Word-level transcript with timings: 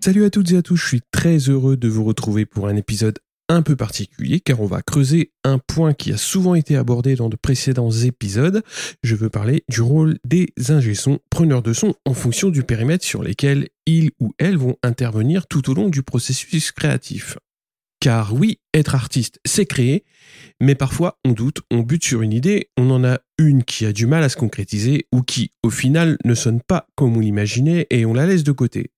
Salut 0.00 0.24
à 0.24 0.30
toutes 0.30 0.50
et 0.52 0.56
à 0.56 0.62
tous, 0.62 0.76
je 0.76 0.86
suis 0.86 1.00
très 1.10 1.38
heureux 1.38 1.76
de 1.76 1.88
vous 1.88 2.04
retrouver 2.04 2.44
pour 2.44 2.68
un 2.68 2.76
épisode 2.76 3.18
un 3.48 3.62
peu 3.62 3.76
particulier 3.76 4.40
car 4.40 4.60
on 4.60 4.66
va 4.66 4.82
creuser 4.82 5.32
un 5.44 5.58
point 5.58 5.94
qui 5.94 6.12
a 6.12 6.16
souvent 6.16 6.54
été 6.54 6.76
abordé 6.76 7.14
dans 7.14 7.28
de 7.28 7.36
précédents 7.36 7.90
épisodes. 7.90 8.62
Je 9.02 9.14
veux 9.14 9.30
parler 9.30 9.64
du 9.70 9.80
rôle 9.80 10.18
des 10.24 10.48
ingé-sons, 10.68 11.20
preneurs 11.30 11.62
de 11.62 11.72
son 11.72 11.94
en 12.04 12.14
fonction 12.14 12.50
du 12.50 12.64
périmètre 12.64 13.04
sur 13.04 13.22
lesquels 13.22 13.68
ils 13.86 14.10
ou 14.20 14.32
elles 14.38 14.58
vont 14.58 14.76
intervenir 14.82 15.46
tout 15.46 15.70
au 15.70 15.74
long 15.74 15.88
du 15.88 16.02
processus 16.02 16.72
créatif. 16.72 17.38
Car 18.02 18.34
oui, 18.34 18.58
être 18.74 18.96
artiste, 18.96 19.38
c'est 19.44 19.64
créer, 19.64 20.02
mais 20.60 20.74
parfois 20.74 21.20
on 21.24 21.30
doute, 21.30 21.60
on 21.70 21.82
bute 21.82 22.02
sur 22.02 22.22
une 22.22 22.32
idée, 22.32 22.68
on 22.76 22.90
en 22.90 23.04
a 23.04 23.20
une 23.38 23.62
qui 23.62 23.86
a 23.86 23.92
du 23.92 24.06
mal 24.06 24.24
à 24.24 24.28
se 24.28 24.36
concrétiser 24.36 25.06
ou 25.12 25.22
qui, 25.22 25.52
au 25.62 25.70
final, 25.70 26.18
ne 26.24 26.34
sonne 26.34 26.60
pas 26.60 26.88
comme 26.96 27.16
on 27.16 27.20
l'imaginait 27.20 27.86
et 27.90 28.04
on 28.04 28.12
la 28.12 28.26
laisse 28.26 28.42
de 28.42 28.50
côté. 28.50 28.90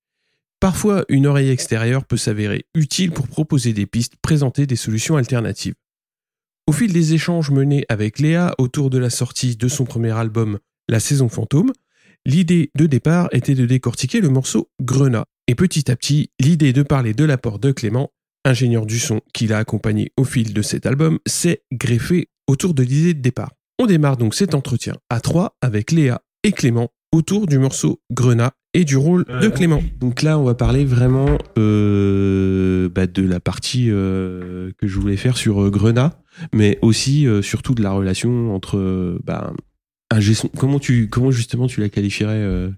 Parfois, 0.59 1.05
une 1.07 1.27
oreille 1.27 1.51
extérieure 1.51 2.03
peut 2.05 2.17
s'avérer 2.17 2.65
utile 2.73 3.11
pour 3.11 3.27
proposer 3.27 3.73
des 3.73 3.85
pistes, 3.85 4.15
présenter 4.23 4.65
des 4.65 4.75
solutions 4.75 5.17
alternatives. 5.17 5.75
Au 6.65 6.71
fil 6.71 6.91
des 6.91 7.13
échanges 7.13 7.51
menés 7.51 7.85
avec 7.89 8.17
Léa 8.17 8.55
autour 8.57 8.89
de 8.89 8.97
la 8.97 9.11
sortie 9.11 9.55
de 9.55 9.67
son 9.67 9.85
premier 9.85 10.17
album 10.17 10.57
La 10.89 10.99
saison 10.99 11.29
fantôme, 11.29 11.73
l'idée 12.25 12.71
de 12.73 12.87
départ 12.87 13.29
était 13.33 13.53
de 13.53 13.67
décortiquer 13.67 14.19
le 14.19 14.29
morceau 14.29 14.71
Grenat. 14.81 15.25
Et 15.45 15.53
petit 15.53 15.91
à 15.91 15.95
petit, 15.95 16.31
l'idée 16.39 16.73
de 16.73 16.81
parler 16.81 17.13
de 17.13 17.23
l'apport 17.23 17.59
de 17.59 17.71
Clément, 17.71 18.09
ingénieur 18.45 18.85
du 18.85 18.99
son 18.99 19.19
qui 19.33 19.47
l'a 19.47 19.57
accompagné 19.57 20.11
au 20.17 20.23
fil 20.23 20.53
de 20.53 20.61
cet 20.61 20.85
album, 20.85 21.19
s'est 21.25 21.63
greffée 21.73 22.29
autour 22.47 22.73
de 22.73 22.83
l'idée 22.83 23.13
de 23.13 23.21
départ. 23.21 23.51
On 23.79 23.87
démarre 23.87 24.15
donc 24.15 24.35
cet 24.35 24.55
entretien 24.55 24.95
à 25.09 25.19
trois 25.19 25.57
avec 25.61 25.91
Léa 25.91 26.21
et 26.43 26.53
Clément 26.53 26.89
autour 27.11 27.47
du 27.47 27.57
morceau 27.57 28.01
Grenat 28.11 28.51
et 28.73 28.83
du 28.83 28.97
rôle 28.97 29.25
de 29.25 29.47
Clément. 29.47 29.81
Donc 29.99 30.21
là, 30.21 30.37
on 30.37 30.43
va 30.43 30.53
parler 30.53 30.85
vraiment 30.85 31.37
euh, 31.57 32.89
bah, 32.89 33.07
de 33.07 33.23
la 33.23 33.39
partie 33.39 33.89
euh, 33.89 34.71
que 34.77 34.87
je 34.87 34.99
voulais 34.99 35.17
faire 35.17 35.37
sur 35.37 35.63
euh, 35.63 35.69
Grenat, 35.69 36.21
mais 36.53 36.77
aussi 36.81 37.25
euh, 37.25 37.41
surtout 37.41 37.73
de 37.73 37.81
la 37.81 37.91
relation 37.91 38.53
entre 38.53 38.77
euh, 38.77 39.19
bah, 39.23 39.53
un. 40.11 40.19
Comment 40.57 40.79
tu, 40.79 41.09
comment 41.09 41.31
justement 41.31 41.67
tu 41.67 41.81
la 41.81 41.89
qualifierais 41.89 42.35
euh? 42.35 42.69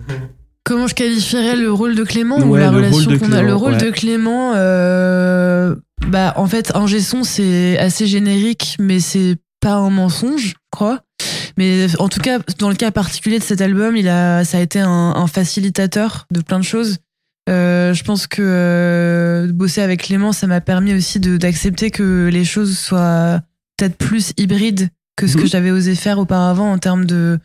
Comment 0.64 0.86
je 0.86 0.94
qualifierais 0.94 1.56
le 1.56 1.70
rôle 1.70 1.94
de 1.94 2.04
Clément 2.04 2.38
ou 2.38 2.56
la 2.56 2.70
relation 2.70 3.18
qu'on 3.18 3.32
a 3.32 3.42
Le 3.42 3.54
rôle 3.54 3.72
ouais. 3.72 3.78
de 3.78 3.90
Clément, 3.90 4.52
euh, 4.54 5.74
bah 6.08 6.32
en 6.36 6.46
fait, 6.46 6.74
un 6.74 6.86
son 6.86 7.22
c'est 7.22 7.78
assez 7.78 8.06
générique, 8.06 8.76
mais 8.80 8.98
c'est 8.98 9.36
pas 9.60 9.74
un 9.74 9.90
mensonge, 9.90 10.48
je 10.48 10.54
crois. 10.70 11.00
Mais 11.58 11.86
en 11.98 12.08
tout 12.08 12.20
cas, 12.20 12.38
dans 12.58 12.70
le 12.70 12.74
cas 12.74 12.90
particulier 12.90 13.38
de 13.38 13.44
cet 13.44 13.60
album, 13.60 13.94
il 13.96 14.08
a, 14.08 14.44
ça 14.44 14.58
a 14.58 14.60
été 14.60 14.80
un, 14.80 14.88
un 14.88 15.26
facilitateur 15.26 16.26
de 16.30 16.40
plein 16.40 16.58
de 16.58 16.64
choses. 16.64 16.98
Euh, 17.50 17.92
je 17.92 18.02
pense 18.02 18.26
que 18.26 18.42
euh, 18.42 19.52
bosser 19.52 19.82
avec 19.82 20.04
Clément, 20.04 20.32
ça 20.32 20.46
m'a 20.46 20.62
permis 20.62 20.94
aussi 20.94 21.20
d'accepter 21.20 21.90
que 21.90 22.30
les 22.32 22.44
choses 22.44 22.78
soient 22.78 23.40
peut-être 23.76 23.96
plus 23.96 24.32
hybrides 24.38 24.88
que 25.16 25.26
ce 25.26 25.36
que 25.36 25.42
Mhm. 25.42 25.48
j'avais 25.48 25.70
osé 25.70 25.94
faire 25.94 26.18
auparavant 26.18 26.72
en 26.72 26.78
termes 26.78 27.04
de 27.04 27.38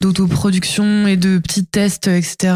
d'autoproduction 0.00 1.06
et 1.06 1.16
de 1.16 1.38
petits 1.38 1.64
tests, 1.66 2.06
etc. 2.08 2.54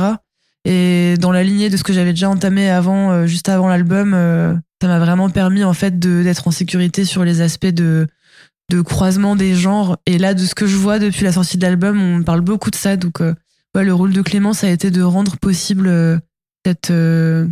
Et 0.65 1.15
dans 1.21 1.33
la 1.33 1.43
lignée 1.43 1.71
de 1.71 1.77
ce 1.77 1.85
que 1.85 1.93
j'avais 1.93 2.11
déjà 2.13 2.29
entamé 2.29 2.69
avant, 2.69 3.11
euh, 3.13 3.27
juste 3.27 3.49
avant 3.49 3.69
l'album, 3.69 4.13
euh, 4.15 4.55
ça 4.83 4.89
m'a 4.89 4.99
vraiment 4.99 5.31
permis 5.31 5.65
en 5.65 5.73
fait 5.73 5.99
d'être 5.99 6.47
en 6.47 6.51
sécurité 6.51 7.05
sur 7.05 7.25
les 7.25 7.41
aspects 7.41 7.67
de 7.67 8.07
de 8.71 8.83
croisement 8.83 9.35
des 9.35 9.55
genres. 9.55 9.97
Et 10.05 10.19
là, 10.19 10.35
de 10.35 10.45
ce 10.45 10.55
que 10.55 10.67
je 10.67 10.77
vois 10.77 10.99
depuis 10.99 11.25
la 11.25 11.33
sortie 11.33 11.57
de 11.57 11.63
l'album, 11.63 11.99
on 12.03 12.23
parle 12.23 12.43
beaucoup 12.43 12.71
de 12.71 12.75
ça. 12.77 12.97
Donc, 12.99 13.23
euh, 13.23 13.35
ouais, 13.75 13.83
le 13.83 13.95
rôle 13.95 14.13
de 14.13 14.21
Clément, 14.21 14.53
ça 14.53 14.67
a 14.67 14.71
été 14.71 14.91
de 14.91 15.01
rendre 15.01 15.39
possible 15.39 15.87
euh, 15.89 16.19
cette, 16.67 16.91
euh, 16.91 17.47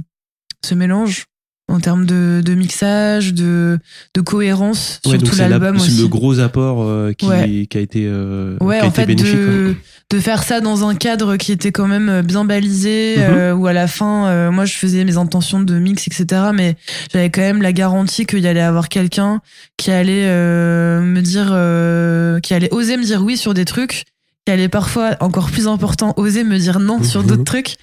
ce 0.63 0.75
mélange 0.75 1.25
en 1.69 1.81
termes 1.81 2.07
de, 2.07 2.43
de 2.45 2.55
mixage, 2.55 3.35
de, 3.35 3.79
de 4.15 4.21
cohérence 4.21 5.01
Ouais, 5.05 5.11
sur 5.13 5.19
donc 5.19 5.29
tout 5.31 5.35
c'est 5.35 5.43
la- 5.43 5.49
l'album 5.59 5.79
c'est 5.79 5.87
aussi. 5.91 6.01
le 6.03 6.09
gros 6.09 6.39
apport 6.39 6.83
euh, 6.85 7.13
qui, 7.13 7.27
Ouais. 7.27 7.67
qui 7.69 7.77
a 7.79 7.81
été, 7.81 8.05
euh, 8.07 8.57
Ouais, 8.61 8.77
qui 8.79 8.83
a 8.83 8.87
en 8.87 8.91
été 8.91 9.01
fait, 9.01 9.07
bénéfique. 9.07 9.35
de, 9.37 9.75
de 10.11 10.21
faire 10.21 10.45
ça 10.45 10.61
dans 10.61 10.87
un 10.87 10.95
cadre 10.95 11.37
qui 11.37 11.51
était 11.51 11.73
quand 11.73 11.89
même 11.89 12.09
euh, 12.09 12.23
bien 12.23 12.45
balisé, 12.45 13.17
euh, 13.19 13.53
où 13.53 13.67
à 13.67 13.73
la 13.73 13.89
fin, 13.89 14.27
euh, 14.29 14.51
moi, 14.53 14.65
je 14.65 14.75
faisais 14.75 15.05
mes 15.05 15.17
intentions 15.17 15.59
de 15.59 15.79
mix, 15.81 16.07
etc. 16.07 16.51
Mais 16.55 16.77
j'avais 17.13 17.31
quand 17.31 17.41
même 17.41 17.63
la 17.63 17.73
garantie 17.73 18.27
qu'il 18.27 18.39
y 18.41 18.47
allait 18.47 18.61
avoir 18.61 18.89
quelqu'un 18.89 19.41
qui 19.77 19.91
allait 19.91 20.27
euh, 20.27 21.01
me 21.01 21.21
dire, 21.21 21.49
euh, 21.51 22.39
qui 22.39 22.55
allait 22.55 22.73
oser 22.73 22.97
me 22.97 23.03
dire 23.03 23.25
oui 23.25 23.37
sur 23.37 23.55
des 23.55 23.65
trucs, 23.65 24.05
qui 24.47 24.53
allait 24.53 24.69
parfois, 24.69 25.17
encore 25.21 25.51
plus 25.51 25.67
important, 25.67 26.15
oser 26.17 26.45
me 26.45 26.57
dire 26.59 26.79
non 26.79 27.03
sur 27.03 27.23
Mhm. 27.23 27.27
d'autres 27.27 27.45
trucs. 27.45 27.77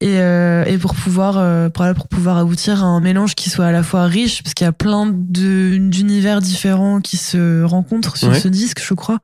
Et, 0.00 0.18
euh, 0.20 0.64
et 0.64 0.78
pour 0.78 0.94
pouvoir, 0.94 1.36
euh, 1.38 1.68
pour, 1.68 1.84
pour 1.94 2.06
pouvoir 2.08 2.38
aboutir 2.38 2.84
à 2.84 2.86
un 2.86 3.00
mélange 3.00 3.34
qui 3.34 3.50
soit 3.50 3.66
à 3.66 3.72
la 3.72 3.82
fois 3.82 4.04
riche, 4.06 4.42
parce 4.44 4.54
qu'il 4.54 4.64
y 4.64 4.68
a 4.68 4.72
plein 4.72 5.06
de- 5.06 5.76
d'univers 5.76 6.40
différents 6.40 7.00
qui 7.00 7.16
se 7.16 7.62
rencontrent 7.64 8.16
sur 8.16 8.28
Ouais. 8.28 8.38
ce 8.40 8.48
disque, 8.48 8.80
je 8.82 8.94
crois 8.94 9.18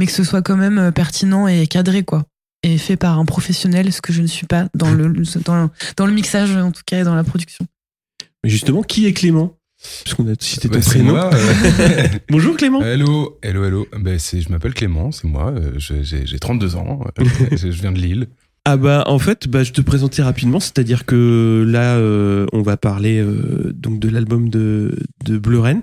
mais 0.00 0.06
que 0.06 0.10
ce 0.12 0.24
soit 0.24 0.42
quand 0.42 0.56
même 0.56 0.78
euh, 0.78 0.90
pertinent 0.90 1.46
et 1.46 1.64
cadré, 1.68 2.02
quoi. 2.02 2.24
Et 2.64 2.76
fait 2.76 2.96
par 2.96 3.20
un 3.20 3.24
professionnel, 3.24 3.92
ce 3.92 4.00
que 4.00 4.12
je 4.12 4.20
ne 4.20 4.26
suis 4.26 4.46
pas 4.46 4.66
dans 4.74 4.90
le, 4.90 5.12
dans, 5.44 5.62
le- 5.62 5.68
dans 5.96 6.06
le 6.06 6.12
mixage, 6.12 6.56
en 6.56 6.72
tout 6.72 6.82
cas, 6.84 6.98
et 7.00 7.04
dans 7.04 7.14
la 7.14 7.22
production. 7.22 7.64
Mais 8.42 8.50
justement, 8.50 8.82
qui 8.82 9.06
est 9.06 9.12
Clément? 9.12 9.58
Parce 10.04 10.14
qu'on 10.14 10.28
a 10.28 10.34
cité 10.38 10.68
ton 10.68 10.74
Bah, 10.78 10.84
prénom. 10.84 11.12
moi. 11.14 11.30
euh, 11.80 12.06
Bonjour 12.28 12.56
Clément. 12.56 12.82
hello, 12.82 13.38
hello, 13.42 13.64
hello. 13.64 13.86
Ben, 13.98 14.18
je 14.18 14.48
m'appelle 14.50 14.74
Clément, 14.74 15.10
c'est 15.12 15.26
moi. 15.26 15.50
euh, 15.52 15.72
j'ai, 15.78 16.04
j'ai 16.26 16.38
32 16.38 16.76
ans. 16.76 17.00
euh, 17.18 17.24
je, 17.56 17.68
viens 17.68 17.92
de 17.92 17.98
Lille. 17.98 18.28
Ah 18.66 18.76
bah 18.76 19.04
en 19.06 19.18
fait, 19.18 19.48
bah, 19.48 19.64
je 19.64 19.72
te 19.72 19.80
présentais 19.80 20.22
rapidement, 20.22 20.60
c'est-à-dire 20.60 21.06
que 21.06 21.64
là, 21.66 21.96
euh, 21.96 22.44
on 22.52 22.60
va 22.60 22.76
parler 22.76 23.18
euh, 23.18 23.72
donc 23.74 23.98
de 24.00 24.10
l'album 24.10 24.50
de, 24.50 24.98
de 25.24 25.38
Bleu. 25.38 25.60
Mhm. 25.62 25.82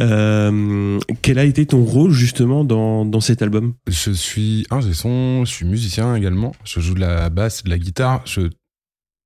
Euh, 0.00 0.98
quel 1.22 1.38
a 1.38 1.44
été 1.44 1.64
ton 1.64 1.84
rôle 1.84 2.10
justement 2.10 2.64
dans, 2.64 3.04
dans 3.04 3.20
cet 3.20 3.40
album? 3.40 3.74
Je 3.86 4.10
suis 4.10 4.66
ingé 4.70 4.94
son, 4.94 5.44
je 5.44 5.52
suis 5.52 5.64
musicien 5.64 6.16
également. 6.16 6.52
Je 6.64 6.80
joue 6.80 6.94
de 6.94 7.00
la 7.00 7.30
basse 7.30 7.62
de 7.62 7.70
la 7.70 7.78
guitare. 7.78 8.22
Je 8.24 8.42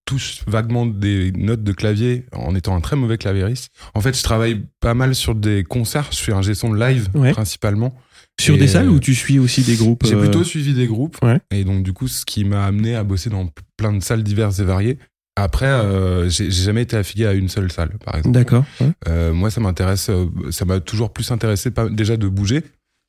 touche 0.06 0.40
vaguement 0.46 0.86
des 0.86 1.32
notes 1.32 1.62
de 1.62 1.72
clavier 1.72 2.24
en 2.32 2.54
étant 2.54 2.74
un 2.74 2.80
très 2.80 2.96
mauvais 2.96 3.18
claviériste. 3.18 3.70
En 3.92 4.00
fait, 4.00 4.16
je 4.16 4.22
travaille 4.22 4.62
pas 4.80 4.94
mal 4.94 5.14
sur 5.14 5.34
des 5.34 5.64
concerts. 5.64 6.08
Je 6.10 6.16
suis 6.16 6.32
un 6.32 6.42
son 6.54 6.72
live 6.72 7.08
Ouais. 7.14 7.32
principalement. 7.32 7.94
Sur 8.40 8.54
Et, 8.54 8.58
des 8.58 8.68
salles 8.68 8.86
euh, 8.88 8.92
ou 8.92 9.00
tu 9.00 9.14
suis 9.14 9.38
aussi 9.38 9.62
des 9.62 9.76
groupes 9.76 10.04
J'ai 10.06 10.14
euh, 10.14 10.20
plutôt 10.20 10.44
suivi 10.44 10.74
des 10.74 10.86
groupes. 10.86 11.16
Ouais. 11.22 11.40
Et 11.50 11.64
donc, 11.64 11.82
du 11.82 11.92
coup, 11.92 12.06
ce 12.06 12.24
qui 12.24 12.44
m'a 12.44 12.64
amené 12.66 12.94
à 12.94 13.02
bosser 13.02 13.30
dans 13.30 13.48
plein 13.76 13.92
de 13.92 14.02
salles 14.02 14.22
diverses 14.22 14.58
et 14.58 14.64
variées. 14.64 14.98
Après, 15.36 15.66
euh, 15.66 16.28
j'ai 16.30 16.50
jamais 16.50 16.82
été 16.82 16.96
affilié 16.96 17.26
à 17.26 17.32
une 17.32 17.48
seule 17.48 17.70
salle, 17.72 17.98
par 18.04 18.14
exemple. 18.16 18.34
D'accord. 18.34 18.64
ouais. 18.80 19.32
Moi, 19.32 19.50
ça 19.50 19.60
m'intéresse, 19.60 20.10
ça 20.50 20.64
m'a 20.64 20.80
toujours 20.80 21.12
plus 21.12 21.30
intéressé 21.30 21.70
pas, 21.70 21.88
déjà 21.88 22.16
de 22.16 22.28
bouger, 22.28 22.62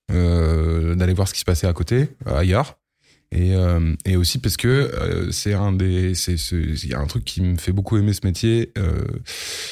d'aller 0.09 1.13
voir 1.13 1.27
ce 1.27 1.33
qui 1.33 1.39
se 1.41 1.45
passait 1.45 1.67
à 1.67 1.73
côté, 1.73 2.09
ailleurs. 2.25 2.77
Et, 3.33 3.53
euh, 3.55 3.93
et 4.05 4.15
aussi 4.15 4.37
parce 4.39 4.55
que 4.55 4.67
euh, 4.67 5.31
c'est 5.31 5.53
un 5.53 5.73
des, 5.73 6.15
c'est, 6.15 6.35
il 6.51 6.87
y 6.89 6.93
a 6.93 6.99
un 6.99 7.05
truc 7.07 7.25
qui 7.25 7.41
me 7.41 7.57
fait 7.57 7.73
beaucoup 7.73 7.97
aimer 7.97 8.13
ce 8.13 8.21
métier, 8.23 8.71
euh, 8.77 9.01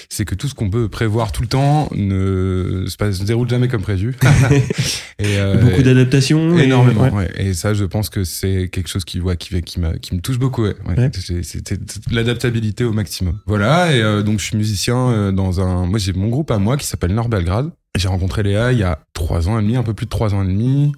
c'est 0.09 0.25
que 0.25 0.35
tout 0.35 0.49
ce 0.49 0.53
qu'on 0.53 0.69
peut 0.69 0.89
prévoir 0.89 1.31
tout 1.31 1.41
le 1.41 1.47
temps 1.47 1.87
ne 1.95 2.83
se, 2.87 2.97
passe, 2.97 3.19
se 3.19 3.23
déroule 3.23 3.47
jamais 3.49 3.69
comme 3.69 3.81
prévu. 3.81 4.13
et, 5.19 5.39
euh, 5.39 5.55
Beaucoup 5.61 5.83
d'adaptations. 5.83 6.57
Énormément, 6.57 7.03
ouais. 7.03 7.11
ouais. 7.11 7.31
Et 7.37 7.53
ça, 7.53 7.73
je 7.73 7.85
pense 7.85 8.09
que 8.09 8.25
c'est 8.25 8.67
quelque 8.69 8.89
chose 8.89 9.05
qui, 9.05 9.21
ouais, 9.21 9.37
qui, 9.37 9.61
qui, 9.61 9.79
m'a- 9.79 9.97
qui 9.99 10.15
me 10.15 10.19
touche 10.19 10.37
beaucoup. 10.37 10.65
C'est 11.13 11.63
l'adaptabilité 12.11 12.83
au 12.83 12.91
maximum. 12.91 13.39
Voilà. 13.45 13.95
Et 13.95 14.01
euh, 14.01 14.21
donc, 14.21 14.39
je 14.39 14.45
suis 14.45 14.57
musicien 14.57 14.97
euh, 15.11 15.31
dans 15.31 15.61
un. 15.61 15.85
Moi, 15.85 15.97
j'ai 15.99 16.11
mon 16.13 16.27
groupe 16.27 16.51
à 16.51 16.57
moi 16.57 16.75
qui 16.77 16.85
s'appelle 16.85 17.13
Nord 17.13 17.29
Belgrade. 17.29 17.71
J'ai 17.97 18.09
rencontré 18.09 18.43
Léa 18.43 18.73
il 18.73 18.79
y 18.79 18.83
a 18.83 18.99
trois 19.13 19.47
ans 19.47 19.57
et 19.57 19.61
demi, 19.61 19.77
un 19.77 19.83
peu 19.83 19.93
plus 19.93 20.05
de 20.05 20.09
trois 20.09 20.33
ans 20.33 20.43
et 20.43 20.47
demi. 20.47 20.91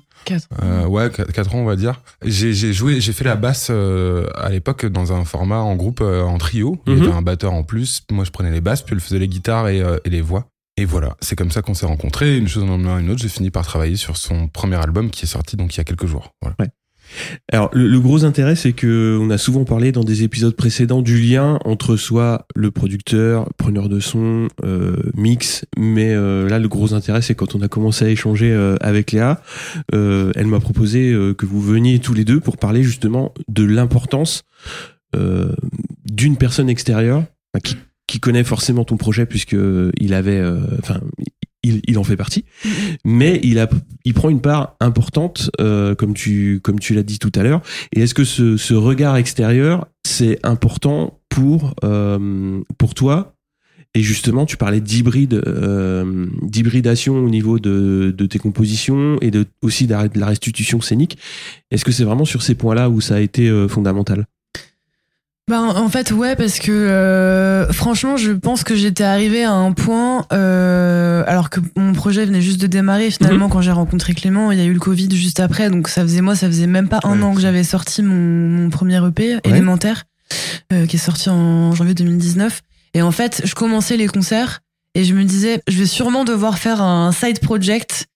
Euh, 0.63 0.85
ouais, 0.85 1.09
qu- 1.11 1.25
quatre 1.25 1.53
ans, 1.55 1.59
on 1.59 1.65
va 1.65 1.75
dire. 1.75 2.01
J'ai 2.23 2.53
j'ai 2.53 2.73
joué, 2.73 2.99
j'ai 3.01 3.13
fait 3.13 3.23
la 3.23 3.35
basse 3.35 3.67
euh, 3.69 4.27
à 4.35 4.49
l'époque 4.49 4.85
dans 4.85 5.13
un 5.13 5.23
format 5.25 5.59
en 5.59 5.75
groupe, 5.75 6.01
euh, 6.01 6.21
en 6.23 6.37
trio. 6.37 6.81
Il 6.87 6.93
y 6.93 6.95
Mhm. 6.97 7.03
avait 7.03 7.11
un 7.13 7.21
batteur 7.21 7.53
en 7.53 7.63
plus. 7.63 8.01
Moi, 8.11 8.23
je 8.25 8.31
prenais 8.31 8.51
les 8.51 8.61
basses, 8.61 8.81
puis 8.81 8.93
elle 8.95 9.01
faisait 9.01 9.19
les 9.19 9.27
guitares 9.27 9.67
et, 9.67 9.81
euh, 9.81 9.97
et 10.05 10.09
les 10.09 10.21
voix. 10.21 10.47
Et 10.79 10.85
voilà, 10.85 11.17
c'est 11.21 11.35
comme 11.35 11.49
ça 11.49 11.61
qu'on 11.63 11.73
s'est 11.73 11.87
rencontrés. 11.87 12.37
Une 12.37 12.47
chose 12.47 12.63
en 12.63 12.73
amenant 12.73 12.99
une 12.99 13.09
autre, 13.09 13.21
j'ai 13.21 13.29
fini 13.29 13.49
par 13.49 13.65
travailler 13.65 13.95
sur 13.95 14.15
son 14.15 14.47
premier 14.47 14.75
album 14.75 15.09
qui 15.09 15.25
est 15.25 15.27
sorti 15.27 15.55
donc 15.55 15.73
il 15.73 15.77
y 15.77 15.81
a 15.81 15.83
quelques 15.83 16.05
jours. 16.05 16.31
Voilà. 16.41 16.55
Alors 17.51 17.69
le, 17.73 17.99
gros 17.99 18.25
intérêt, 18.25 18.55
c'est 18.55 18.73
que 18.73 19.17
on 19.21 19.29
a 19.29 19.37
souvent 19.37 19.65
parlé 19.65 19.91
dans 19.91 20.03
des 20.03 20.23
épisodes 20.23 20.55
précédents 20.55 21.01
du 21.01 21.19
lien 21.19 21.59
entre 21.65 21.95
soit 21.95 22.45
le 22.55 22.71
producteur, 22.71 23.49
preneur 23.57 23.89
de 23.89 23.99
son, 23.99 24.47
euh, 24.63 24.95
mix, 25.15 25.65
mais 25.77 26.13
euh, 26.13 26.47
là 26.49 26.59
le 26.59 26.67
gros 26.67 26.93
intérêt, 26.93 27.21
c'est 27.21 27.35
quand 27.35 27.55
on 27.55 27.61
a 27.61 27.67
commencé 27.67 28.05
à 28.05 28.09
échanger 28.09 28.51
euh, 28.51 28.75
avec 28.81 29.11
Léa, 29.11 29.41
elle 29.93 30.47
m'a 30.47 30.59
proposé 30.59 31.13
que 31.37 31.45
vous 31.45 31.61
veniez 31.61 31.99
tous 31.99 32.13
les 32.13 32.25
deux 32.25 32.39
pour 32.39 32.57
parler 32.57 32.83
justement 32.83 33.33
de 33.47 33.63
l'importance 33.63 34.43
d'une 36.05 36.37
personne 36.37 36.69
extérieure 36.69 37.23
qui, 38.07 38.19
connaît 38.19 38.43
forcément 38.43 38.83
ton 38.83 38.97
projet 38.97 39.25
puisque 39.25 39.55
il 39.99 40.13
avait, 40.13 40.43
enfin, 40.79 40.99
il, 41.67 41.81
il 41.87 41.97
en 41.97 42.03
fait 42.03 42.17
partie, 42.17 42.45
mais 43.03 43.39
il 43.43 43.59
a, 43.59 43.69
il 44.05 44.13
prend 44.13 44.29
une 44.29 44.41
part 44.41 44.75
importante, 44.79 45.49
euh, 45.59 45.95
comme 45.95 46.13
tu, 46.13 46.59
comme 46.63 46.79
tu 46.79 46.93
l'as 46.93 47.03
dit 47.03 47.19
tout 47.19 47.31
à 47.35 47.43
l'heure. 47.43 47.61
Et 47.93 48.01
est-ce 48.01 48.13
que 48.13 48.23
ce, 48.23 48.57
ce 48.57 48.73
regard 48.73 49.17
extérieur, 49.17 49.87
c'est 50.05 50.39
important 50.45 51.19
pour, 51.29 51.75
euh, 51.83 52.61
pour 52.77 52.93
toi? 52.93 53.33
Et 53.93 54.01
justement, 54.01 54.45
tu 54.45 54.57
parlais 54.57 54.81
d'hybride, 54.81 55.41
euh, 55.47 56.27
d'hybridation 56.43 57.15
au 57.15 57.29
niveau 57.29 57.57
de, 57.57 58.13
de 58.15 58.25
tes 58.27 58.37
compositions 58.37 59.17
et 59.21 59.31
de, 59.31 59.45
aussi 59.61 59.87
de 59.87 59.93
la 59.93 60.25
restitution 60.25 60.81
scénique. 60.81 61.17
Est-ce 61.71 61.83
que 61.83 61.91
c'est 61.91 62.03
vraiment 62.03 62.25
sur 62.25 62.43
ces 62.43 62.53
points-là 62.55 62.89
où 62.89 63.01
ça 63.01 63.15
a 63.15 63.19
été 63.19 63.49
fondamental? 63.67 64.25
Ben, 65.49 65.61
en 65.63 65.87
fait, 65.87 66.11
ouais, 66.11 66.35
parce 66.35 66.59
que 66.59 66.71
euh, 66.73 67.71
franchement, 67.71 68.17
je 68.17 68.33
pense 68.33 68.65
que 68.65 68.75
j'étais 68.75 69.05
arrivée 69.05 69.45
à 69.45 69.53
un 69.53 69.71
point, 69.71 70.25
euh, 70.33 71.23
alors 71.25 71.49
que 71.49 71.61
mon 71.77 71.93
projet 71.93 72.25
venait 72.25 72.41
juste 72.41 72.59
de 72.59 72.67
démarrer. 72.67 73.09
Finalement, 73.11 73.47
quand 73.47 73.61
j'ai 73.61 73.71
rencontré 73.71 74.13
Clément, 74.13 74.51
il 74.51 74.57
y 74.57 74.61
a 74.61 74.65
eu 74.65 74.73
le 74.73 74.79
Covid 74.79 75.07
juste 75.15 75.39
après, 75.39 75.69
donc 75.69 75.87
ça 75.87 76.01
faisait 76.01 76.19
moi, 76.19 76.35
ça 76.35 76.47
faisait 76.47 76.67
même 76.67 76.89
pas 76.89 76.99
un 77.05 77.17
Ouais. 77.19 77.23
an 77.23 77.33
que 77.33 77.39
j'avais 77.39 77.63
sorti 77.63 78.03
mon, 78.03 78.13
mon 78.13 78.69
premier 78.69 78.97
EP 79.07 79.37
élémentaire, 79.45 80.03
euh, 80.73 80.85
qui 80.85 80.97
est 80.97 80.99
sorti 80.99 81.29
en 81.29 81.73
janvier 81.73 81.93
2019. 81.93 82.61
Et 82.93 83.01
en 83.01 83.11
fait, 83.11 83.41
je 83.45 83.55
commençais 83.55 83.95
les 83.95 84.07
concerts 84.07 84.59
et 84.95 85.05
je 85.05 85.13
me 85.13 85.23
disais, 85.23 85.61
je 85.69 85.77
vais 85.77 85.85
sûrement 85.85 86.25
devoir 86.25 86.57
faire 86.57 86.81
un 86.81 87.13
side 87.13 87.39
project 87.39 88.07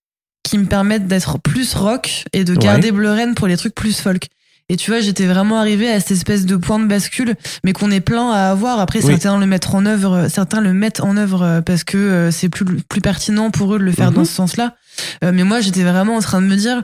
qui 0.43 0.57
me 0.57 0.65
permette 0.65 1.07
d'être 1.07 1.37
plus 1.39 1.75
rock 1.75 2.25
et 2.33 2.43
de 2.43 2.51
Ouais. 2.53 2.59
garder 2.59 2.91
Bleuren 2.91 3.35
pour 3.35 3.47
les 3.47 3.55
trucs 3.55 3.75
plus 3.75 4.01
folk. 4.01 4.27
Et 4.71 4.77
tu 4.77 4.89
vois, 4.89 5.01
j'étais 5.01 5.25
vraiment 5.25 5.57
arrivée 5.59 5.91
à 5.91 5.99
cette 5.99 6.11
espèce 6.11 6.45
de 6.45 6.55
point 6.55 6.79
de 6.79 6.85
bascule, 6.85 7.35
mais 7.65 7.73
qu'on 7.73 7.91
est 7.91 7.99
plein 7.99 8.31
à 8.31 8.51
avoir. 8.51 8.79
Après, 8.79 8.99
Oui. 9.03 9.11
certains 9.11 9.37
le 9.37 9.45
mettent 9.45 9.67
en 9.73 9.85
œuvre, 9.85 10.27
certains 10.29 10.61
le 10.61 10.71
mettent 10.71 11.01
en 11.01 11.17
œuvre 11.17 11.41
euh, 11.43 11.61
parce 11.61 11.83
que 11.83 11.97
euh, 11.97 12.31
c'est 12.31 12.47
plus 12.47 12.63
plus 12.87 13.01
pertinent 13.01 13.51
pour 13.51 13.75
eux 13.75 13.79
de 13.79 13.83
le 13.83 13.91
faire 13.91 14.11
Mhm. 14.11 14.15
dans 14.15 14.25
ce 14.25 14.31
sens-là. 14.33 14.75
Euh, 15.25 15.31
mais 15.33 15.43
moi, 15.43 15.59
j'étais 15.59 15.83
vraiment 15.83 16.15
en 16.15 16.21
train 16.21 16.41
de 16.41 16.47
me 16.47 16.55
dire, 16.55 16.83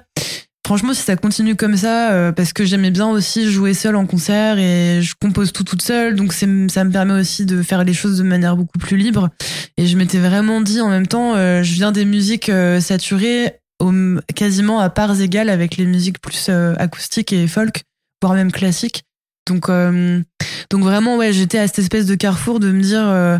franchement, 0.65 0.93
si 0.93 1.01
ça 1.01 1.15
continue 1.15 1.55
comme 1.55 1.77
ça, 1.77 2.11
euh, 2.11 2.33
parce 2.33 2.51
que 2.51 2.65
j'aimais 2.65 2.91
bien 2.91 3.07
aussi 3.07 3.49
jouer 3.49 3.73
seule 3.73 3.95
en 3.95 4.05
concert 4.05 4.57
et 4.59 4.99
je 5.01 5.13
compose 5.21 5.53
tout 5.53 5.63
toute 5.63 5.81
seule, 5.81 6.15
donc 6.15 6.33
ça 6.33 6.45
me 6.45 6.89
permet 6.91 7.13
aussi 7.13 7.45
de 7.45 7.61
faire 7.61 7.85
les 7.85 7.93
choses 7.93 8.17
de 8.17 8.23
manière 8.23 8.57
beaucoup 8.57 8.79
plus 8.79 8.97
libre. 8.97 9.29
Et 9.77 9.87
je 9.87 9.95
m'étais 9.95 10.17
vraiment 10.19 10.59
dit 10.59 10.81
en 10.81 10.89
même 10.89 11.07
temps, 11.07 11.35
euh, 11.35 11.63
je 11.63 11.71
viens 11.73 11.93
des 11.93 12.03
musiques 12.03 12.49
euh, 12.49 12.81
saturées 12.81 13.53
au, 13.79 13.91
quasiment 14.35 14.79
à 14.79 14.89
parts 14.89 15.19
égales 15.21 15.49
avec 15.49 15.77
les 15.77 15.85
musiques 15.85 16.19
plus 16.19 16.47
euh, 16.49 16.73
acoustiques 16.77 17.33
et 17.33 17.47
folk, 17.47 17.83
voire 18.21 18.33
même 18.35 18.51
classiques. 18.51 19.03
Donc, 19.47 19.69
euh, 19.69 20.21
donc 20.69 20.83
vraiment, 20.83 21.15
ouais, 21.15 21.31
j'étais 21.31 21.57
à 21.57 21.67
cette 21.67 21.79
espèce 21.79 22.05
de 22.05 22.15
carrefour 22.15 22.59
de 22.59 22.69
me 22.71 22.81
dire, 22.81 23.07
euh, 23.07 23.39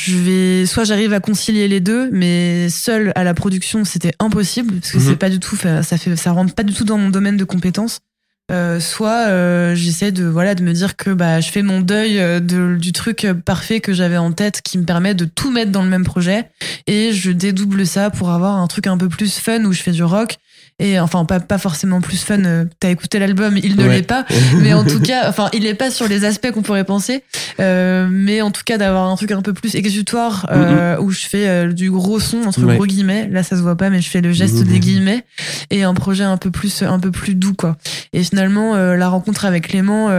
je 0.00 0.16
vais, 0.16 0.66
soit 0.66 0.82
j'arrive 0.84 1.12
à 1.12 1.20
concilier 1.20 1.68
les 1.68 1.78
deux, 1.80 2.10
mais 2.10 2.68
seul 2.68 3.12
à 3.14 3.22
la 3.22 3.32
production, 3.32 3.84
c'était 3.84 4.12
impossible 4.18 4.74
parce 4.80 4.90
que 4.92 4.98
Mhm. 4.98 5.04
c'est 5.06 5.16
pas 5.16 5.30
du 5.30 5.38
tout, 5.38 5.54
ça 5.56 5.82
fait, 5.98 6.16
ça 6.16 6.32
rentre 6.32 6.52
pas 6.54 6.64
du 6.64 6.74
tout 6.74 6.84
dans 6.84 6.98
mon 6.98 7.10
domaine 7.10 7.36
de 7.36 7.44
compétences. 7.44 8.00
Euh, 8.52 8.78
soit 8.78 9.26
euh, 9.26 9.74
j'essaie 9.74 10.12
de 10.12 10.24
voilà 10.24 10.54
de 10.54 10.62
me 10.62 10.72
dire 10.72 10.94
que 10.94 11.10
bah 11.10 11.40
je 11.40 11.50
fais 11.50 11.62
mon 11.62 11.80
deuil 11.80 12.20
euh, 12.20 12.38
du 12.38 12.92
truc 12.92 13.24
euh, 13.24 13.34
parfait 13.34 13.80
que 13.80 13.92
j'avais 13.92 14.18
en 14.18 14.30
tête 14.30 14.62
qui 14.62 14.78
me 14.78 14.84
permet 14.84 15.14
de 15.14 15.24
tout 15.24 15.50
mettre 15.50 15.72
dans 15.72 15.82
le 15.82 15.88
même 15.88 16.04
projet. 16.04 16.48
Et 16.86 17.12
je 17.12 17.32
dédouble 17.32 17.84
ça 17.86 18.10
pour 18.10 18.30
avoir 18.30 18.54
un 18.56 18.66
truc 18.68 18.86
un 18.86 18.98
peu 18.98 19.08
plus 19.08 19.36
fun 19.40 19.64
où 19.64 19.72
je 19.72 19.82
fais 19.82 19.90
du 19.90 20.04
rock 20.04 20.36
et 20.78 21.00
enfin 21.00 21.24
pas 21.24 21.40
pas 21.40 21.56
forcément 21.56 22.02
plus 22.02 22.18
fun 22.22 22.44
euh, 22.44 22.66
t'as 22.80 22.90
écouté 22.90 23.18
l'album 23.18 23.56
il 23.62 23.76
ne 23.76 23.82
Ouais. 23.84 23.96
l'est 23.96 24.02
pas. 24.02 24.26
Mais 24.60 24.74
en 24.74 24.84
tout 24.84 25.00
cas 25.00 25.28
enfin 25.28 25.48
il 25.54 25.64
est 25.64 25.74
pas 25.74 25.90
sur 25.90 26.06
les 26.06 26.24
aspects 26.26 26.50
qu'on 26.50 26.62
pourrait 26.62 26.84
penser. 26.84 27.22
Euh, 27.60 28.06
mais 28.10 28.42
en 28.42 28.50
tout 28.50 28.60
cas 28.66 28.76
d'avoir 28.76 29.08
un 29.08 29.16
truc 29.16 29.30
un 29.32 29.40
peu 29.40 29.54
plus 29.54 29.74
exutoire 29.74 30.46
euh, 30.50 30.98
où 30.98 31.10
je 31.10 31.26
fais 31.26 31.72
du 31.72 31.90
gros 31.90 32.20
son 32.20 32.42
entre 32.44 32.62
Ouais. 32.64 32.74
gros 32.76 32.84
guillemets. 32.86 33.26
Là 33.32 33.42
ça 33.42 33.56
se 33.56 33.62
voit 33.62 33.76
pas 33.76 33.88
mais 33.88 34.02
je 34.02 34.10
fais 34.10 34.20
le 34.20 34.32
geste 34.32 34.56
Mhm. 34.56 34.64
des 34.64 34.78
guillemets. 34.80 35.24
Et 35.70 35.82
un 35.82 35.94
projet 35.94 36.24
un 36.24 36.36
peu 36.36 36.50
plus 36.50 36.82
un 36.82 36.98
peu 37.00 37.10
plus 37.10 37.34
doux 37.34 37.54
quoi. 37.54 37.78
Et 38.12 38.22
finalement 38.22 38.76
la 38.76 39.08
rencontre 39.08 39.46
avec 39.46 39.68
Clément 39.68 40.10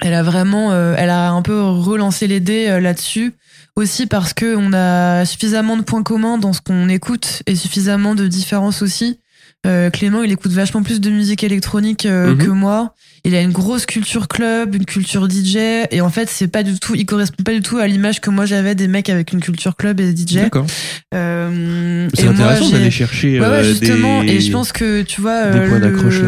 elle 0.00 0.14
a 0.14 0.22
vraiment 0.22 0.72
elle 0.96 1.10
a 1.10 1.30
un 1.30 1.42
peu 1.42 1.60
relancé 1.62 2.26
les 2.26 2.40
dés 2.40 2.80
là-dessus. 2.80 3.34
Aussi 3.76 4.06
parce 4.06 4.32
que 4.34 4.56
on 4.56 4.72
a 4.72 5.24
suffisamment 5.24 5.76
de 5.76 5.82
points 5.82 6.02
communs 6.02 6.36
dans 6.38 6.52
ce 6.52 6.60
qu'on 6.60 6.88
écoute 6.88 7.44
et 7.46 7.54
suffisamment 7.54 8.16
de 8.16 8.26
différences 8.26 8.82
aussi 8.82 9.20
euh, 9.66 9.90
Clément, 9.90 10.22
il 10.22 10.30
écoute 10.32 10.52
vachement 10.52 10.82
plus 10.82 11.00
de 11.00 11.10
musique 11.10 11.42
électronique 11.44 12.06
euh, 12.06 12.34
Mhm. 12.34 12.38
que 12.38 12.50
moi. 12.50 12.94
Il 13.24 13.34
a 13.34 13.40
une 13.42 13.50
grosse 13.52 13.84
culture 13.84 14.28
club, 14.28 14.74
une 14.76 14.84
culture 14.84 15.28
DJ, 15.28 15.56
et 15.90 16.00
en 16.00 16.08
fait, 16.08 16.28
c'est 16.30 16.46
pas 16.46 16.62
du 16.62 16.78
tout, 16.78 16.94
il 16.94 17.04
correspond 17.04 17.42
pas 17.42 17.52
du 17.52 17.60
tout 17.60 17.76
à 17.78 17.86
l'image 17.88 18.20
que 18.20 18.30
moi 18.30 18.46
j'avais 18.46 18.74
des 18.76 18.86
mecs 18.86 19.10
avec 19.10 19.32
une 19.32 19.40
culture 19.40 19.74
club 19.76 19.98
et 20.00 20.14
DJ. 20.14 20.34
D'accord. 20.36 20.66
Euh, 21.14 22.08
C'est 22.14 22.28
intéressant 22.28 22.70
d'aller 22.70 22.90
chercher 22.90 23.40
Ouais, 23.40 23.46
ouais, 23.46 23.52
euh, 23.54 23.62
justement. 23.64 24.22
des... 24.22 24.34
Et 24.34 24.40
je 24.40 24.52
pense 24.52 24.72
que 24.72 25.02
tu 25.02 25.20
vois, 25.20 25.50
des 25.50 25.58
euh, 25.58 25.68
points 25.68 25.80
d'accroche. 25.80 26.20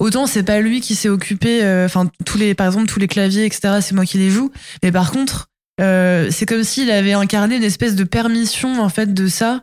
Autant 0.00 0.26
c'est 0.26 0.42
pas 0.42 0.60
lui 0.60 0.80
qui 0.80 0.94
s'est 0.94 1.08
occupé, 1.08 1.60
enfin 1.86 2.10
tous 2.26 2.36
les, 2.36 2.54
par 2.54 2.66
exemple 2.66 2.86
tous 2.86 2.98
les 3.00 3.08
claviers, 3.08 3.46
etc. 3.46 3.78
C'est 3.80 3.94
moi 3.94 4.04
qui 4.04 4.18
les 4.18 4.28
joue. 4.30 4.50
Mais 4.82 4.92
par 4.92 5.10
contre, 5.12 5.48
euh, 5.80 6.28
c'est 6.30 6.46
comme 6.46 6.62
s'il 6.64 6.90
avait 6.90 7.12
incarné 7.14 7.56
une 7.56 7.62
espèce 7.64 7.94
de 7.94 8.04
permission 8.04 8.80
en 8.82 8.88
fait 8.88 9.14
de 9.14 9.26
ça. 9.28 9.62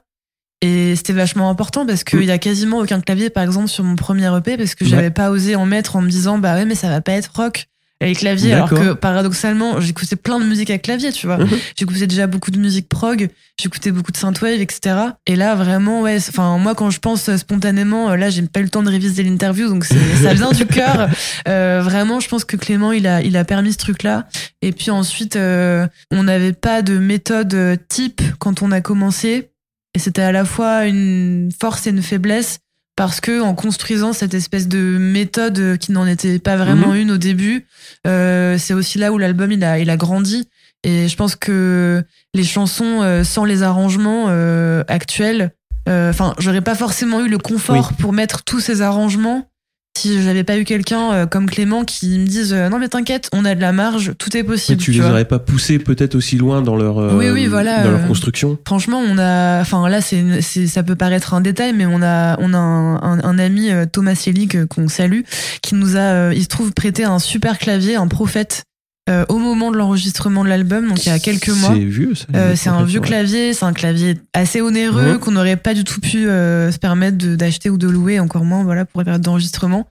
Et 0.62 0.96
c'était 0.96 1.14
vachement 1.14 1.50
important 1.50 1.86
parce 1.86 2.04
qu'il 2.04 2.20
Mm. 2.20 2.24
y 2.24 2.32
a 2.32 2.38
quasiment 2.38 2.80
aucun 2.80 3.02
clavier, 3.02 3.30
par 3.30 3.44
exemple, 3.44 3.68
sur 3.68 3.84
mon 3.84 3.96
premier 3.96 4.28
EP, 4.38 4.58
parce 4.58 4.76
que 4.76 4.84
Ouais. 4.84 4.90
j'avais 4.92 5.10
pas 5.12 5.32
osé 5.32 5.56
en 5.56 5.66
mettre 5.66 5.96
en 5.96 6.02
me 6.02 6.10
disant, 6.10 6.38
bah 6.38 6.54
ouais, 6.56 6.66
mais 6.66 6.76
ça 6.76 6.88
va 6.90 7.02
pas 7.02 7.14
être 7.14 7.32
rock. 7.36 7.66
Les 8.04 8.16
claviers, 8.16 8.54
alors 8.54 8.68
que 8.68 8.94
paradoxalement, 8.94 9.80
j'écoutais 9.80 10.16
plein 10.16 10.40
de 10.40 10.46
musique 10.46 10.72
à 10.72 10.80
clavier, 10.80 11.12
tu 11.12 11.28
vois. 11.28 11.38
Mhm. 11.38 11.50
J'écoutais 11.78 12.08
déjà 12.08 12.26
beaucoup 12.26 12.50
de 12.50 12.58
musique 12.58 12.90
prog, 12.90 13.30
j'écoutais 13.62 13.92
beaucoup 13.92 14.12
de 14.12 14.18
synthwave, 14.18 14.60
etc. 14.60 14.96
Et 15.28 15.36
là, 15.36 15.54
vraiment, 15.54 16.02
ouais, 16.02 16.18
enfin, 16.18 16.58
moi, 16.58 16.74
quand 16.74 16.90
je 16.90 16.98
pense 16.98 17.30
euh, 17.30 17.38
spontanément, 17.38 18.10
euh, 18.10 18.16
là, 18.16 18.32
j'ai 18.32 18.42
pas 18.42 18.60
eu 18.62 18.64
le 18.64 18.70
temps 18.70 18.82
de 18.82 18.90
réviser 18.90 19.22
l'interview, 19.22 19.68
donc 19.68 19.86
ça 20.24 20.34
vient 20.34 20.52
du 20.52 20.66
cœur. 20.66 21.10
Euh, 21.48 21.82
vraiment, 21.84 22.20
je 22.20 22.28
pense 22.28 22.44
que 22.44 22.58
Clément, 22.58 22.92
il 22.92 23.06
a, 23.06 23.22
il 23.22 23.38
a 23.38 23.44
permis 23.46 23.74
ce 23.74 23.78
truc-là. 23.78 24.28
Et 24.64 24.72
puis 24.72 24.90
ensuite, 24.90 25.36
euh, 25.36 25.86
on 26.10 26.24
n'avait 26.24 26.54
pas 26.54 26.82
de 26.82 26.98
méthode 26.98 27.54
euh, 27.54 27.76
type 27.88 28.22
quand 28.40 28.64
on 28.64 28.72
a 28.72 28.82
commencé. 28.82 29.50
Et 29.94 30.00
c'était 30.00 30.22
à 30.22 30.32
la 30.32 30.46
fois 30.46 30.86
une 30.86 31.50
force 31.60 31.88
et 31.88 31.90
une 31.90 32.02
faiblesse 32.02 32.60
parce 32.96 33.22
que 33.22 33.42
en 33.42 33.56
construisant 33.56 34.14
cette 34.14 34.34
espèce 34.34 34.68
de 34.68 34.98
méthode 34.98 35.78
qui 35.78 35.92
n'en 35.92 36.06
était 36.06 36.40
pas 36.40 36.56
vraiment 36.56 36.94
une 36.94 37.12
au 37.12 37.18
début, 37.18 37.66
euh, 38.06 38.58
c'est 38.58 38.74
aussi 38.74 38.98
là 38.98 39.12
où 39.12 39.18
l'album 39.18 39.52
il 39.52 39.64
a, 39.64 39.80
il 39.80 39.90
a 39.90 39.98
grandi. 39.98 40.48
Et 40.84 41.08
je 41.08 41.16
pense 41.16 41.36
que 41.36 42.04
les 42.34 42.44
chansons 42.44 43.02
euh, 43.02 43.24
sans 43.24 43.46
les 43.46 43.64
arrangements 43.64 44.26
euh, 44.30 44.84
actuels, 44.88 45.52
euh, 45.90 46.10
enfin, 46.10 46.34
j'aurais 46.40 46.62
pas 46.62 46.76
forcément 46.76 47.22
eu 47.22 47.30
le 47.30 47.38
confort 47.38 47.94
pour 47.94 48.14
mettre 48.14 48.44
tous 48.44 48.60
ces 48.60 48.82
arrangements 48.82 49.51
si 49.98 50.24
j'avais 50.24 50.44
pas 50.44 50.58
eu 50.58 50.64
quelqu'un 50.64 51.12
euh, 51.14 51.26
comme 51.26 51.50
Clément 51.50 51.84
qui 51.84 52.18
me 52.18 52.26
dise 52.26 52.54
euh, 52.54 52.70
non 52.70 52.80
mais 52.80 52.88
t'inquiète, 52.88 53.30
on 53.34 53.46
a 53.46 53.56
de 53.56 53.62
la 53.62 53.72
marge, 53.72 54.14
tout 54.18 54.36
est 54.36 54.42
Mais 54.42 54.48
possible. 54.48 54.82
tu 54.82 54.92
les 54.92 55.00
vois. 55.00 55.10
aurais 55.10 55.26
pas 55.26 55.38
poussés 55.40 55.80
peut-être 55.80 56.16
aussi 56.16 56.38
loin 56.38 56.62
dans 56.62 56.76
leur 56.76 56.98
euh, 57.00 57.16
Oui, 57.18 57.30
oui, 57.30 57.48
voilà, 57.48 57.84
dans 57.84 57.92
leur 57.92 58.00
euh, 58.04 58.08
construction. 58.08 58.58
Franchement, 58.66 59.00
on 59.06 59.18
a, 59.18 59.62
enfin 59.62 59.88
là, 59.90 60.02
c'est, 60.02 60.42
ça 60.68 60.84
peut 60.84 60.96
paraître 60.96 61.34
un 61.34 61.42
détail, 61.42 61.74
mais 61.74 61.86
on 61.86 62.02
a, 62.02 62.38
on 62.40 62.54
a 62.54 62.58
un, 62.58 62.96
un, 62.96 63.24
un 63.24 63.40
ami 63.40 63.70
euh, 63.70 63.86
Thomas 63.86 64.16
Selig 64.16 64.56
euh, 64.56 64.66
qu'on 64.66 64.88
salue, 64.88 65.22
qui 65.62 65.76
nous 65.76 65.98
a, 65.98 66.00
euh, 66.00 66.34
il 66.36 66.44
se 66.44 66.48
trouve 66.48 66.72
prêté 66.74 67.04
un 67.04 67.20
super 67.20 67.58
clavier, 67.58 67.96
un 67.96 68.08
prophète, 68.08 68.64
euh, 69.10 69.26
au 69.30 69.40
moment 69.40 69.72
de 69.72 69.78
l'enregistrement 69.78 70.44
de 70.44 70.50
l'album, 70.50 70.88
donc 70.90 71.04
il 71.06 71.10
y 71.10 71.12
a 71.12 71.18
quelques 71.20 71.50
mois. 71.50 71.72
C'est 71.74 71.80
vieux 71.86 72.14
ça. 72.14 72.26
Euh, 72.36 72.56
c'est 72.56 72.70
un 72.70 72.84
vieux 72.84 73.00
ouais. 73.00 73.08
clavier, 73.08 73.54
c'est 73.54 73.66
un 73.66 73.74
clavier 73.74 74.16
assez 74.34 74.62
onéreux 74.62 75.18
qu'on 75.18 75.32
n'aurait 75.32 75.58
pas 75.58 75.74
du 75.74 75.84
tout 75.84 76.00
pu 76.00 76.28
euh, 76.30 76.72
se 76.72 76.78
permettre 76.78 77.18
de- 77.18 77.36
d'acheter 77.36 77.70
ou 77.72 77.78
de 77.78 77.88
louer, 77.90 78.20
encore 78.20 78.46
moins 78.46 78.64
voilà 78.64 78.86
pour 78.86 79.02
la 79.02 79.06
période 79.06 79.22
d'enregistrement. 79.24 79.88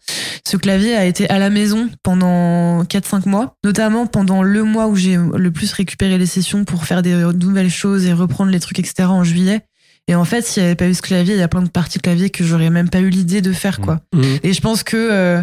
Ce 0.47 0.57
clavier 0.57 0.95
a 0.95 1.05
été 1.07 1.29
à 1.29 1.39
la 1.39 1.51
maison 1.51 1.89
pendant 2.03 2.85
4-5 2.85 3.29
mois, 3.29 3.57
notamment 3.65 4.07
pendant 4.07 4.43
le 4.43 4.63
mois 4.63 4.87
où 4.87 4.95
j'ai 4.97 5.17
le 5.17 5.51
plus 5.51 5.73
récupéré 5.73 6.17
les 6.17 6.27
sessions 6.27 6.65
pour 6.65 6.85
faire 6.85 7.03
des 7.03 7.15
nouvelles 7.35 7.71
choses 7.71 8.07
et 8.07 8.13
reprendre 8.13 8.51
les 8.53 8.61
trucs 8.61 8.79
etc 8.79 9.09
en 9.09 9.25
juillet. 9.25 9.61
Et 10.09 10.15
en 10.15 10.25
fait, 10.25 10.45
s'il 10.45 10.63
n'y 10.63 10.67
avait 10.67 10.77
pas 10.77 10.89
eu 10.89 10.95
ce 10.95 11.03
clavier, 11.03 11.35
il 11.35 11.39
y 11.39 11.43
a 11.43 11.49
plein 11.49 11.63
de 11.63 11.69
parties 11.69 12.01
clavier 12.01 12.31
que 12.31 12.43
j'aurais 12.43 12.71
même 12.71 12.89
pas 12.89 13.01
eu 13.01 13.11
l'idée 13.11 13.43
de 13.43 13.53
faire 13.53 13.81
quoi. 13.81 14.01
Mhm. 14.13 14.39
Et 14.43 14.53
je 14.53 14.61
pense 14.61 14.83
que 14.83 14.97
euh, 14.97 15.43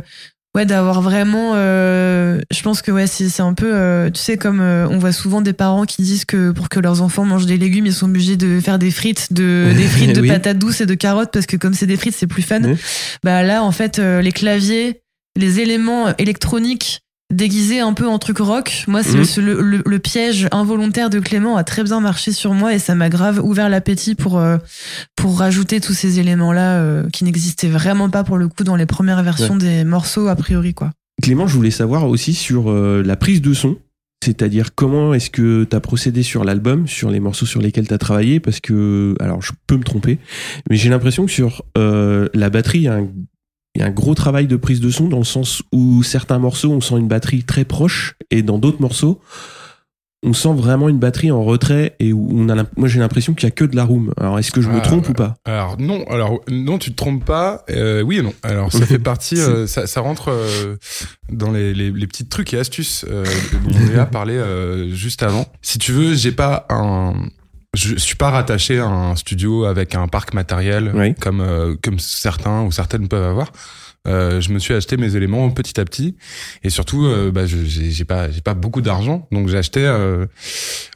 ouais 0.57 0.65
d'avoir 0.65 1.01
vraiment 1.01 1.51
euh, 1.53 2.41
je 2.51 2.61
pense 2.63 2.81
que 2.81 2.91
ouais 2.91 3.05
c'est 3.07 3.29
c'est 3.29 3.43
un 3.43 3.53
peu 3.53 3.69
euh, 3.73 4.09
tu 4.09 4.19
sais 4.19 4.37
comme 4.37 4.59
euh, 4.59 4.87
on 4.89 4.97
voit 4.97 5.11
souvent 5.11 5.39
des 5.41 5.53
parents 5.53 5.85
qui 5.85 6.01
disent 6.01 6.25
que 6.25 6.49
pour 6.51 6.67
que 6.67 6.79
leurs 6.79 7.01
enfants 7.03 7.25
mangent 7.25 7.45
des 7.45 7.57
légumes 7.59 7.85
ils 7.85 7.93
sont 7.93 8.07
obligés 8.07 8.37
de 8.37 8.59
faire 8.59 8.79
des 8.79 8.89
frites 8.91 9.31
de 9.33 9.71
des 9.77 9.83
frites 9.87 10.15
de 10.15 10.21
Oui. 10.21 10.27
patates 10.27 10.57
douces 10.57 10.81
et 10.81 10.85
de 10.87 10.95
carottes 10.95 11.29
parce 11.31 11.45
que 11.45 11.57
comme 11.57 11.75
c'est 11.75 11.85
des 11.85 11.95
frites 11.95 12.15
c'est 12.17 12.27
plus 12.27 12.41
fun 12.41 12.61
Oui. 12.63 12.75
bah 13.23 13.43
là 13.43 13.63
en 13.63 13.71
fait 13.71 13.99
euh, 13.99 14.21
les 14.21 14.31
claviers 14.31 15.01
les 15.37 15.59
éléments 15.59 16.15
électroniques 16.17 17.01
déguisés 17.33 17.79
un 17.79 17.93
peu 17.93 18.07
en 18.07 18.19
truc 18.19 18.37
rock 18.37 18.85
moi 18.87 19.03
c'est 19.03 19.17
Mhm. 19.17 19.45
le, 19.45 19.61
le, 19.61 19.83
le 19.85 19.99
piège 19.99 20.47
involontaire 20.51 21.09
de 21.09 21.19
Clément 21.19 21.57
a 21.57 21.63
très 21.63 21.83
bien 21.83 21.99
marché 21.99 22.31
sur 22.31 22.53
moi 22.53 22.73
et 22.73 22.79
ça 22.79 22.95
m'a 22.95 23.09
grave 23.09 23.41
ouvert 23.43 23.67
l'appétit 23.69 24.15
pour 24.15 24.37
euh, 24.39 24.57
pour 25.15 25.39
rajouter 25.39 25.81
tous 25.81 25.93
ces 25.93 26.19
éléments 26.19 26.53
là 26.53 27.03
qui 27.11 27.23
n'existaient 27.25 27.67
vraiment 27.67 28.09
pas 28.09 28.23
pour 28.23 28.37
le 28.37 28.47
coup 28.47 28.63
dans 28.63 28.75
les 28.75 28.85
premières 28.85 29.23
versions 29.23 29.55
des 29.57 29.83
morceaux 29.83 30.27
a 30.27 30.35
priori 30.35 30.73
quoi 30.73 30.91
Clément, 31.21 31.47
je 31.47 31.55
voulais 31.55 31.71
savoir 31.71 32.07
aussi 32.07 32.35
sur 32.35 32.69
euh, 32.69 33.01
la 33.03 33.15
prise 33.15 33.41
de 33.41 33.51
son. 33.55 33.77
C'est-à-dire 34.23 34.75
comment 34.75 35.15
est-ce 35.15 35.31
que 35.31 35.63
tu 35.63 35.75
as 35.75 35.79
procédé 35.79 36.21
sur 36.21 36.43
l'album, 36.43 36.87
sur 36.87 37.09
les 37.09 37.19
morceaux 37.19 37.47
sur 37.47 37.59
lesquels 37.59 37.87
tu 37.87 37.93
as 37.93 37.97
travaillé? 37.97 38.39
Parce 38.39 38.59
que, 38.59 39.15
alors 39.19 39.41
je 39.41 39.51
peux 39.65 39.77
me 39.77 39.83
tromper, 39.83 40.19
mais 40.69 40.75
j'ai 40.75 40.89
l'impression 40.89 41.25
que 41.25 41.31
sur 41.31 41.63
euh, 41.75 42.29
la 42.35 42.51
batterie, 42.51 42.79
il 42.79 42.83
y, 42.83 42.87
a 42.87 42.95
un, 42.97 43.07
il 43.77 43.81
y 43.81 43.83
a 43.83 43.85
un 43.85 43.91
gros 43.91 44.15
travail 44.15 44.47
de 44.47 44.55
prise 44.55 44.79
de 44.79 44.89
son 44.89 45.07
dans 45.07 45.19
le 45.19 45.23
sens 45.23 45.61
où 45.71 46.01
certains 46.01 46.39
morceaux, 46.39 46.71
on 46.71 46.81
sent 46.81 46.95
une 46.97 47.07
batterie 47.07 47.43
très 47.43 47.63
proche 47.63 48.15
et 48.31 48.41
dans 48.41 48.57
d'autres 48.57 48.81
morceaux, 48.81 49.21
on 50.23 50.33
sent 50.33 50.53
vraiment 50.55 50.89
une 50.89 50.97
batterie 50.97 51.29
en 51.29 51.43
retrait 51.43 51.95
et 51.99 52.11
où 52.11 52.27
on 52.33 52.49
a 52.49 52.55
moi 52.75 52.87
j'ai 52.87 52.99
l'impression 52.99 53.35
qu'il 53.35 53.43
y 53.43 53.47
a 53.47 53.51
que 53.51 53.63
de 53.65 53.75
la 53.75 53.83
room. 53.83 54.13
Alors 54.19 54.39
est-ce 54.39 54.51
que 54.51 54.61
je 54.61 54.69
me 54.69 54.77
Ah, 54.79 54.81
trompe 54.81 55.07
ou 55.09 55.13
pas? 55.13 55.35
Alors 55.45 55.79
non, 55.79 56.03
alors 56.09 56.41
non, 56.49 56.79
tu 56.79 56.89
te 56.89 56.95
trompes 56.95 57.23
pas. 57.23 57.63
Euh, 57.69 58.01
oui 58.01 58.17
et 58.17 58.21
non. 58.23 58.33
Alors 58.41 58.71
ça 58.71 58.85
fait 58.87 58.97
partie, 58.97 59.39
euh, 59.39 59.67
ça, 59.67 59.85
ça 59.85 60.01
rentre 60.01 60.29
euh, 60.31 60.77
dans 61.31 61.51
les, 61.51 61.75
les, 61.75 61.91
les 61.91 62.07
petits 62.07 62.27
trucs 62.27 62.55
et 62.55 62.57
astuces 62.57 63.05
dont 63.07 63.79
Léa 63.91 64.07
parlait 64.07 64.33
euh, 64.37 64.89
juste 64.91 65.21
avant. 65.21 65.45
Si 65.61 65.77
tu 65.77 65.91
veux, 65.91 66.15
j'ai 66.15 66.31
pas 66.31 66.65
un, 66.71 67.13
je 67.77 67.95
suis 67.95 68.15
pas 68.15 68.31
rattaché 68.31 68.79
à 68.79 68.87
un 68.87 69.15
studio 69.15 69.65
avec 69.65 69.95
un 69.95 70.07
parc 70.07 70.33
matériel 70.33 70.91
Oui. 70.95 71.13
comme 71.15 71.41
euh, 71.41 71.75
comme 71.83 71.99
certains 71.99 72.63
ou 72.63 72.71
certaines 72.71 73.07
peuvent 73.07 73.23
avoir. 73.29 73.51
Euh, 74.07 74.39
je 74.39 74.53
me 74.53 74.59
suis 74.59 74.73
acheté 74.73 74.95
mes 74.95 75.17
éléments 75.17 75.49
petit 75.49 75.77
à 75.81 75.83
petit 75.83 76.15
et 76.63 76.69
surtout 76.69 77.05
euh, 77.05 77.29
bah, 77.29 77.45
je- 77.45 77.57
j'ai 77.65 78.05
pas 78.05 78.31
j'ai 78.31 78.39
pas 78.39 78.53
beaucoup 78.53 78.79
d'argent 78.81 79.27
donc 79.33 79.49
j'ai 79.49 79.57
acheté 79.57 79.81
euh, 79.85 80.25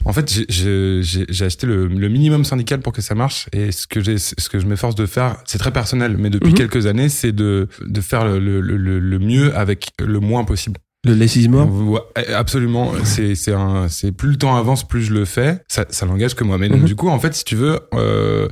en 0.05 0.13
fait 0.13 0.31
j'ai- 0.47 1.01
acheté 1.45 1.67
le, 1.67 1.87
le 1.87 2.07
minimum 2.09 2.45
syndical 2.45 2.79
pour 2.79 2.93
que 2.93 3.01
ça 3.01 3.13
marche 3.13 3.47
et 3.51 3.73
ce 3.73 3.85
que 3.85 3.99
j'ai 4.01 4.17
ce 4.17 4.47
que 4.47 4.59
je 4.59 4.65
m'efforce 4.65 4.95
de 4.95 5.05
faire 5.05 5.35
c'est 5.45 5.57
très 5.57 5.71
personnel 5.71 6.15
mais 6.17 6.29
depuis 6.29 6.51
Mhm. 6.51 6.57
quelques 6.57 6.85
années 6.85 7.09
c'est 7.09 7.33
de 7.33 7.67
de 7.85 8.01
faire 8.01 8.23
le, 8.23 8.39
le, 8.39 8.77
le, 8.77 8.99
le 8.99 9.19
mieux 9.19 9.53
avec 9.57 9.89
le 9.99 10.19
moins 10.21 10.45
possible 10.45 10.79
Le 11.03 11.15
Less 11.15 11.35
is 11.35 11.47
More 11.49 11.67
Ouais, 11.71 12.27
absolument. 12.33 12.91
C'est 13.03 13.33
c'est 13.35 13.53
un 13.53 13.89
c'est 13.89 14.11
plus 14.11 14.29
le 14.29 14.35
temps 14.37 14.55
avance, 14.55 14.87
plus 14.87 15.01
je 15.03 15.13
le 15.13 15.25
fais. 15.25 15.61
Ça 15.67 15.85
ça 15.89 16.05
n'engage 16.05 16.35
que 16.35 16.43
moi. 16.43 16.57
Mais 16.57 16.69
donc 16.69 16.81
Mhm. 16.81 16.85
du 16.85 16.95
coup, 16.95 17.09
en 17.09 17.19
fait, 17.19 17.33
si 17.33 17.43
tu 17.43 17.55
veux, 17.55 17.79
euh, 17.95 18.47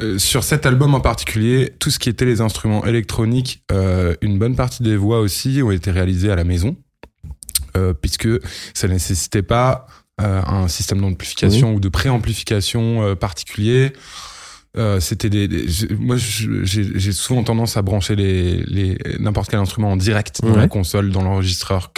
euh, 0.00 0.18
sur 0.18 0.42
cet 0.42 0.66
album 0.66 0.94
en 0.94 1.00
particulier, 1.00 1.72
tout 1.78 1.90
ce 1.90 1.98
qui 2.00 2.08
était 2.08 2.24
les 2.24 2.40
instruments 2.40 2.84
électroniques, 2.84 3.62
euh, 3.70 4.14
une 4.20 4.38
bonne 4.38 4.56
partie 4.56 4.82
des 4.82 4.96
voix 4.96 5.20
aussi 5.20 5.62
ont 5.62 5.70
été 5.70 5.90
réalisées 5.92 6.30
à 6.32 6.36
la 6.36 6.44
maison, 6.44 6.76
euh, 7.76 7.92
puisque 7.94 8.28
ça 8.74 8.88
nécessitait 8.88 9.42
pas 9.42 9.86
euh, 10.20 10.42
un 10.44 10.66
système 10.68 11.00
d'amplification 11.00 11.72
ou 11.74 11.80
de 11.80 11.88
préamplification 11.88 13.14
particulier. 13.16 13.92
Euh, 14.76 15.00
c'était 15.00 15.30
des, 15.30 15.48
des- 15.48 15.66
j'ai- 15.66 15.88
moi 15.98 16.14
j'ai 16.16 17.10
souvent 17.12 17.42
tendance 17.42 17.76
à 17.76 17.82
brancher 17.82 18.14
les, 18.14 18.62
les 18.68 18.96
n'importe 19.18 19.50
quel 19.50 19.58
instrument 19.58 19.90
en 19.90 19.96
direct 19.96 20.42
dans 20.42 20.50
Ouais. 20.52 20.56
la 20.58 20.68
console 20.68 21.10
dans 21.10 21.22
l'enregistreur 21.24 21.92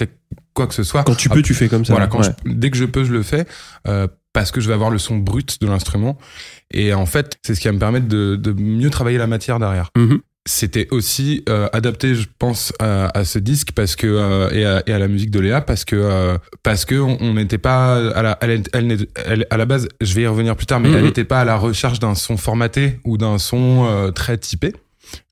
quoi 0.55 0.67
que 0.67 0.73
ce 0.73 0.83
soit 0.83 1.05
Quand 1.05 1.15
tu 1.15 1.29
Ah, 1.31 1.35
peux, 1.35 1.43
tu 1.43 1.53
fais 1.53 1.69
comme 1.69 1.85
ça. 1.85 1.93
voilà 1.93 2.07
quand 2.07 2.21
Ouais. 2.21 2.29
je- 2.47 2.53
dès 2.53 2.71
que 2.71 2.79
je 2.79 2.87
peux 2.87 3.05
je 3.05 3.13
le 3.13 3.23
fais 3.23 3.47
euh, 3.89 4.07
parce 4.33 4.51
que 4.53 4.63
je 4.63 4.69
vais 4.69 4.75
avoir 4.75 4.89
le 4.89 4.97
son 4.97 5.19
brut 5.19 5.61
de 5.61 5.67
l'instrument 5.67 6.17
et 6.73 6.95
en 6.95 7.05
fait 7.05 7.37
c'est 7.45 7.55
ce 7.55 7.61
qui 7.61 7.69
va 7.69 7.73
me 7.73 7.79
permettre 7.79 8.09
de, 8.09 8.37
de 8.37 8.53
mieux 8.53 8.89
travailler 8.89 9.19
la 9.19 9.27
matière 9.27 9.59
derrière 9.59 9.91
Mhm. 9.95 10.21
C'était 10.45 10.89
aussi 10.91 11.45
euh, 11.49 11.69
adapté 11.73 12.17
je 12.17 12.27
pense 12.39 12.73
à, 12.81 13.17
à 13.17 13.25
ce 13.25 13.39
disque 13.39 13.69
parce 13.77 13.95
que 13.95 14.09
euh, 14.09 14.51
et, 14.51 14.65
à, 14.65 14.83
et 14.89 14.93
à 14.93 14.99
la 14.99 15.07
musique 15.07 15.31
de 15.31 15.39
Léa 15.39 15.61
parce 15.61 15.85
que 15.85 15.95
euh, 15.95 16.37
parce 16.65 16.85
que 16.85 16.97
on 16.97 17.35
n'était 17.35 17.59
pas 17.59 17.95
à 18.13 18.23
la 18.23 18.39
elle, 18.41 18.63
elle, 18.73 19.07
elle- 19.25 19.47
à 19.51 19.57
la 19.57 19.67
base 19.67 19.87
je 20.01 20.15
vais 20.15 20.23
y 20.23 20.27
revenir 20.27 20.57
plus 20.57 20.67
tard 20.67 20.81
mais 20.81 20.89
Mhm. 20.89 20.97
elle 20.97 21.05
n'était 21.05 21.25
pas 21.25 21.41
à 21.41 21.45
la 21.45 21.57
recherche 21.57 22.01
d'un 22.01 22.17
son 22.17 22.37
formaté 22.37 22.99
ou 23.05 23.19
d'un 23.19 23.39
son 23.39 23.87
euh, 23.89 24.11
très 24.11 24.37
typé 24.37 24.73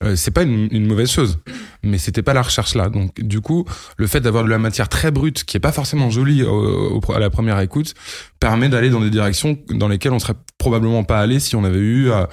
euh, 0.03 0.15
c'est 0.15 0.31
pas 0.31 0.43
une, 0.43 0.67
une 0.71 0.85
mauvaise 0.87 1.09
chose 1.11 1.39
mais 1.83 1.97
c'était 1.97 2.21
pas 2.21 2.33
la 2.33 2.43
recherche 2.43 2.75
là 2.75 2.87
donc 2.87 3.19
du 3.19 3.41
coup 3.41 3.65
le 3.97 4.07
fait 4.07 4.21
d'avoir 4.21 4.43
de 4.45 4.49
la 4.49 4.59
matière 4.59 4.87
très 4.87 5.11
brute 5.11 5.43
qui 5.43 5.57
est 5.57 5.61
pas 5.61 5.71
forcément 5.73 6.09
jolie 6.09 6.43
au- 6.43 7.01
au- 7.05 7.11
à 7.11 7.19
la 7.19 7.29
première 7.29 7.59
écoute 7.59 7.95
permet 8.39 8.69
d'aller 8.69 8.89
dans 8.89 9.01
des 9.01 9.09
directions 9.09 9.57
dans 9.71 9.87
lesquelles 9.89 10.13
on 10.13 10.19
serait 10.19 10.35
probablement 10.57 11.03
pas 11.03 11.19
allé 11.19 11.39
si 11.39 11.55
on 11.55 11.63
avait 11.63 11.79
eu 11.79 12.11
euh, 12.11 12.25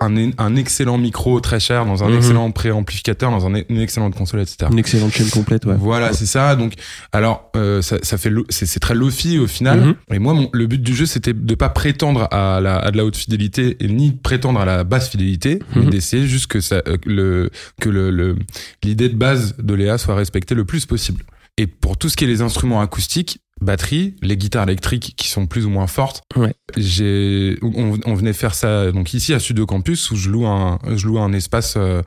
un, 0.00 0.30
un 0.38 0.56
excellent 0.56 0.98
micro 0.98 1.40
très 1.40 1.60
cher 1.60 1.84
dans 1.86 2.02
un 2.04 2.08
Mhm. 2.08 2.16
excellent 2.16 2.50
préamplificateur 2.50 3.30
dans 3.30 3.46
un, 3.46 3.54
une 3.68 3.80
excellente 3.80 4.14
console 4.14 4.40
etc 4.40 4.68
Une 4.72 4.78
excellente 4.78 5.12
chaîne 5.12 5.28
complète, 5.30 5.64
ouais. 5.66 5.74
voilà, 5.78 6.12
c'est 6.12 6.26
ça. 6.26 6.56
Donc, 6.56 6.74
alors, 7.12 7.50
euh, 7.56 7.82
ça, 7.82 7.96
ça 8.02 8.16
fait, 8.18 8.30
c'est 8.48 8.66
c'est 8.66 8.80
très 8.80 8.94
lofi 8.94 9.38
au 9.38 9.46
final. 9.46 9.80
Mhm. 9.80 9.94
Et 10.12 10.18
moi, 10.18 10.34
mon, 10.34 10.48
le 10.52 10.66
but 10.66 10.82
du 10.82 10.94
jeu, 10.94 11.06
c'était 11.06 11.32
de 11.32 11.54
pas 11.54 11.68
prétendre 11.68 12.28
à, 12.30 12.60
la, 12.60 12.76
à 12.78 12.90
de 12.90 12.96
la 12.96 13.04
haute 13.04 13.16
fidélité 13.16 13.76
et 13.80 13.88
ni 13.88 14.12
prétendre 14.12 14.60
à 14.60 14.64
la 14.64 14.84
basse 14.84 15.08
fidélité, 15.08 15.58
mais 15.76 15.82
Mhm. 15.82 15.90
d'essayer 15.90 16.26
juste 16.26 16.46
que 16.46 16.60
ça, 16.60 16.76
euh, 16.86 16.96
le, 17.06 17.50
que 17.80 17.88
le, 17.88 18.10
le- 18.10 18.36
l'idée 18.82 19.08
de 19.08 19.16
base 19.16 19.54
de 19.58 19.74
Léa 19.74 19.98
soit 19.98 20.14
respectée 20.14 20.54
le 20.54 20.64
plus 20.64 20.86
possible. 20.86 21.24
Et 21.56 21.66
pour 21.66 21.96
tout 21.96 22.08
ce 22.08 22.16
qui 22.16 22.24
est 22.24 22.28
les 22.28 22.42
instruments 22.42 22.80
acoustiques, 22.80 23.38
batterie, 23.60 24.16
les 24.22 24.36
guitares 24.36 24.64
électriques 24.64 25.14
qui 25.16 25.28
sont 25.28 25.46
plus 25.46 25.64
ou 25.66 25.70
moins 25.70 25.86
fortes, 25.86 26.22
Ouais. 26.36 26.54
j'ai, 26.76 27.56
on, 27.62 27.98
on 28.04 28.14
venait 28.14 28.32
faire 28.32 28.54
ça 28.54 28.90
donc 28.92 29.14
ici 29.14 29.32
à 29.32 29.38
Studio 29.38 29.64
Campus 29.66 30.10
où 30.10 30.16
je 30.16 30.28
loue 30.28 30.46
un, 30.46 30.78
je 30.96 31.06
loue 31.06 31.18
un 31.20 31.32
espace 31.32 31.74
euh, 31.76 32.02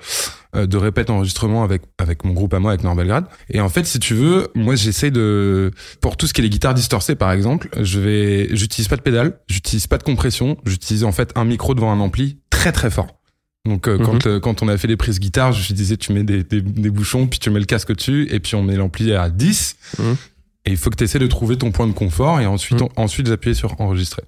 de 0.55 0.77
répète 0.77 1.09
enregistrement 1.09 1.63
avec 1.63 1.83
avec 1.97 2.25
mon 2.25 2.33
groupe 2.33 2.53
à 2.53 2.59
moi 2.59 2.71
avec 2.71 2.83
Norbelgrad. 2.83 3.25
Et 3.49 3.61
en 3.61 3.69
fait, 3.69 3.85
si 3.85 3.99
tu 3.99 4.13
veux, 4.13 4.47
moi 4.55 4.75
j'essaie 4.75 5.11
de 5.11 5.71
pour 6.01 6.17
tout 6.17 6.27
ce 6.27 6.33
qui 6.33 6.41
est 6.41 6.43
les 6.43 6.49
guitares 6.49 6.73
distorcées 6.73 7.15
par 7.15 7.31
exemple, 7.31 7.69
je 7.81 7.99
vais 7.99 8.49
j'utilise 8.55 8.87
pas 8.87 8.95
de 8.97 9.01
pédale, 9.01 9.39
j'utilise 9.47 9.87
pas 9.87 9.97
de 9.97 10.03
compression, 10.03 10.57
j'utilise 10.65 11.03
en 11.03 11.11
fait 11.11 11.31
un 11.35 11.45
micro 11.45 11.73
devant 11.75 11.91
un 11.91 11.99
ampli 11.99 12.39
très 12.49 12.71
très 12.71 12.89
fort. 12.89 13.07
Donc 13.65 13.87
euh, 13.87 13.97
Mhm. 13.97 14.05
quand 14.05 14.27
euh, 14.27 14.39
quand 14.39 14.63
on 14.63 14.67
a 14.67 14.77
fait 14.77 14.87
des 14.87 14.97
prises 14.97 15.19
guitare, 15.19 15.51
je 15.51 15.73
disais 15.73 15.97
tu 15.97 16.11
mets 16.13 16.23
des, 16.23 16.43
des, 16.43 16.61
des 16.61 16.89
bouchons, 16.89 17.27
puis 17.27 17.39
tu 17.39 17.49
mets 17.49 17.59
le 17.59 17.65
casque 17.65 17.93
dessus 17.95 18.27
et 18.31 18.39
puis 18.39 18.55
on 18.55 18.63
met 18.63 18.75
l'ampli 18.75 19.13
à 19.13 19.29
10. 19.29 19.75
Mhm. 19.99 20.15
Et 20.67 20.71
il 20.71 20.77
faut 20.77 20.89
que 20.89 20.95
tu 20.97 21.03
essaies 21.05 21.17
de 21.19 21.27
trouver 21.27 21.57
ton 21.57 21.71
point 21.71 21.87
de 21.87 21.93
confort 21.93 22.39
et 22.41 22.45
ensuite 22.45 22.81
on- 22.81 22.89
ensuite 22.97 23.27
j'appuie 23.27 23.55
sur 23.55 23.79
enregistrer. 23.81 24.21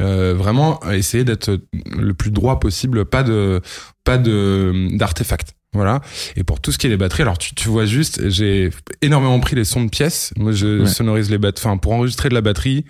Euh, 0.00 0.34
vraiment 0.34 0.80
essayer 0.90 1.22
d'être 1.22 1.60
le 1.96 2.14
plus 2.14 2.30
droit 2.32 2.58
possible, 2.58 3.04
pas 3.04 3.22
de 3.22 3.60
pas 4.02 4.18
de 4.18 4.88
d'artefacts. 4.96 5.54
Voilà. 5.72 6.00
Et 6.34 6.42
pour 6.42 6.58
tout 6.60 6.72
ce 6.72 6.78
qui 6.78 6.88
est 6.88 6.90
les 6.90 6.96
batteries, 6.96 7.22
alors 7.22 7.38
tu, 7.38 7.54
tu 7.54 7.68
vois 7.68 7.84
juste, 7.86 8.28
j'ai 8.28 8.70
énormément 9.02 9.38
pris 9.38 9.54
les 9.54 9.64
sons 9.64 9.84
de 9.84 9.88
pièces. 9.90 10.32
Moi, 10.36 10.50
je 10.50 10.80
Ouais. 10.80 10.86
sonorise 10.88 11.30
les 11.30 11.38
batteries. 11.38 11.64
Enfin, 11.68 11.76
pour 11.76 11.92
enregistrer 11.92 12.28
de 12.28 12.34
la 12.34 12.40
batterie, 12.40 12.84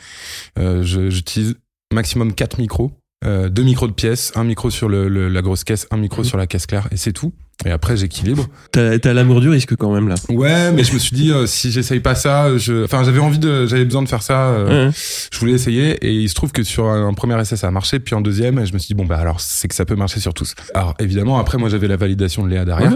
euh, 0.59 0.83
j'utilise 0.83 1.57
maximum 1.93 2.33
quatre 2.33 2.57
micros. 2.59 2.93
Euh, 3.25 3.51
deux 3.51 3.63
micros 3.65 3.87
de 3.87 3.93
pièces, 3.93 4.33
un 4.35 4.45
micro 4.45 4.71
sur 4.71 4.89
le, 4.89 5.09
le- 5.09 5.29
la 5.29 5.43
grosse 5.43 5.63
caisse, 5.65 5.87
un 5.91 5.99
micro 5.99 6.23
Mhm. 6.23 6.29
sur 6.29 6.39
la 6.39 6.47
caisse 6.47 6.65
claire, 6.67 6.89
et 6.91 6.97
c'est 6.97 7.13
tout. 7.13 7.33
Et 7.67 7.71
après, 7.71 7.95
j'équilibre. 7.95 8.47
T'as 8.73 8.99
t'as 8.99 9.13
l'amour 9.13 9.43
du 9.43 9.51
risque 9.51 9.77
quand 9.77 9.93
même 9.93 10.09
là. 10.09 10.15
Ouais, 10.31 10.73
mais 10.73 10.83
je 10.83 10.95
me 10.95 10.99
suis 10.99 11.15
dit, 11.15 11.31
euh, 11.31 11.45
si 11.47 11.71
j'essaye 11.71 12.01
pas 12.01 12.15
ça, 12.15 12.57
je... 12.57 12.85
enfin, 12.85 13.05
j'avais 13.05 13.19
envie 13.19 13.39
de, 13.39 13.67
j'avais 13.67 13.85
besoin 13.85 14.01
de 14.03 14.09
faire 14.09 14.23
ça. 14.23 14.47
euh, 14.47 14.91
je 15.31 15.39
voulais 15.39 15.53
essayer 15.53 15.91
et 16.07 16.11
il 16.15 16.31
se 16.31 16.35
trouve 16.35 16.53
que 16.53 16.63
sur 16.63 16.87
un 16.89 17.13
premier 17.13 17.39
essai 17.39 17.57
ça 17.57 17.69
a 17.69 17.71
marché 17.71 18.01
puis 18.01 18.15
en 18.15 18.23
deuxième 18.23 18.65
je 18.65 18.73
me 18.73 18.79
suis 18.79 18.89
dit 18.89 18.95
bon 18.95 19.05
bah 19.05 19.19
alors 19.19 19.41
c'est 19.43 19.69
que 19.69 19.75
ça 19.75 19.85
peut 19.85 19.95
marcher 19.97 20.21
sur 20.21 20.33
tous 20.33 20.55
alors 20.75 20.95
évidemment 20.99 21.39
après 21.39 21.59
moi 21.59 21.69
j'avais 21.69 21.89
la 21.89 21.97
validation 21.97 22.43
de 22.45 22.49
Léa 22.49 22.65
derrière. 22.65 22.95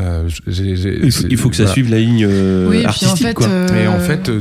Euh, 0.00 0.28
Il, 0.46 1.10
faut, 1.12 1.26
il 1.28 1.36
faut 1.36 1.50
que 1.50 1.56
ça 1.56 1.64
voilà. 1.64 1.72
suive 1.74 1.90
la 1.90 1.98
ligne 1.98 2.24
euh, 2.24 2.68
oui, 2.70 2.76
puis 2.78 2.86
en 2.86 2.88
artistique 2.90 3.26
fait, 3.26 3.34
quoi. 3.34 3.48
euh, 3.48 3.84
et 3.84 3.88
en 3.88 3.98
fait 3.98 4.28
euh, 4.28 4.40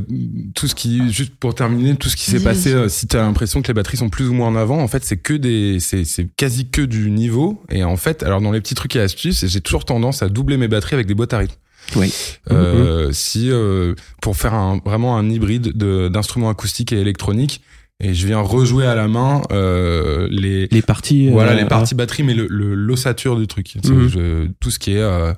tout 0.54 0.68
ce 0.68 0.76
qui 0.76 1.12
juste 1.12 1.34
pour 1.36 1.56
terminer 1.56 1.96
tout 1.96 2.08
ce 2.08 2.16
qui 2.16 2.30
s'est 2.30 2.40
passé 2.40 2.72
euh, 2.72 2.88
si 2.88 3.08
t'as 3.08 3.24
l'impression 3.24 3.62
que 3.64 3.68
les 3.68 3.74
batteries 3.74 3.98
sont 3.98 4.10
plus 4.10 4.30
ou 4.30 4.34
moins 4.34 4.48
en 4.50 4.56
avant 4.56 4.80
en 4.80 4.88
fait 4.88 5.04
c'est 5.04 5.18
que 5.18 5.34
des 5.34 5.80
c'est 5.80 6.06
quasi 6.38 6.70
que 6.70 6.84
du 6.84 7.10
niveau 7.10 7.62
et 7.70 7.84
en 7.84 7.98
fait 7.98 8.22
alors 8.22 8.42
dans 8.42 8.52
les 8.52 8.62
petits 8.62 8.76
trucs 8.76 8.96
et 8.96 9.02
astuces 9.02 9.44
j'ai 9.48 9.60
toujours 9.60 9.86
tendance 9.86 10.22
à 10.22 10.30
doubler 10.30 10.56
mes 10.56 10.68
batteries 10.68 10.94
avec 10.94 11.08
des 11.08 11.16
boîtes 11.16 11.34
à 11.34 11.40
rythme 11.40 11.56
Oui. 11.96 12.14
euh, 12.52 13.10
si 13.12 13.50
euh, 13.50 13.96
pour 14.22 14.38
faire 14.38 14.54
un, 14.54 14.80
vraiment 14.86 15.18
un 15.18 15.28
hybride 15.32 15.76
de- 15.76 16.10
d'instruments 16.10 16.50
acoustiques 16.52 16.94
et 16.94 17.00
électroniques 17.02 17.62
et 18.02 18.14
je 18.14 18.26
viens 18.28 18.40
rejouer 18.40 18.86
à 18.86 18.96
la 18.96 19.08
main 19.08 19.42
euh, 19.52 20.28
les 20.32 20.68
Les 20.72 20.82
parties. 20.82 21.30
voilà 21.30 21.52
euh, 21.52 21.56
les 21.56 21.66
parties 21.66 21.96
batterie 21.96 22.24
mais 22.24 22.34
le 22.34 22.48
le- 22.50 22.74
l'ossature 22.76 23.38
du 23.38 23.48
truc 23.48 23.76
Mhm. 23.84 24.08
je- 24.08 24.48
tout 24.60 24.72
ce 24.72 24.80
qui 24.80 24.94
est 24.94 25.02
euh, 25.02 25.34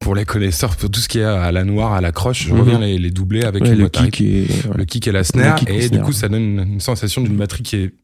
pour 0.00 0.14
les 0.14 0.24
connaisseurs 0.24 0.76
pour 0.76 0.90
tout 0.90 1.00
ce 1.00 1.08
qui 1.08 1.18
est 1.20 1.24
à 1.24 1.50
la 1.52 1.64
noire 1.64 1.92
à 1.92 2.00
la 2.00 2.12
croche 2.12 2.46
je 2.48 2.52
Mhm. 2.52 2.60
reviens 2.60 2.78
les, 2.78 2.98
les 2.98 3.10
doubler 3.10 3.44
avec 3.44 3.62
ouais, 3.62 3.70
une 3.72 3.78
le 3.78 3.88
kick 3.88 4.20
et. 4.20 4.46
voilà. 4.64 4.78
le 4.78 4.84
kick 4.84 5.06
et 5.08 5.12
la 5.12 5.24
snare 5.24 5.54
kick 5.56 5.70
et 5.70 5.84
et 5.84 5.88
du 5.88 6.00
coup 6.00 6.12
ça 6.12 6.28
donne 6.28 6.42
une, 6.42 6.60
une 6.74 6.80
sensation 6.80 7.22
d'une 7.22 7.36
batterie 7.36 7.62
qui 7.62 7.76
est 7.76 7.94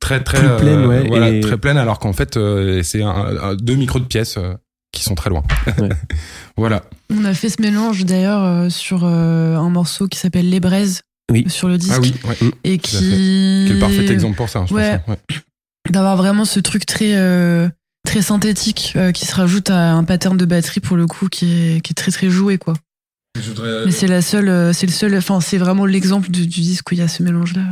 très 0.00 0.22
très 0.22 0.38
Plus 0.38 0.64
pleine, 0.64 0.86
ouais, 0.86 1.06
voilà 1.06 1.30
et- 1.30 1.40
très 1.40 1.56
pleine 1.58 1.76
alors 1.78 1.98
qu'en 1.98 2.12
fait 2.12 2.36
euh, 2.36 2.82
c'est 2.82 3.02
un, 3.02 3.08
un- 3.42 3.54
deux 3.54 3.74
micros 3.76 4.00
de 4.00 4.04
pièces 4.04 4.36
euh, 4.38 4.54
qui 4.92 5.02
sont 5.04 5.14
très 5.14 5.30
loin 5.30 5.42
Ouais. 5.78 5.88
voilà 6.56 6.82
On 7.14 7.24
a 7.24 7.34
fait 7.34 7.48
ce 7.48 7.62
mélange 7.62 8.04
d'ailleurs 8.04 8.42
euh, 8.42 8.68
sur 8.68 9.04
euh, 9.04 9.56
un 9.56 9.70
morceau 9.70 10.08
qui 10.08 10.18
s'appelle 10.18 10.50
Les 10.50 10.60
Braises 10.60 11.02
Oui. 11.32 11.44
sur 11.48 11.68
le 11.68 11.78
disque 11.78 11.94
ah 11.96 12.00
oui 12.00 12.14
ouais. 12.28 12.36
et 12.64 12.78
qui 12.78 13.64
Quel 13.68 13.78
parfait 13.78 14.06
exemple 14.12 14.36
pour 14.36 14.48
ça, 14.48 14.64
je 14.68 14.74
Ouais. 14.74 14.98
pense. 14.98 15.16
hein. 15.16 15.16
Ouais. 15.30 15.36
d'avoir 15.90 16.16
vraiment 16.16 16.44
ce 16.44 16.60
truc 16.60 16.86
très 16.86 17.14
euh, 17.14 17.68
très 18.06 18.22
synthétique 18.22 18.92
euh, 18.96 19.10
qui 19.12 19.26
se 19.26 19.34
rajoute 19.34 19.70
à 19.70 19.92
un 19.92 20.04
pattern 20.04 20.36
de 20.36 20.44
batterie 20.44 20.80
pour 20.80 20.96
le 20.96 21.06
coup 21.06 21.28
qui 21.28 21.52
est, 21.76 21.80
qui 21.80 21.92
est 21.92 21.94
très 21.94 22.10
très 22.12 22.30
joué 22.30 22.58
quoi. 22.58 22.74
Mais 23.86 23.90
c'est 23.92 24.06
la 24.08 24.20
seule 24.22 24.48
euh, 24.48 24.72
c'est 24.72 24.86
le 24.86 24.92
seul 24.92 25.14
enfin 25.16 25.40
c'est 25.40 25.58
vraiment 25.58 25.86
l'exemple 25.86 26.30
du, 26.30 26.46
du 26.46 26.60
disque 26.60 26.90
où 26.90 26.94
il 26.94 26.98
y 26.98 27.02
a 27.02 27.08
ce 27.08 27.22
mélange 27.22 27.54
là. 27.54 27.62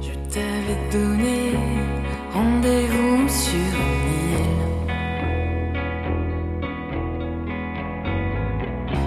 Je 0.00 0.12
t'avais 0.32 0.78
donné 0.92 1.52
rendez-vous 2.32 3.28
sur 3.28 3.54
une 3.54 4.10
île. 4.30 4.46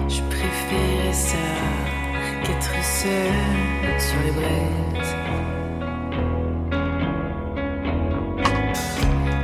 Je 0.08 0.20
préférais 0.30 1.12
ça 1.12 1.38
sur 3.04 4.18
les 4.24 4.30
braises. 4.30 5.14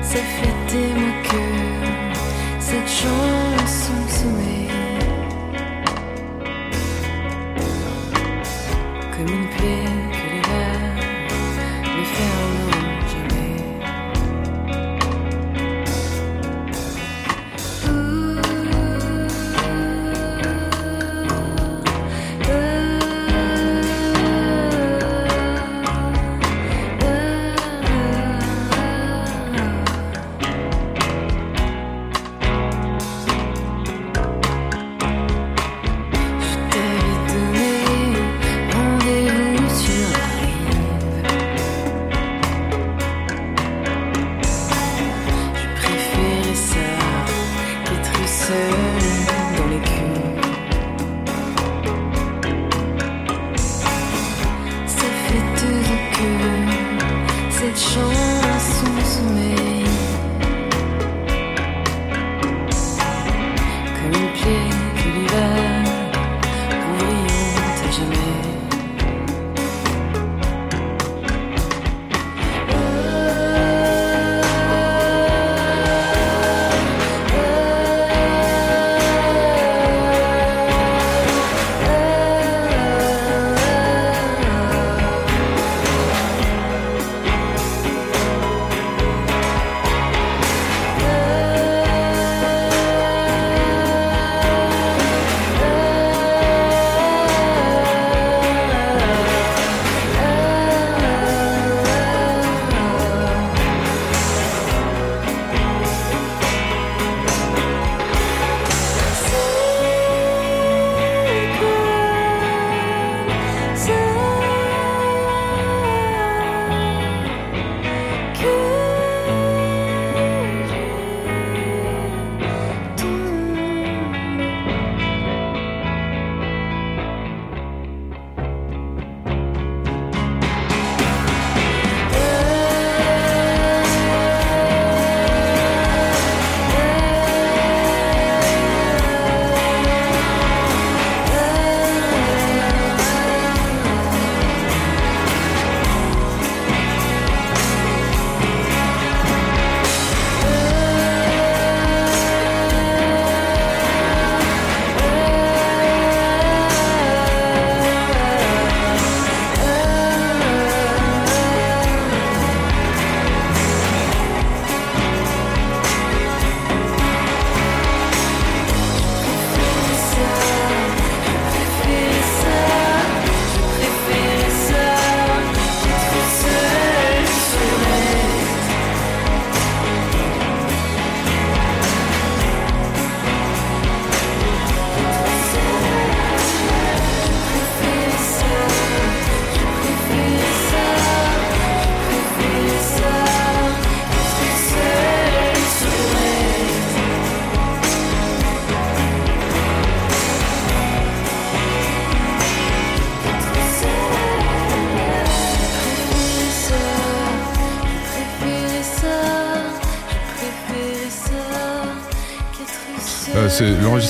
Ça 0.02 0.18
fait 0.18 0.56
des 0.72 1.28
que 1.28 1.42
cette 2.58 2.88
chanson 2.88 3.39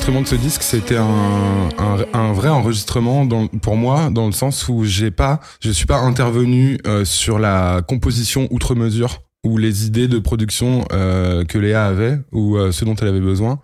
L'enregistrement 0.01 0.23
de 0.23 0.29
ce 0.29 0.35
disque, 0.35 0.63
c'était 0.63 0.97
un, 0.97 1.69
un, 1.79 2.07
un 2.15 2.33
vrai 2.33 2.49
enregistrement 2.49 3.27
dans, 3.27 3.49
pour 3.49 3.77
moi, 3.77 4.09
dans 4.11 4.25
le 4.25 4.33
sens 4.33 4.67
où 4.67 4.83
j'ai 4.85 5.11
pas, 5.11 5.41
je 5.61 5.71
suis 5.71 5.85
pas 5.85 5.99
intervenu 5.99 6.79
euh, 6.87 7.05
sur 7.05 7.39
la 7.39 7.83
composition 7.87 8.49
outre 8.51 8.75
mesure 8.75 9.19
ou 9.45 9.59
les 9.59 9.85
idées 9.87 10.09
de 10.09 10.19
production 10.19 10.87
euh, 10.93 11.45
que 11.45 11.59
Léa 11.59 11.85
avait 11.85 12.19
ou 12.33 12.57
euh, 12.57 12.73
ce 12.73 12.87
dont 12.87 12.95
elle 12.95 13.09
avait 13.09 13.21
besoin. 13.21 13.61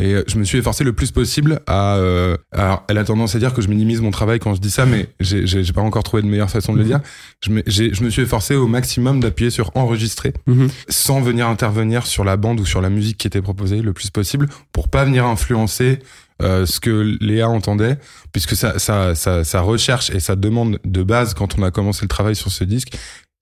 Et 0.00 0.12
euh, 0.14 0.24
je 0.26 0.38
me 0.38 0.44
suis 0.44 0.58
efforcé 0.58 0.82
le 0.82 0.92
plus 0.92 1.12
possible 1.12 1.60
à. 1.68 1.96
euh, 1.96 2.36
alors, 2.52 2.84
elle 2.88 2.98
a 2.98 3.04
tendance 3.04 3.36
à 3.36 3.38
dire 3.38 3.54
que 3.54 3.62
je 3.62 3.68
minimise 3.68 4.00
mon 4.00 4.10
travail 4.10 4.40
quand 4.40 4.52
je 4.54 4.60
dis 4.60 4.70
ça, 4.70 4.86
mais 4.86 5.08
j'ai 5.20 5.72
pas 5.72 5.82
encore 5.82 6.02
trouvé 6.02 6.22
de 6.22 6.26
meilleure 6.28 6.50
façon 6.50 6.72
de 6.72 6.78
le 6.78 6.84
dire. 6.84 7.00
Je 7.44 7.50
me, 7.50 7.62
je 7.66 8.02
me 8.02 8.10
suis 8.10 8.22
efforcé 8.22 8.56
au 8.56 8.66
maximum 8.66 9.20
d'appuyer 9.20 9.50
sur 9.50 9.70
enregistrer 9.76 10.32
Mhm. 10.46 10.68
sans 10.88 11.20
venir 11.20 11.46
intervenir 11.46 12.06
sur 12.06 12.24
la 12.24 12.36
bande 12.36 12.58
ou 12.60 12.66
sur 12.66 12.80
la 12.80 12.90
musique 12.90 13.18
qui 13.18 13.26
était 13.28 13.40
proposée 13.42 13.82
le 13.82 13.92
plus 13.92 14.10
possible 14.10 14.48
pour 14.72 14.88
pas 14.88 15.04
venir 15.04 15.26
influencer 15.26 16.00
euh, 16.42 16.66
ce 16.66 16.80
que 16.80 17.16
Léa 17.20 17.48
entendait 17.48 17.96
puisque 18.32 18.56
sa, 18.56 18.80
sa, 18.80 19.14
sa, 19.14 19.44
sa 19.44 19.60
recherche 19.60 20.10
et 20.10 20.18
sa 20.18 20.34
demande 20.34 20.80
de 20.84 21.02
base 21.04 21.34
quand 21.34 21.56
on 21.56 21.62
a 21.62 21.70
commencé 21.70 22.00
le 22.02 22.08
travail 22.08 22.34
sur 22.34 22.50
ce 22.50 22.64
disque 22.64 22.94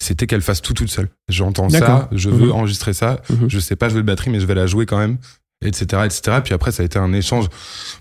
c'était 0.02 0.26
qu'elle 0.26 0.42
fasse 0.42 0.60
tout 0.60 0.74
toute 0.74 0.90
seule 0.90 1.08
j'entends 1.30 1.68
ça 1.70 2.08
je 2.12 2.28
veux 2.28 2.46
Mhm. 2.48 2.52
enregistrer 2.52 2.92
ça 2.92 3.22
Mhm. 3.30 3.48
je 3.48 3.58
sais 3.60 3.76
pas 3.76 3.88
jouer 3.88 4.02
de 4.02 4.06
batterie 4.06 4.30
mais 4.30 4.40
je 4.40 4.46
vais 4.46 4.54
la 4.54 4.66
jouer 4.66 4.84
quand 4.84 4.98
même 4.98 5.16
etc 5.64 6.02
etc 6.04 6.38
puis 6.44 6.54
après 6.54 6.72
ça 6.72 6.82
a 6.82 6.86
été 6.86 6.98
un 6.98 7.12
échange 7.12 7.46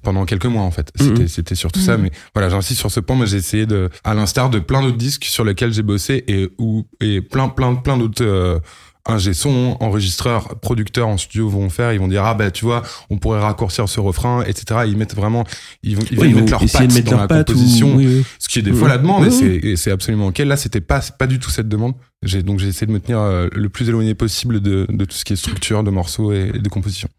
pendant 0.03 0.25
quelques 0.25 0.45
mois 0.45 0.63
en 0.63 0.71
fait 0.71 0.91
c'était 0.97 1.21
Mhm. 1.21 1.27
c'était 1.27 1.55
surtout 1.55 1.79
ça 1.79 1.97
Mhm. 1.97 2.03
mais 2.03 2.11
voilà 2.33 2.49
j'insiste 2.49 2.79
sur 2.79 2.91
ce 2.91 2.99
point 2.99 3.15
mais 3.17 3.27
j'ai 3.27 3.37
essayé 3.37 3.65
de 3.65 3.89
à 4.03 4.13
l'instar 4.13 4.49
de 4.49 4.59
plein 4.59 4.81
d'autres 4.81 4.97
disques 4.97 5.25
sur 5.25 5.43
lesquels 5.43 5.73
j'ai 5.73 5.83
bossé 5.83 6.23
et 6.27 6.49
où 6.57 6.85
et 6.99 7.21
plein 7.21 7.49
plein 7.49 7.75
plein 7.75 7.97
d'autres 7.97 8.23
euh, 8.23 8.59
ingé 9.07 9.33
son, 9.33 9.77
enregistreurs, 9.79 10.59
producteurs 10.59 11.07
en 11.07 11.17
studio 11.17 11.49
vont 11.49 11.71
faire, 11.71 11.91
ils 11.91 11.99
vont 11.99 12.07
dire 12.07 12.23
ah 12.23 12.35
bah 12.35 12.51
tu 12.51 12.65
vois, 12.65 12.83
on 13.09 13.17
pourrait 13.17 13.39
raccourcir 13.39 13.89
ce 13.89 13.99
refrain, 13.99 14.43
etc. 14.43 14.81
Ils 14.85 14.95
mettent 14.95 15.15
vraiment, 15.15 15.43
ils 15.81 15.95
vont, 15.95 16.03
ils 16.11 16.19
ils 16.19 16.35
mettre 16.35 16.39
vont 16.39 16.45
leur 16.45 16.59
patte 16.59 16.87
de 16.95 17.01
dans 17.01 17.11
leur 17.13 17.19
la 17.21 17.27
patte 17.27 17.49
ou- 17.49 17.53
composition, 17.53 17.95
oui, 17.95 18.05
oui. 18.05 18.23
ce 18.37 18.47
qui 18.47 18.59
est 18.59 18.61
des 18.61 18.69
Mhm. 18.69 18.77
fois 18.77 18.89
la 18.89 18.99
demande 18.99 19.25
et 19.25 19.29
oui. 19.29 19.35
c'est 19.35 19.67
et 19.69 19.75
c'est 19.75 19.89
absolument 19.89 20.27
ok. 20.27 20.37
Là 20.37 20.55
c'était 20.55 20.81
pas 20.81 21.01
pas 21.17 21.25
du 21.25 21.39
tout 21.39 21.49
cette 21.49 21.67
demande. 21.67 21.93
J'ai 22.21 22.43
donc 22.43 22.59
j'ai 22.59 22.67
essayé 22.67 22.85
de 22.85 22.91
me 22.91 22.99
tenir 22.99 23.17
euh, 23.19 23.47
le 23.51 23.69
plus 23.69 23.89
éloigné 23.89 24.13
possible 24.13 24.59
de, 24.61 24.85
de 24.87 25.05
tout 25.05 25.15
ce 25.17 25.25
qui 25.25 25.33
est 25.33 25.35
structure 25.35 25.83
de 25.83 25.89
morceaux 25.89 26.31
et, 26.31 26.51
et 26.53 26.59
de 26.59 26.69
composition. 26.69 27.09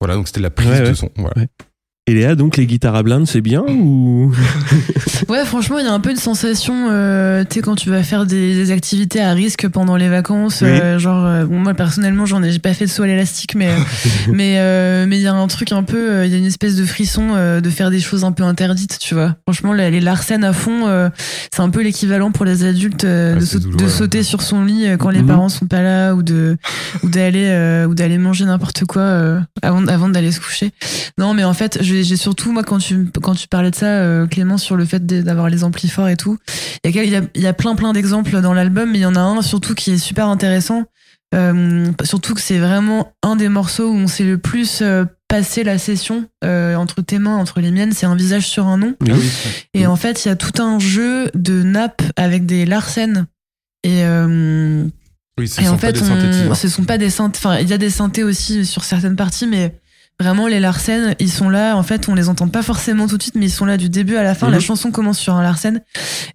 Voilà 0.00 0.14
donc 0.14 0.26
c'était 0.28 0.40
la 0.40 0.50
prise 0.50 0.68
Ouais, 0.68 0.82
de 0.82 0.94
son. 0.94 1.10
Voilà. 1.16 1.46
Et 2.08 2.14
Léa, 2.14 2.36
donc 2.36 2.56
les 2.56 2.66
guitares 2.66 2.94
à 2.94 3.02
blinde, 3.02 3.26
c'est 3.26 3.40
bien 3.40 3.62
ou? 3.68 4.32
Ouais, 5.30 5.44
franchement, 5.46 5.78
il 5.78 5.86
y 5.86 5.88
a 5.88 5.92
un 5.92 5.98
peu 5.98 6.10
une 6.10 6.16
sensation, 6.18 6.88
euh, 6.90 7.42
tu 7.48 7.54
sais, 7.54 7.60
quand 7.62 7.74
tu 7.74 7.88
vas 7.90 8.02
faire 8.02 8.26
des, 8.26 8.54
des 8.54 8.70
activités 8.70 9.20
à 9.20 9.32
risque 9.32 9.66
pendant 9.66 9.96
les 9.96 10.08
vacances, 10.10 10.60
Oui. 10.62 10.68
euh, 10.68 10.98
genre, 10.98 11.24
euh, 11.24 11.44
bon, 11.46 11.58
moi 11.58 11.72
personnellement, 11.74 12.26
j'en 12.26 12.42
ai, 12.42 12.52
j'ai 12.52 12.58
pas 12.58 12.74
fait 12.74 12.84
de 12.84 12.90
saut 12.90 13.02
à 13.02 13.06
l'élastique, 13.06 13.54
mais 13.56 13.70
mais 14.32 15.06
mais 15.06 15.16
il 15.18 15.22
y 15.22 15.26
a 15.26 15.32
un 15.32 15.46
truc 15.48 15.72
un 15.72 15.82
peu, 15.82 16.24
il 16.26 16.30
y 16.30 16.34
a 16.34 16.38
une 16.38 16.44
espèce 16.44 16.76
de 16.76 16.84
frisson 16.84 17.28
de 17.60 17.70
faire 17.70 17.90
des 17.90 17.98
choses 17.98 18.24
un 18.24 18.32
peu 18.32 18.44
interdites, 18.44 18.98
tu 19.00 19.14
vois. 19.14 19.34
Franchement, 19.48 19.72
les, 19.72 19.90
les 19.90 20.06
à 20.06 20.52
fond, 20.52 21.10
c'est 21.52 21.62
un 21.62 21.70
peu 21.70 21.82
l'équivalent 21.82 22.30
pour 22.30 22.44
les 22.44 22.62
adultes 22.64 23.04
Ah, 23.04 23.34
de, 23.34 23.84
hein. 23.84 23.88
sauter 23.88 24.22
sur 24.22 24.42
son 24.42 24.64
lit 24.64 24.86
quand 24.98 25.10
les 25.10 25.22
Mhm. 25.22 25.26
parents 25.26 25.48
sont 25.48 25.66
pas 25.66 25.82
là 25.82 26.14
ou 26.14 26.22
de 26.22 26.56
ou 27.02 27.08
d'aller 27.08 27.84
ou 27.88 27.94
d'aller 27.94 28.18
manger 28.18 28.44
n'importe 28.44 28.84
quoi 28.84 29.40
avant 29.62 29.84
avant 29.86 30.08
d'aller 30.10 30.30
se 30.30 30.40
coucher. 30.40 30.70
Non, 31.18 31.32
mais 31.34 31.42
en 31.44 31.54
fait, 31.54 31.78
j'ai 31.80 31.95
j'ai 32.04 32.16
surtout 32.16 32.52
moi 32.52 32.62
quand 32.62 32.78
tu 32.78 33.10
quand 33.22 33.34
tu 33.34 33.48
parlais 33.48 33.70
de 33.70 33.76
ça, 33.76 33.86
euh, 33.86 34.26
Clément, 34.26 34.58
sur 34.58 34.76
le 34.76 34.84
fait 34.84 35.04
d'avoir 35.06 35.48
les 35.48 35.64
amplis 35.64 35.88
forts 35.88 36.08
et 36.08 36.16
tout. 36.16 36.38
Il 36.84 36.88
y 36.88 36.90
a 36.90 36.92
quel- 36.92 37.06
il 37.06 37.12
y 37.12 37.16
a, 37.16 37.22
il 37.34 37.40
y 37.42 37.46
a 37.46 37.52
plein 37.52 37.74
plein 37.74 37.92
d'exemples 37.92 38.40
dans 38.40 38.54
l'album, 38.54 38.90
mais 38.92 38.98
il 38.98 39.02
y 39.02 39.06
en 39.06 39.14
a 39.16 39.20
un 39.20 39.42
surtout 39.42 39.74
qui 39.74 39.92
est 39.92 39.98
super 39.98 40.28
intéressant. 40.28 40.84
Euh, 41.34 41.90
surtout 42.04 42.34
que 42.34 42.40
c'est 42.40 42.58
vraiment 42.58 43.12
un 43.22 43.34
des 43.36 43.48
morceaux 43.48 43.90
où 43.90 43.94
on 43.96 44.06
s'est 44.06 44.22
le 44.24 44.38
plus 44.38 44.78
euh, 44.80 45.04
passé 45.28 45.64
la 45.64 45.76
session 45.76 46.24
euh, 46.44 46.76
entre 46.76 47.02
tes 47.02 47.18
mains, 47.18 47.36
entre 47.36 47.60
les 47.60 47.72
miennes. 47.72 47.92
C'est 47.92 48.06
un 48.06 48.14
visage 48.14 48.46
sur 48.46 48.66
un 48.68 48.78
nom. 48.78 48.94
Oui. 49.00 49.12
Et 49.74 49.86
en 49.88 49.96
fait, 49.96 50.24
il 50.24 50.28
y 50.28 50.30
a 50.30 50.36
tout 50.36 50.62
un 50.62 50.78
jeu 50.78 51.28
de 51.34 51.62
nappes 51.64 52.02
avec 52.16 52.46
des 52.46 52.64
Larsen. 52.64 53.26
Et, 53.82 54.04
Oui, 55.38 55.48
ce 55.48 55.60
et 55.60 55.68
en 55.68 55.76
fait, 55.78 55.96
ce 55.96 56.68
sont 56.68 56.84
pas 56.84 56.96
des 56.98 57.10
synthés. 57.10 57.38
Enfin, 57.38 57.58
il 57.58 57.68
y 57.68 57.72
a 57.72 57.78
des 57.78 57.90
synthés 57.90 58.22
aussi 58.24 58.64
sur 58.64 58.84
certaines 58.84 59.16
parties, 59.16 59.46
mais 59.46 59.74
vraiment 60.20 60.46
les 60.46 60.60
Larsen, 60.60 61.14
ils 61.18 61.30
sont 61.30 61.48
là. 61.48 61.76
En 61.76 61.82
fait, 61.82 62.08
on 62.08 62.14
les 62.14 62.28
entend 62.28 62.48
pas 62.48 62.62
forcément 62.62 63.06
tout 63.06 63.16
de 63.16 63.22
suite, 63.22 63.34
mais 63.36 63.46
ils 63.46 63.50
sont 63.50 63.64
là 63.66 63.76
du 63.76 63.88
début 63.88 64.16
à 64.16 64.22
la 64.22 64.34
fin. 64.34 64.46
Mhm. 64.46 64.52
La 64.54 64.60
chanson 64.60 64.90
commence 64.90 65.18
sur 65.18 65.34
un 65.34 65.42
Larsen, 65.42 65.80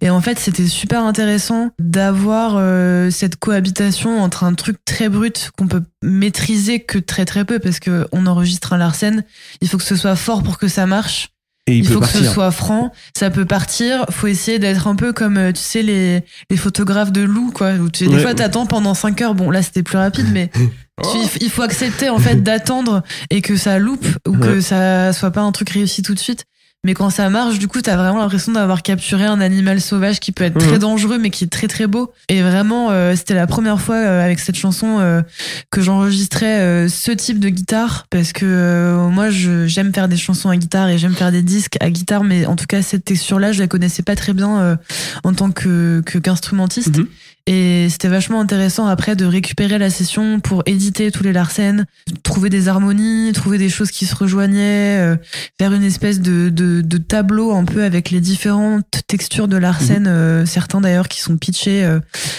et 0.00 0.10
en 0.10 0.20
fait, 0.20 0.38
c'était 0.38 0.66
super 0.66 1.04
intéressant 1.04 1.70
d'avoir 1.78 2.54
euh, 2.56 3.10
cette 3.10 3.36
cohabitation 3.36 4.20
entre 4.22 4.44
un 4.44 4.54
truc 4.54 4.76
très 4.84 5.08
brut 5.08 5.50
qu'on 5.56 5.68
peut 5.68 5.82
maîtriser 6.02 6.80
que 6.80 6.98
très 6.98 7.24
très 7.24 7.44
peu 7.44 7.58
parce 7.58 7.80
que 7.80 8.06
on 8.12 8.26
enregistre 8.26 8.72
un 8.72 8.78
Larsen. 8.78 9.24
Il 9.60 9.68
faut 9.68 9.78
que 9.78 9.84
ce 9.84 9.96
soit 9.96 10.16
fort 10.16 10.42
pour 10.42 10.58
que 10.58 10.68
ça 10.68 10.86
marche. 10.86 11.28
Et 11.68 11.76
il, 11.76 11.86
faut 11.86 12.00
que 12.00 12.08
ce 12.08 12.24
soit 12.24 12.50
franc, 12.50 12.90
ça 13.16 13.30
peut 13.30 13.44
partir. 13.44 14.04
Faut 14.10 14.26
essayer 14.26 14.58
d'être 14.58 14.88
un 14.88 14.96
peu 14.96 15.12
comme, 15.12 15.36
euh, 15.36 15.52
tu 15.52 15.60
sais, 15.60 15.82
les, 15.82 16.24
les 16.50 16.56
photographes 16.56 17.12
de 17.12 17.20
loup, 17.22 17.52
quoi. 17.54 17.74
Où 17.74 17.88
tu, 17.88 18.08
des 18.08 18.14
Ouais. 18.14 18.20
fois, 18.20 18.34
t'attends 18.34 18.66
pendant 18.66 18.94
5 18.94 19.20
heures. 19.22 19.36
Bon, 19.36 19.48
là, 19.48 19.62
c'était 19.62 19.84
plus 19.84 19.96
rapide, 19.96 20.26
mais 20.32 20.50
Oh. 21.02 21.24
il 21.40 21.50
faut 21.50 21.62
accepter, 21.62 22.10
en 22.10 22.18
fait, 22.18 22.42
d'attendre 22.42 23.02
et 23.30 23.40
que 23.40 23.56
ça 23.56 23.78
loupe 23.78 24.06
ou 24.28 24.36
que 24.36 24.60
ça 24.60 25.12
soit 25.12 25.30
pas 25.30 25.40
un 25.40 25.52
truc 25.52 25.70
réussi 25.70 26.02
tout 26.02 26.14
de 26.14 26.18
suite. 26.18 26.44
Mais 26.84 26.94
quand 26.94 27.10
ça 27.10 27.30
marche, 27.30 27.60
du 27.60 27.68
coup, 27.68 27.80
t'as 27.80 27.96
vraiment 27.96 28.18
l'impression 28.18 28.50
d'avoir 28.50 28.82
capturé 28.82 29.24
un 29.24 29.40
animal 29.40 29.80
sauvage 29.80 30.18
qui 30.18 30.32
peut 30.32 30.42
être 30.42 30.58
très 30.58 30.80
dangereux, 30.80 31.16
mais 31.16 31.30
qui 31.30 31.44
est 31.44 31.48
très 31.48 31.68
très 31.68 31.86
beau. 31.86 32.12
Et 32.28 32.42
vraiment, 32.42 32.90
euh, 32.90 33.14
c'était 33.14 33.34
la 33.34 33.46
première 33.46 33.80
fois 33.80 33.94
euh, 33.94 34.24
avec 34.24 34.40
cette 34.40 34.56
chanson 34.56 34.98
euh, 34.98 35.22
que 35.70 35.80
j'enregistrais 35.80 36.58
euh, 36.60 36.88
ce 36.88 37.12
type 37.12 37.38
de 37.38 37.50
guitare, 37.50 38.06
parce 38.10 38.32
que 38.32 38.96
moi, 39.12 39.30
j'aime 39.30 39.94
faire 39.94 40.08
des 40.08 40.16
chansons 40.16 40.48
à 40.48 40.56
guitare 40.56 40.88
et 40.88 40.98
j'aime 40.98 41.14
faire 41.14 41.30
des 41.30 41.42
disques 41.42 41.76
à 41.80 41.88
guitare, 41.88 42.24
mais 42.24 42.46
en 42.46 42.56
tout 42.56 42.66
cas, 42.66 42.82
cette 42.82 43.04
texture-là, 43.04 43.52
je 43.52 43.60
la 43.60 43.68
connaissais 43.68 44.02
pas 44.02 44.16
très 44.16 44.32
bien 44.32 44.76
en 45.22 45.32
tant 45.34 45.52
que 45.52 46.02
que- 46.04 46.18
qu'instrumentiste. 46.18 46.98
Mhm. 46.98 47.06
Et 47.46 47.88
c'était 47.90 48.08
vachement 48.08 48.40
intéressant 48.40 48.86
après 48.86 49.16
de 49.16 49.24
récupérer 49.24 49.76
la 49.76 49.90
session 49.90 50.38
pour 50.38 50.62
éditer 50.66 51.10
tous 51.10 51.24
les 51.24 51.32
Larsen, 51.32 51.86
trouver 52.22 52.50
des 52.50 52.68
harmonies, 52.68 53.32
trouver 53.32 53.58
des 53.58 53.68
choses 53.68 53.90
qui 53.90 54.06
se 54.06 54.14
rejoignaient, 54.14 55.00
euh, 55.00 55.16
faire 55.58 55.72
une 55.72 55.82
espèce 55.82 56.20
de, 56.20 56.50
de, 56.50 56.82
de 56.82 56.98
tableau 56.98 57.52
un 57.52 57.64
peu 57.64 57.82
avec 57.82 58.10
les 58.10 58.20
différentes 58.20 59.02
textures 59.08 59.48
de 59.48 59.56
Larsen, 59.56 60.06
euh, 60.06 60.46
certains 60.46 60.80
d'ailleurs 60.80 61.08
qui 61.08 61.20
sont 61.20 61.36
pitchés. 61.36 61.84
euh. 61.84 61.98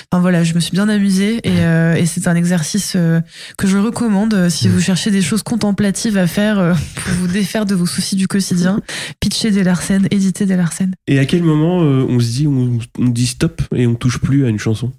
Enfin 0.09 0.21
voilà, 0.21 0.45
je 0.45 0.53
me 0.53 0.61
suis 0.61 0.71
bien 0.71 0.87
amusée 0.87 1.37
et, 1.43 1.65
euh, 1.65 1.95
et 1.95 2.05
c'est 2.05 2.27
un 2.29 2.35
exercice 2.35 2.95
que 3.57 3.67
je 3.67 3.77
recommande 3.77 4.47
si 4.49 4.69
vous 4.69 4.79
cherchez 4.79 5.11
des 5.11 5.21
choses 5.21 5.43
contemplatives 5.43 6.17
à 6.17 6.27
faire 6.27 6.75
pour 6.95 7.13
vous 7.15 7.27
défaire 7.27 7.65
de 7.65 7.75
vos 7.75 7.85
soucis 7.85 8.15
du 8.15 8.27
quotidien. 8.29 8.79
Pitcher 9.19 9.51
des 9.51 9.63
Larsen, 9.63 10.07
éditer 10.11 10.45
des 10.45 10.55
Larsen. 10.55 10.93
Et 11.07 11.19
à 11.19 11.25
quel 11.25 11.43
moment 11.43 11.79
on 11.79 12.19
se 12.21 12.25
dit, 12.27 12.47
on, 12.47 12.79
on 12.99 13.05
dit 13.09 13.27
stop 13.27 13.61
et 13.75 13.85
on 13.85 13.95
touche 13.95 14.19
plus 14.19 14.45
à 14.45 14.49
une 14.49 14.59
chanson? 14.59 14.92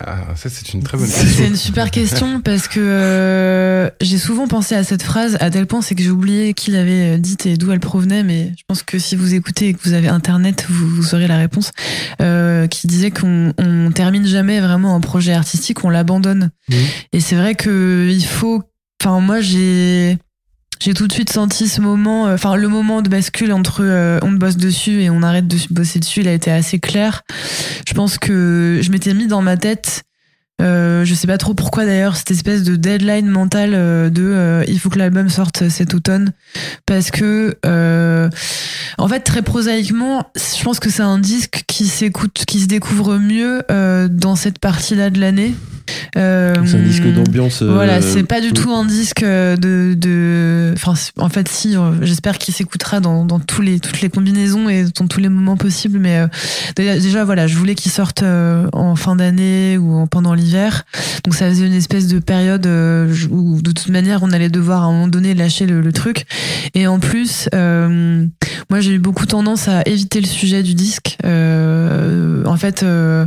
Ah, 0.00 0.36
ça, 0.36 0.48
c'est 0.48 0.74
une 0.74 0.82
très 0.84 0.96
bonne 0.96 1.08
C'est 1.08 1.24
question. 1.24 1.44
une 1.46 1.56
super 1.56 1.90
question 1.90 2.40
parce 2.44 2.68
que 2.68 2.78
euh, 2.78 3.90
j'ai 4.00 4.18
souvent 4.18 4.46
pensé 4.46 4.76
à 4.76 4.84
cette 4.84 5.02
phrase 5.02 5.36
à 5.40 5.50
tel 5.50 5.66
point 5.66 5.82
c'est 5.82 5.96
que 5.96 6.02
j'ai 6.02 6.10
oublié 6.10 6.54
qui 6.54 6.70
l'avait 6.70 7.18
dite 7.18 7.46
et 7.46 7.56
d'où 7.56 7.72
elle 7.72 7.80
provenait 7.80 8.22
mais 8.22 8.52
je 8.56 8.62
pense 8.68 8.84
que 8.84 8.98
si 9.00 9.16
vous 9.16 9.34
écoutez 9.34 9.68
et 9.68 9.74
que 9.74 9.80
vous 9.82 9.94
avez 9.94 10.06
internet 10.06 10.66
vous, 10.68 10.86
vous 10.88 11.14
aurez 11.16 11.26
la 11.26 11.36
réponse 11.38 11.72
euh, 12.22 12.68
qui 12.68 12.86
disait 12.86 13.10
qu'on 13.10 13.52
on 13.58 13.90
termine 13.90 14.24
jamais 14.26 14.60
vraiment 14.60 14.94
un 14.94 15.00
projet 15.00 15.32
artistique 15.32 15.84
on 15.84 15.90
l'abandonne 15.90 16.50
et 17.12 17.20
c'est 17.20 17.34
vrai 17.36 17.56
que 17.56 18.08
il 18.08 18.24
faut 18.24 18.62
enfin 19.02 19.18
moi 19.20 19.40
j'ai 19.40 20.18
j'ai 20.80 20.94
tout 20.94 21.06
de 21.06 21.12
suite 21.12 21.30
senti 21.30 21.68
ce 21.68 21.80
moment, 21.80 22.26
euh, 22.26 22.34
enfin 22.34 22.56
le 22.56 22.68
moment 22.68 23.02
de 23.02 23.08
bascule 23.08 23.52
entre 23.52 23.84
euh, 23.84 24.18
on 24.22 24.32
bosse 24.32 24.56
dessus 24.56 25.02
et 25.02 25.10
on 25.10 25.22
arrête 25.22 25.46
de 25.46 25.56
bosser 25.70 25.98
dessus, 25.98 26.20
il 26.20 26.28
a 26.28 26.32
été 26.32 26.50
assez 26.50 26.78
clair. 26.78 27.22
Je 27.86 27.94
pense 27.94 28.18
que 28.18 28.80
je 28.82 28.90
m'étais 28.90 29.14
mis 29.14 29.26
dans 29.26 29.42
ma 29.42 29.56
tête, 29.56 30.02
euh, 30.60 31.04
je 31.04 31.14
sais 31.14 31.26
pas 31.26 31.38
trop 31.38 31.54
pourquoi 31.54 31.84
d'ailleurs, 31.86 32.16
cette 32.16 32.30
espèce 32.30 32.62
de 32.62 32.76
deadline 32.76 33.26
mentale 33.28 33.72
euh, 33.74 34.10
de 34.10 34.22
euh, 34.24 34.64
il 34.68 34.78
faut 34.80 34.88
que 34.90 34.98
l'album 34.98 35.28
sorte 35.28 35.68
cet 35.68 35.94
automne, 35.94 36.32
parce 36.86 37.10
que 37.10 37.56
euh, 37.66 38.28
en 38.98 39.08
fait 39.08 39.20
très 39.20 39.42
prosaïquement, 39.42 40.26
je 40.36 40.62
pense 40.64 40.80
que 40.80 40.90
c'est 40.90 41.02
un 41.02 41.18
disque 41.18 41.64
qui 41.66 41.86
s'écoute, 41.86 42.42
qui 42.46 42.60
se 42.60 42.66
découvre 42.66 43.18
mieux 43.18 43.62
euh, 43.70 44.08
dans 44.10 44.36
cette 44.36 44.58
partie-là 44.58 45.10
de 45.10 45.20
l'année. 45.20 45.54
Euh, 46.16 46.54
C'est 46.66 46.76
un 46.76 46.82
disque 46.82 47.06
d'ambiance. 47.06 47.62
euh, 47.62 47.72
voilà, 47.72 48.02
c'est 48.02 48.22
pas 48.22 48.40
du 48.42 48.52
tout 48.52 48.70
un 48.72 48.84
disque 48.84 49.22
euh, 49.22 49.56
de, 49.56 49.94
de... 49.94 50.74
enfin, 50.76 50.92
en 51.18 51.28
fait, 51.30 51.48
si, 51.48 51.76
euh, 51.76 51.92
j'espère 52.02 52.36
qu'il 52.38 52.52
s'écoutera 52.52 53.00
dans, 53.00 53.24
dans 53.24 53.38
tous 53.40 53.62
les, 53.62 53.80
toutes 53.80 54.00
les 54.02 54.10
combinaisons 54.10 54.68
et 54.68 54.84
dans 54.98 55.06
tous 55.06 55.20
les 55.20 55.28
moments 55.30 55.56
possibles. 55.56 55.98
Mais 55.98 56.18
euh, 56.18 56.26
déjà, 56.76 57.24
voilà, 57.24 57.46
je 57.46 57.56
voulais 57.56 57.74
qu'il 57.74 57.90
sorte 57.92 58.22
euh, 58.22 58.66
en 58.72 58.96
fin 58.96 59.16
d'année 59.16 59.78
ou 59.78 59.94
en- 59.94 60.06
pendant 60.06 60.34
l'hiver. 60.34 60.47
Donc, 61.24 61.34
ça 61.34 61.48
faisait 61.48 61.66
une 61.66 61.74
espèce 61.74 62.06
de 62.08 62.18
période 62.18 62.66
euh, 62.66 63.12
où, 63.30 63.60
de 63.62 63.70
toute 63.72 63.88
manière, 63.88 64.22
on 64.22 64.30
allait 64.32 64.48
devoir 64.48 64.82
à 64.82 64.86
un 64.86 64.92
moment 64.92 65.08
donné 65.08 65.34
lâcher 65.34 65.66
le, 65.66 65.80
le 65.80 65.92
truc. 65.92 66.24
Et 66.74 66.86
en 66.86 66.98
plus, 67.00 67.48
euh, 67.54 68.26
moi, 68.70 68.80
j'ai 68.80 68.92
eu 68.92 68.98
beaucoup 68.98 69.26
tendance 69.26 69.68
à 69.68 69.82
éviter 69.86 70.20
le 70.20 70.26
sujet 70.26 70.62
du 70.62 70.74
disque. 70.74 71.16
Euh, 71.24 72.44
en 72.46 72.56
fait, 72.56 72.82
euh, 72.82 73.26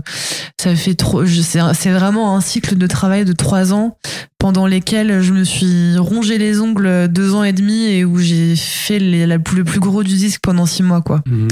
ça 0.59 0.75
fait 0.75 0.95
trop. 0.95 1.25
C'est 1.25 1.91
vraiment 1.91 2.35
un 2.35 2.41
cycle 2.41 2.75
de 2.77 2.87
travail 2.87 3.25
de 3.25 3.33
trois 3.33 3.73
ans 3.73 3.97
pendant 4.39 4.65
lesquels 4.65 5.21
je 5.21 5.33
me 5.33 5.43
suis 5.43 5.97
rongé 5.97 6.37
les 6.39 6.59
ongles 6.59 7.07
deux 7.09 7.35
ans 7.35 7.43
et 7.43 7.53
demi 7.53 7.85
et 7.85 8.05
où 8.05 8.17
j'ai 8.17 8.55
fait 8.55 8.97
les- 8.97 9.27
la- 9.27 9.37
le 9.37 9.63
plus 9.63 9.79
gros 9.79 10.01
du 10.03 10.15
disque 10.15 10.39
pendant 10.41 10.65
six 10.65 10.81
mois, 10.83 11.01
quoi. 11.01 11.21
Mhm. 11.27 11.47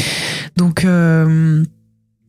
Donc. 0.57 0.85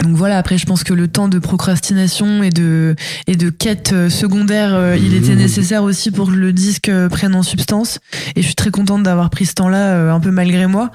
Donc 0.02 0.16
voilà, 0.16 0.38
après 0.38 0.56
je 0.58 0.66
pense 0.66 0.82
que 0.84 0.94
le 0.94 1.08
temps 1.08 1.28
de 1.28 1.38
procrastination 1.38 2.42
et 2.42 2.50
de 2.50 2.94
et 3.26 3.36
de 3.36 3.50
quête 3.50 3.92
euh, 3.92 4.08
secondaire, 4.10 4.74
euh, 4.74 4.96
il 4.96 5.14
était 5.14 5.32
Mhm. 5.32 5.38
nécessaire 5.38 5.82
aussi 5.82 6.10
pour 6.10 6.28
que 6.28 6.34
le 6.34 6.52
disque 6.52 6.88
euh, 6.88 7.08
prenne 7.08 7.34
en 7.34 7.42
substance. 7.42 7.98
Et 8.36 8.40
je 8.42 8.46
suis 8.46 8.54
très 8.54 8.70
contente 8.70 9.02
d'avoir 9.02 9.30
pris 9.30 9.46
ce 9.46 9.54
temps-là, 9.54 10.12
un 10.12 10.20
peu 10.20 10.30
malgré 10.30 10.66
moi. 10.66 10.90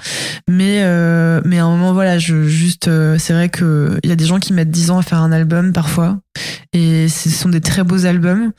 Mais 0.50 0.82
euh, 0.84 1.41
mais 1.46 1.60
à 1.60 1.65
un 1.65 1.70
moment 1.70 1.94
voilà, 1.94 2.18
je 2.18 2.44
juste 2.46 2.89
c'est 3.18 3.34
vrai 3.34 3.50
que 3.50 4.00
il 4.04 4.10
y 4.10 4.13
a 4.13 4.15
des 4.15 4.26
gens 4.26 4.39
qui 4.39 4.54
mettent 4.54 4.72
10 4.72 4.91
ans 4.91 4.98
à 4.98 5.04
faire 5.04 5.20
un 5.20 5.32
album 5.32 5.72
parfois. 5.74 6.18
Et 6.74 7.08
ce 7.08 7.30
sont 7.30 7.50
des 7.50 7.62
très 7.62 7.84
beaux 7.84 8.06
albums. 8.06 8.52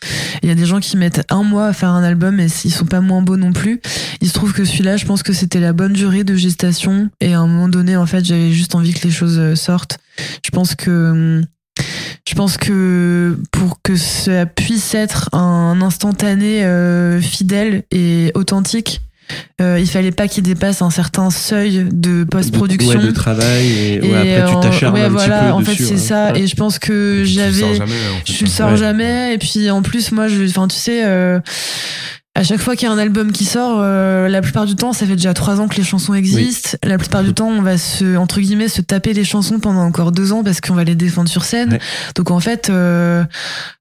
Il 0.43 0.49
y 0.49 0.53
a 0.53 0.55
des 0.55 0.67
gens 0.67 0.81
qui 0.81 0.97
mettent 0.97 1.25
un 1.31 1.43
mois 1.43 1.67
à 1.69 1.73
faire 1.73 1.91
un 1.91 2.03
album 2.03 2.41
et 2.41 2.47
ils 2.65 2.73
sont 2.73 2.87
pas 2.87 3.01
moins 3.01 3.23
beaux 3.23 3.37
non 3.37 3.53
plus. 3.53 3.81
Il 4.21 4.29
se 4.29 4.35
trouve 4.35 4.53
que 4.53 4.65
celui-là, 4.65 4.97
je 4.97 5.05
pense 5.05 5.23
que 5.23 5.33
c'était 5.33 5.61
la 5.61 5.73
bonne 5.73 5.93
durée 5.93 6.25
de 6.25 6.35
gestation. 6.35 7.11
Et 7.21 7.35
à 7.35 7.41
un 7.41 7.47
moment 7.47 7.69
donné, 7.69 7.97
en 7.97 8.07
fait, 8.07 8.25
j'avais 8.25 8.53
juste 8.53 8.75
envie 8.75 8.95
que 8.95 9.05
les 9.07 9.13
choses 9.13 9.39
euh, 9.39 9.55
sortent. 9.55 9.99
Je 10.45 10.51
pense 10.51 10.75
que 10.75 11.43
je 12.29 12.35
pense 12.35 12.57
que 12.57 13.39
pour 13.53 13.81
que 13.83 13.97
ça 13.97 14.47
puisse 14.47 14.95
être 14.95 15.29
un 15.33 15.81
instantané 15.81 16.65
euh, 16.65 17.21
fidèle 17.21 17.85
et 17.91 18.33
authentique, 18.35 19.01
euh, 19.61 19.79
il 19.81 19.89
fallait 19.89 20.11
pas 20.13 20.29
qu'il 20.29 20.43
dépasse 20.45 20.83
un 20.83 20.91
certain 20.91 21.31
seuil 21.31 21.87
de 21.91 22.25
post-production. 22.25 22.93
De, 22.93 22.99
ouais, 22.99 23.07
de 23.07 23.11
travail. 23.11 23.67
Et, 23.73 24.01
ouais, 24.01 24.27
Et, 24.27 24.37
après, 24.37 24.55
tu 24.55 24.61
t'acharnes 24.61 24.95
ouais, 24.95 25.01
un 25.03 25.09
voilà, 25.09 25.39
petit 25.39 25.47
peu 25.47 25.53
en 25.53 25.61
dessus. 25.61 25.71
fait, 25.77 25.85
c'est 25.85 25.91
ouais. 25.95 25.99
ça. 26.01 26.33
Ouais. 26.33 26.41
Et 26.43 26.47
je 26.47 26.57
pense 26.57 26.79
que 26.79 27.25
Tu 27.25 27.35
le 27.39 27.51
sors 27.53 27.53
j'avais 27.53 27.77
jamais, 27.77 27.93
en 27.93 28.25
fait. 28.27 28.33
je 28.33 28.45
le 28.45 28.51
sors 28.51 28.71
Ouais. 28.73 28.77
jamais 28.77 29.35
et 29.35 29.39
puis 29.39 29.71
en 29.71 29.83
plus 29.83 30.13
moi 30.13 30.29
je 30.29 30.45
enfin 30.49 30.69
tu 30.69 30.77
sais 30.77 31.03
euh, 31.05 31.39
à 32.35 32.43
chaque 32.45 32.59
fois 32.61 32.77
qu'il 32.77 32.87
y 32.87 32.91
a 32.91 32.95
un 32.95 32.99
album 32.99 33.33
qui 33.33 33.45
sort 33.47 33.79
euh, 33.81 34.29
la 34.29 34.43
plupart 34.43 34.67
du 34.67 34.75
temps 34.77 34.93
ça 34.93 35.07
fait 35.07 35.17
déjà 35.17 35.33
trois 35.35 35.61
ans 35.61 35.69
que 35.69 35.77
les 35.77 35.85
chansons 35.85 36.13
existent 36.15 36.77
la 36.85 36.99
plupart 36.99 37.23
du 37.25 37.33
temps 37.33 37.49
on 37.49 37.63
va 37.63 37.79
se 37.79 38.17
entre 38.17 38.41
guillemets 38.41 38.69
se 38.69 38.83
taper 38.83 39.13
les 39.15 39.25
chansons 39.25 39.59
pendant 39.59 39.81
encore 39.83 40.13
deux 40.13 40.33
ans 40.33 40.45
parce 40.45 40.61
qu'on 40.61 40.75
va 40.75 40.85
les 40.85 40.95
défendre 40.95 41.29
sur 41.31 41.45
scène 41.45 41.73
Ouais. 41.73 41.81
donc 42.15 42.31
en 42.31 42.41
fait 42.41 42.69
euh, 42.69 43.25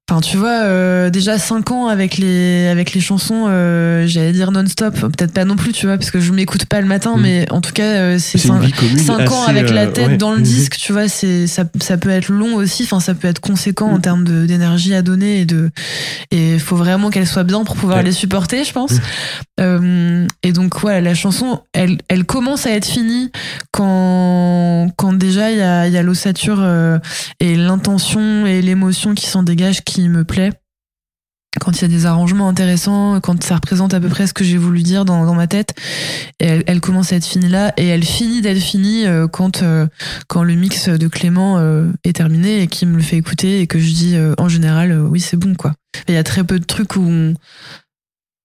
Enfin, 0.08 0.20
tu 0.20 0.36
vois, 0.36 0.60
euh, 0.62 1.10
déjà 1.10 1.36
5 1.36 1.72
ans 1.72 1.88
avec 1.88 2.16
les 2.16 2.68
avec 2.68 2.92
les 2.94 3.00
chansons, 3.00 3.46
euh, 3.48 4.06
j'allais 4.06 4.30
dire 4.30 4.52
non-stop, 4.52 4.94
peut-être 5.00 5.32
pas 5.32 5.44
non 5.44 5.56
plus, 5.56 5.72
tu 5.72 5.86
vois, 5.86 5.98
parce 5.98 6.12
que 6.12 6.20
je 6.20 6.30
m'écoute 6.30 6.64
pas 6.66 6.80
le 6.80 6.86
matin, 6.86 7.16
Mm. 7.16 7.20
mais 7.22 7.46
en 7.50 7.60
tout 7.60 7.72
cas, 7.72 7.82
euh, 7.82 8.16
c'est 8.20 8.38
C'est 8.38 8.46
une 8.46 8.54
cinq- 8.54 8.62
vie 8.66 8.70
commune. 8.70 8.98
5 9.00 9.28
ans 9.32 9.42
avec 9.48 9.68
la 9.68 9.86
euh, 9.86 9.90
tête 9.90 10.06
ouais. 10.10 10.16
dans 10.16 10.30
le 10.30 10.36
Mhm. 10.38 10.42
disque, 10.44 10.76
tu 10.76 10.92
vois, 10.92 11.08
c'est 11.08 11.48
ça, 11.48 11.64
ça 11.80 11.96
peut 11.96 12.10
être 12.10 12.28
long 12.28 12.54
aussi, 12.54 12.84
enfin 12.84 13.00
ça 13.00 13.14
peut 13.16 13.26
être 13.26 13.40
conséquent 13.40 13.88
en 13.90 13.98
Mm. 13.98 14.00
termes 14.00 14.22
de- 14.24 14.46
d'énergie 14.46 14.94
à 14.94 15.02
donner 15.02 15.40
et 15.40 15.44
de 15.44 15.70
et 16.30 16.60
faut 16.60 16.76
vraiment 16.76 17.10
qu'elle 17.10 17.26
soit 17.26 17.42
bien 17.42 17.64
pour 17.64 17.74
pouvoir 17.74 17.98
Ouais. 17.98 18.04
les 18.04 18.12
supporter, 18.12 18.62
je 18.62 18.72
pense. 18.72 18.92
Mm. 18.92 19.00
Euh, 19.58 20.26
et 20.44 20.52
donc 20.52 20.84
ouais, 20.84 21.00
la 21.00 21.14
chanson, 21.16 21.62
elle 21.72 21.98
elle 22.08 22.22
commence 22.24 22.64
à 22.66 22.70
être 22.70 22.86
finie 22.86 23.32
quand 23.72 24.88
quand 24.96 25.14
déjà 25.14 25.50
il 25.50 25.58
y 25.58 25.62
a 25.62 25.88
il 25.88 25.92
y 25.92 25.98
a 25.98 26.02
l'ossature 26.04 26.58
euh, 26.60 26.98
et 27.40 27.56
l'intention 27.56 28.46
et 28.46 28.62
l'émotion 28.62 29.12
qui 29.16 29.26
s'en 29.26 29.42
dégagent 29.42 29.82
qui 29.82 29.95
me 30.02 30.24
plaît 30.24 30.52
quand 31.60 31.72
il 31.72 31.82
y 31.82 31.84
a 31.84 31.88
des 31.88 32.06
arrangements 32.06 32.48
intéressants, 32.48 33.20
quand 33.20 33.42
ça 33.42 33.56
représente 33.56 33.94
à 33.94 34.00
peu 34.00 34.08
près 34.08 34.26
ce 34.26 34.34
que 34.34 34.44
j'ai 34.44 34.56
voulu 34.56 34.82
dire 34.82 35.04
dans, 35.04 35.34
ma 35.34 35.46
tête, 35.46 35.74
et 36.40 36.62
elle, 36.66 36.80
commence 36.80 37.12
à 37.12 37.16
être 37.16 37.24
finie 37.24 37.48
là, 37.48 37.72
et 37.76 37.86
elle 37.86 38.04
finit 38.04 38.40
d'être 38.40 38.60
finie 38.60 39.06
euh, 39.06 39.26
quand, 39.26 39.62
euh, 39.62 39.86
quand 40.28 40.42
le 40.42 40.54
mix 40.54 40.88
de 40.88 41.08
Clément 41.08 41.58
euh, 41.58 41.90
est 42.04 42.14
terminé 42.14 42.62
et 42.62 42.66
qu'il 42.66 42.88
me 42.88 42.96
le 42.96 43.02
fait 43.02 43.16
écouter 43.16 43.60
et 43.60 43.66
que 43.66 43.78
je 43.78 43.92
dis 43.92 44.16
euh, 44.16 44.34
en 44.38 44.48
général 44.48 45.00
oui 45.00 45.20
c'est 45.20 45.36
bon 45.36 45.54
quoi. 45.54 45.72
Il 46.08 46.14
y 46.14 46.18
a 46.18 46.24
très 46.24 46.44
peu 46.44 46.58
de 46.58 46.64
trucs 46.64 46.96
où 46.96 47.34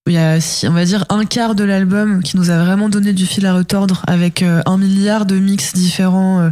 il 0.06 0.12
y 0.12 0.18
a 0.18 0.38
on 0.64 0.72
va 0.72 0.84
dire 0.84 1.04
un 1.10 1.24
quart 1.24 1.54
de 1.54 1.64
l'album 1.64 2.22
qui 2.22 2.36
nous 2.36 2.50
a 2.50 2.64
vraiment 2.64 2.88
donné 2.88 3.12
du 3.12 3.26
fil 3.26 3.46
à 3.46 3.54
retordre 3.54 4.02
avec 4.06 4.42
un 4.42 4.78
milliard 4.78 5.26
de 5.26 5.38
mix 5.38 5.74
différents 5.74 6.50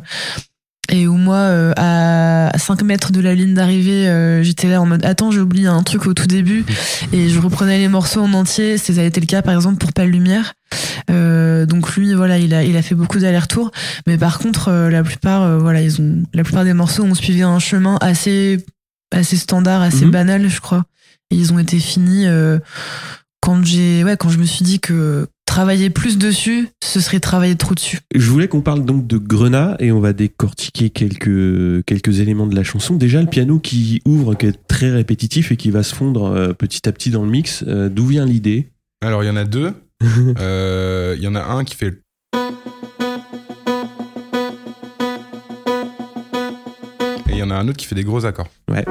et 0.90 1.06
où 1.06 1.16
moi, 1.16 1.36
euh, 1.36 1.72
à 1.76 2.50
5 2.58 2.82
mètres 2.82 3.12
de 3.12 3.20
la 3.20 3.34
ligne 3.34 3.54
d'arrivée, 3.54 4.08
euh, 4.08 4.42
j'étais 4.42 4.68
là 4.68 4.80
en 4.82 4.86
mode 4.86 5.04
Attends, 5.04 5.30
j'ai 5.30 5.40
oublié 5.40 5.66
un 5.68 5.82
truc 5.82 6.06
au 6.06 6.14
tout 6.14 6.26
début. 6.26 6.64
Et 7.12 7.28
je 7.28 7.38
reprenais 7.40 7.78
les 7.78 7.88
morceaux 7.88 8.20
en 8.22 8.32
entier. 8.32 8.76
C'est- 8.78 8.92
Ça 8.94 9.00
a 9.00 9.04
été 9.04 9.20
le 9.20 9.26
cas, 9.26 9.40
par 9.42 9.54
exemple, 9.54 9.78
pour 9.78 9.92
Pâle 9.92 10.08
Lumière. 10.10 10.54
Euh, 11.10 11.64
donc 11.66 11.94
lui, 11.96 12.12
voilà, 12.14 12.38
il 12.38 12.52
a, 12.54 12.64
il 12.64 12.76
a 12.76 12.82
fait 12.82 12.94
beaucoup 12.94 13.18
d'allers-retours. 13.18 13.70
Mais 14.06 14.18
par 14.18 14.38
contre, 14.38 14.68
euh, 14.68 14.90
la 14.90 15.02
plupart, 15.02 15.42
euh, 15.42 15.58
voilà, 15.58 15.80
ils 15.82 16.00
ont, 16.00 16.22
la 16.34 16.42
plupart 16.44 16.64
des 16.64 16.72
morceaux 16.74 17.04
ont 17.04 17.14
suivi 17.14 17.42
un 17.42 17.58
chemin 17.58 17.96
assez, 18.00 18.64
assez 19.12 19.36
standard, 19.36 19.82
assez 19.82 20.04
Mhm. 20.04 20.10
banal, 20.10 20.48
je 20.48 20.60
crois. 20.60 20.84
Et 21.30 21.36
ils 21.36 21.52
ont 21.52 21.58
été 21.58 21.78
finis 21.78 22.26
euh, 22.26 22.58
quand 23.40 23.64
j'ai, 23.64 24.04
ouais, 24.04 24.16
quand 24.16 24.28
je 24.28 24.38
me 24.38 24.44
suis 24.44 24.64
dit 24.64 24.80
que 24.80 25.26
travailler 25.50 25.90
plus 25.90 26.16
dessus, 26.16 26.68
ce 26.80 27.00
serait 27.00 27.18
travailler 27.18 27.56
trop 27.56 27.74
dessus. 27.74 27.98
Je 28.14 28.30
voulais 28.30 28.46
qu'on 28.46 28.60
parle 28.60 28.84
donc 28.84 29.08
de 29.08 29.18
Grenat 29.18 29.74
et 29.80 29.90
on 29.90 29.98
va 29.98 30.12
décortiquer 30.12 30.90
quelques, 30.90 31.84
quelques 31.86 32.20
éléments 32.20 32.46
de 32.46 32.54
la 32.54 32.62
chanson. 32.62 32.94
Déjà, 32.94 33.20
le 33.20 33.26
piano 33.26 33.58
qui 33.58 34.00
ouvre, 34.06 34.36
qui 34.36 34.46
est 34.46 34.56
très 34.68 34.90
répétitif 34.90 35.50
et 35.50 35.56
qui 35.56 35.72
va 35.72 35.82
se 35.82 35.92
fondre 35.92 36.26
euh, 36.26 36.52
petit 36.52 36.88
à 36.88 36.92
petit 36.92 37.10
dans 37.10 37.24
le 37.24 37.30
mix. 37.30 37.64
Euh, 37.66 37.88
D'où 37.88 38.06
vient 38.06 38.26
l'idée? 38.26 38.68
Alors, 39.02 39.24
il 39.24 39.26
y 39.26 39.30
en 39.30 39.36
a 39.36 39.44
deux. 39.44 39.72
Euh, 40.38 41.16
Il 41.18 41.24
y 41.24 41.26
en 41.26 41.34
a 41.34 41.42
un 41.42 41.64
qui 41.64 41.74
fait. 41.74 42.00
Et 47.28 47.32
il 47.32 47.38
y 47.38 47.42
en 47.42 47.50
a 47.50 47.56
un 47.56 47.66
autre 47.66 47.76
qui 47.76 47.86
fait 47.86 47.96
des 47.96 48.04
gros 48.04 48.24
accords. 48.24 48.48
Ouais. 48.70 48.84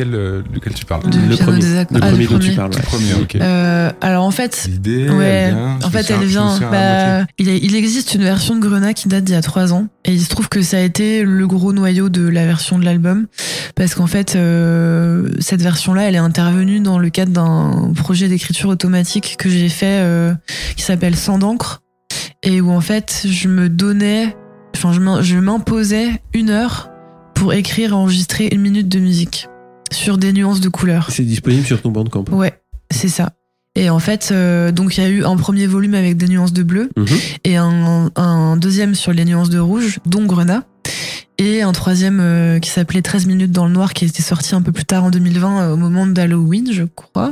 Euh, 0.00 0.42
de 0.52 0.58
quel 0.58 0.74
tu 0.74 0.84
parles 0.84 1.02
le 1.04 1.36
premier, 1.36 1.58
des 1.58 1.66
le 1.68 1.84
Ah, 2.02 2.08
premier 2.08 2.26
dont 2.26 2.38
tu 2.38 2.52
parles. 2.52 2.70
ouais. 2.70 2.76
Le 2.76 2.82
premier, 2.82 3.14
ok. 3.14 3.36
Euh, 3.36 3.90
alors 4.00 4.24
en 4.24 4.30
fait, 4.30 4.66
L'idée, 4.70 5.08
Ouais, 5.08 5.24
elle 5.26 5.54
vient. 5.54 5.78
en 5.84 5.90
fait, 5.90 6.10
elle 6.10 6.24
vient. 6.24 6.58
Bah, 6.70 7.24
il, 7.38 7.48
est- 7.48 7.58
il 7.62 7.74
existe 7.76 8.14
une 8.14 8.22
version 8.22 8.54
de 8.56 8.60
Grenat 8.60 8.94
qui 8.94 9.08
date 9.08 9.24
d'il 9.24 9.32
y 9.34 9.38
a 9.38 9.42
trois 9.42 9.72
ans, 9.72 9.86
et 10.04 10.12
il 10.12 10.20
se 10.20 10.28
trouve 10.28 10.48
que 10.48 10.62
ça 10.62 10.78
a 10.78 10.80
été 10.80 11.22
le 11.22 11.46
gros 11.46 11.72
noyau 11.72 12.08
de 12.08 12.28
la 12.28 12.44
version 12.46 12.78
de 12.78 12.84
l'album, 12.84 13.26
parce 13.74 13.94
qu'en 13.94 14.06
fait, 14.06 14.36
euh, 14.36 15.28
cette 15.40 15.62
version-là, 15.62 16.02
elle 16.02 16.14
est 16.14 16.18
intervenue 16.18 16.80
dans 16.80 16.98
le 16.98 17.10
cadre 17.10 17.32
d'un 17.32 17.92
projet 17.94 18.28
d'écriture 18.28 18.68
automatique 18.70 19.36
que 19.38 19.48
j'ai 19.48 19.68
fait, 19.68 20.00
euh, 20.02 20.32
qui 20.76 20.82
s'appelle 20.82 21.16
Sans 21.16 21.38
d'encre, 21.38 21.82
et 22.42 22.60
où 22.60 22.70
en 22.70 22.80
fait, 22.80 23.24
je 23.28 23.48
me 23.48 23.68
donnais, 23.68 24.36
enfin, 24.76 24.92
je 24.92 25.36
m'imposais 25.38 26.08
une 26.34 26.50
heure 26.50 26.90
pour 27.34 27.52
écrire 27.52 27.90
et 27.90 27.94
enregistrer 27.94 28.48
une 28.52 28.60
minute 28.62 28.88
de 28.88 28.98
musique 28.98 29.48
sur 29.92 30.18
des 30.18 30.32
nuances 30.32 30.60
de 30.60 30.68
couleurs. 30.68 31.08
C'est 31.10 31.24
disponible 31.24 31.64
sur 31.66 31.80
ton 31.82 31.90
bandcamp. 31.90 32.24
Ouais, 32.32 32.60
c'est 32.90 33.08
ça. 33.08 33.30
Et 33.74 33.90
en 33.90 33.98
fait, 33.98 34.30
euh, 34.32 34.72
donc 34.72 34.96
il 34.96 35.02
y 35.02 35.06
a 35.06 35.08
eu 35.10 35.24
un 35.24 35.36
premier 35.36 35.66
volume 35.66 35.94
avec 35.94 36.16
des 36.16 36.28
nuances 36.28 36.52
de 36.54 36.62
bleu 36.62 36.88
Mhm. 36.96 37.06
et 37.44 37.56
un, 37.56 38.10
un 38.16 38.56
deuxième 38.56 38.94
sur 38.94 39.12
les 39.12 39.24
nuances 39.26 39.50
de 39.50 39.58
rouge, 39.58 39.98
dont 40.06 40.24
Grenat. 40.24 40.62
Et 41.38 41.60
un 41.60 41.72
troisième 41.72 42.18
euh, 42.20 42.58
qui 42.60 42.70
s'appelait 42.70 43.02
13 43.02 43.26
minutes 43.26 43.52
dans 43.52 43.66
le 43.66 43.72
noir, 43.72 43.92
qui 43.92 44.06
était 44.06 44.22
sorti 44.22 44.54
un 44.54 44.62
peu 44.62 44.72
plus 44.72 44.86
tard 44.86 45.04
en 45.04 45.10
2020, 45.10 45.60
euh, 45.60 45.72
au 45.72 45.76
moment 45.76 46.06
d'Halloween, 46.06 46.68
je 46.72 46.84
crois. 46.84 47.30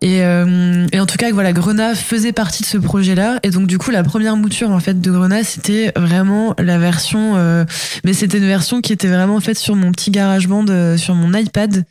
Et, 0.00 0.22
euh, 0.22 0.86
et 0.92 0.98
en 1.00 1.04
tout 1.04 1.18
cas, 1.18 1.30
voilà, 1.30 1.52
Grenat 1.52 1.94
faisait 1.94 2.32
partie 2.32 2.62
de 2.62 2.68
ce 2.68 2.78
projet-là. 2.78 3.38
Et 3.42 3.50
donc, 3.50 3.66
du 3.66 3.76
coup, 3.76 3.90
la 3.90 4.02
première 4.02 4.36
mouture 4.36 4.70
en 4.70 4.80
fait 4.80 4.98
de 5.00 5.10
Grenat, 5.10 5.44
c'était 5.44 5.92
vraiment 5.94 6.54
la 6.58 6.78
version, 6.78 7.34
euh, 7.36 7.66
mais 8.04 8.14
c'était 8.14 8.38
une 8.38 8.46
version 8.46 8.80
qui 8.80 8.94
était 8.94 9.08
vraiment 9.08 9.40
faite 9.40 9.58
sur 9.58 9.76
mon 9.76 9.92
petit 9.92 10.10
GarageBand, 10.10 10.64
euh, 10.70 10.96
sur 10.96 11.14
mon 11.14 11.36
iPad, 11.38 11.84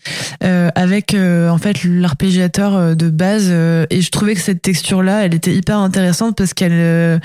euh, 0.43 0.69
avec 0.73 1.13
euh, 1.13 1.49
en 1.49 1.59
fait 1.59 1.83
l'arpégiateur 1.83 2.95
de 2.95 3.09
base. 3.09 3.49
euh, 3.49 3.85
et 3.91 4.01
je 4.01 4.09
trouvais 4.09 4.33
que 4.33 4.41
cette 4.41 4.63
texture-là, 4.63 5.25
elle 5.25 5.35
était 5.35 5.53
hyper 5.53 5.77
intéressante 5.77 6.35
parce 6.35 6.55
qu'elle, 6.55 6.71
euh, 6.73 7.19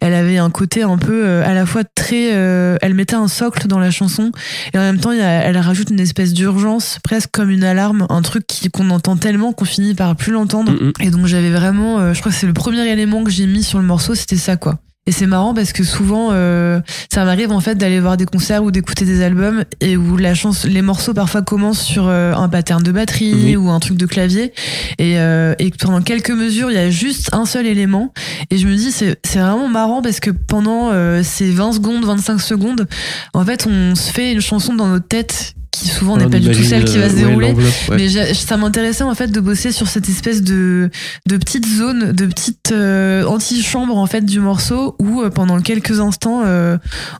elle 0.00 0.14
avait 0.14 0.38
un 0.38 0.50
côté 0.50 0.82
un 0.82 0.96
peu 0.96 1.26
euh, 1.26 1.46
à 1.46 1.52
la 1.52 1.66
fois 1.66 1.82
très, 1.94 2.30
euh, 2.32 2.76
elle 2.80 2.94
mettait 2.94 3.16
un 3.16 3.28
socle 3.28 3.57
dans 3.66 3.78
la 3.80 3.90
chanson 3.90 4.30
et 4.72 4.78
en 4.78 4.82
même 4.82 5.00
temps, 5.00 5.10
elle 5.10 5.56
rajoute 5.58 5.90
une 5.90 5.98
espèce 6.00 6.32
d'urgence, 6.32 6.98
presque 7.02 7.30
comme 7.32 7.50
une 7.50 7.64
alarme, 7.64 8.06
un 8.10 8.22
truc 8.22 8.46
qui- 8.46 8.68
qu'on 8.70 8.90
entend 8.90 9.16
tellement 9.16 9.52
qu'on 9.52 9.64
finit 9.64 9.94
par 9.94 10.14
plus 10.14 10.32
l'entendre. 10.32 10.72
Et 11.00 11.10
donc 11.10 11.26
j'avais 11.26 11.50
vraiment, 11.50 11.98
euh, 11.98 12.14
je 12.14 12.20
crois 12.20 12.30
que 12.30 12.38
c'est 12.38 12.46
le 12.46 12.52
premier 12.52 12.86
élément 12.86 13.24
que 13.24 13.30
j'ai 13.30 13.46
mis 13.46 13.64
sur 13.64 13.78
le 13.78 13.84
morceau, 13.86 14.14
c'était 14.14 14.36
ça 14.36 14.56
quoi. 14.56 14.78
Et 15.08 15.10
c'est 15.10 15.26
marrant 15.26 15.54
parce 15.54 15.72
que 15.72 15.84
souvent, 15.84 16.32
euh, 16.32 16.80
ça 17.10 17.24
m'arrive 17.24 17.50
en 17.50 17.60
fait 17.60 17.76
d'aller 17.76 17.98
voir 17.98 18.18
des 18.18 18.26
concerts 18.26 18.62
ou 18.62 18.70
d'écouter 18.70 19.06
des 19.06 19.22
albums 19.22 19.64
et 19.80 19.96
où 19.96 20.18
la 20.18 20.34
chance, 20.34 20.66
les 20.66 20.82
morceaux 20.82 21.14
parfois 21.14 21.40
commencent 21.40 21.80
sur 21.80 22.08
euh, 22.08 22.34
un 22.34 22.46
pattern 22.50 22.82
de 22.82 22.92
batterie 22.92 23.32
Oui. 23.32 23.56
ou 23.56 23.70
un 23.70 23.80
truc 23.80 23.96
de 23.96 24.04
clavier 24.04 24.52
et, 24.98 25.18
euh, 25.18 25.54
et 25.58 25.70
pendant 25.70 26.02
quelques 26.02 26.30
mesures, 26.30 26.70
il 26.70 26.74
y 26.74 26.78
a 26.78 26.90
juste 26.90 27.30
un 27.32 27.46
seul 27.46 27.64
élément. 27.64 28.12
Et 28.50 28.58
je 28.58 28.68
me 28.68 28.76
dis, 28.76 28.92
c'est 28.92 29.18
c'est 29.24 29.38
vraiment 29.38 29.68
marrant 29.68 30.02
parce 30.02 30.20
que 30.20 30.30
pendant 30.30 30.90
euh, 30.92 31.22
ces 31.22 31.50
20 31.52 31.72
secondes, 31.72 32.04
25 32.04 32.38
secondes, 32.38 32.86
en 33.32 33.44
fait, 33.46 33.66
on 33.66 33.94
se 33.94 34.12
fait 34.12 34.32
une 34.32 34.42
chanson 34.42 34.74
dans 34.74 34.88
notre 34.88 35.08
tête 35.08 35.54
qui 35.70 35.88
souvent 35.88 36.16
n'est 36.16 36.28
pas 36.28 36.38
du 36.38 36.50
tout 36.50 36.62
celle 36.62 36.84
qui 36.84 36.98
va 36.98 37.08
se 37.08 37.14
ouais, 37.14 37.24
dérouler. 37.24 37.52
ouais. 37.52 37.96
Mais 37.96 38.34
ça 38.34 38.56
m'intéressait 38.56 39.04
en 39.04 39.14
fait 39.14 39.28
de 39.28 39.40
bosser 39.40 39.72
sur 39.72 39.88
cette 39.88 40.08
espèce 40.08 40.42
de 40.42 40.90
de 41.26 41.36
petite 41.36 41.66
zone, 41.66 42.12
de 42.12 42.26
petite 42.26 42.72
euh, 42.72 43.24
antichambre 43.24 43.96
en 43.96 44.06
fait 44.06 44.24
du 44.24 44.40
morceau 44.40 44.96
où 44.98 45.22
euh, 45.22 45.30
pendant 45.30 45.60
quelques 45.60 46.00
instants 46.00 46.42
euh, 46.44 46.76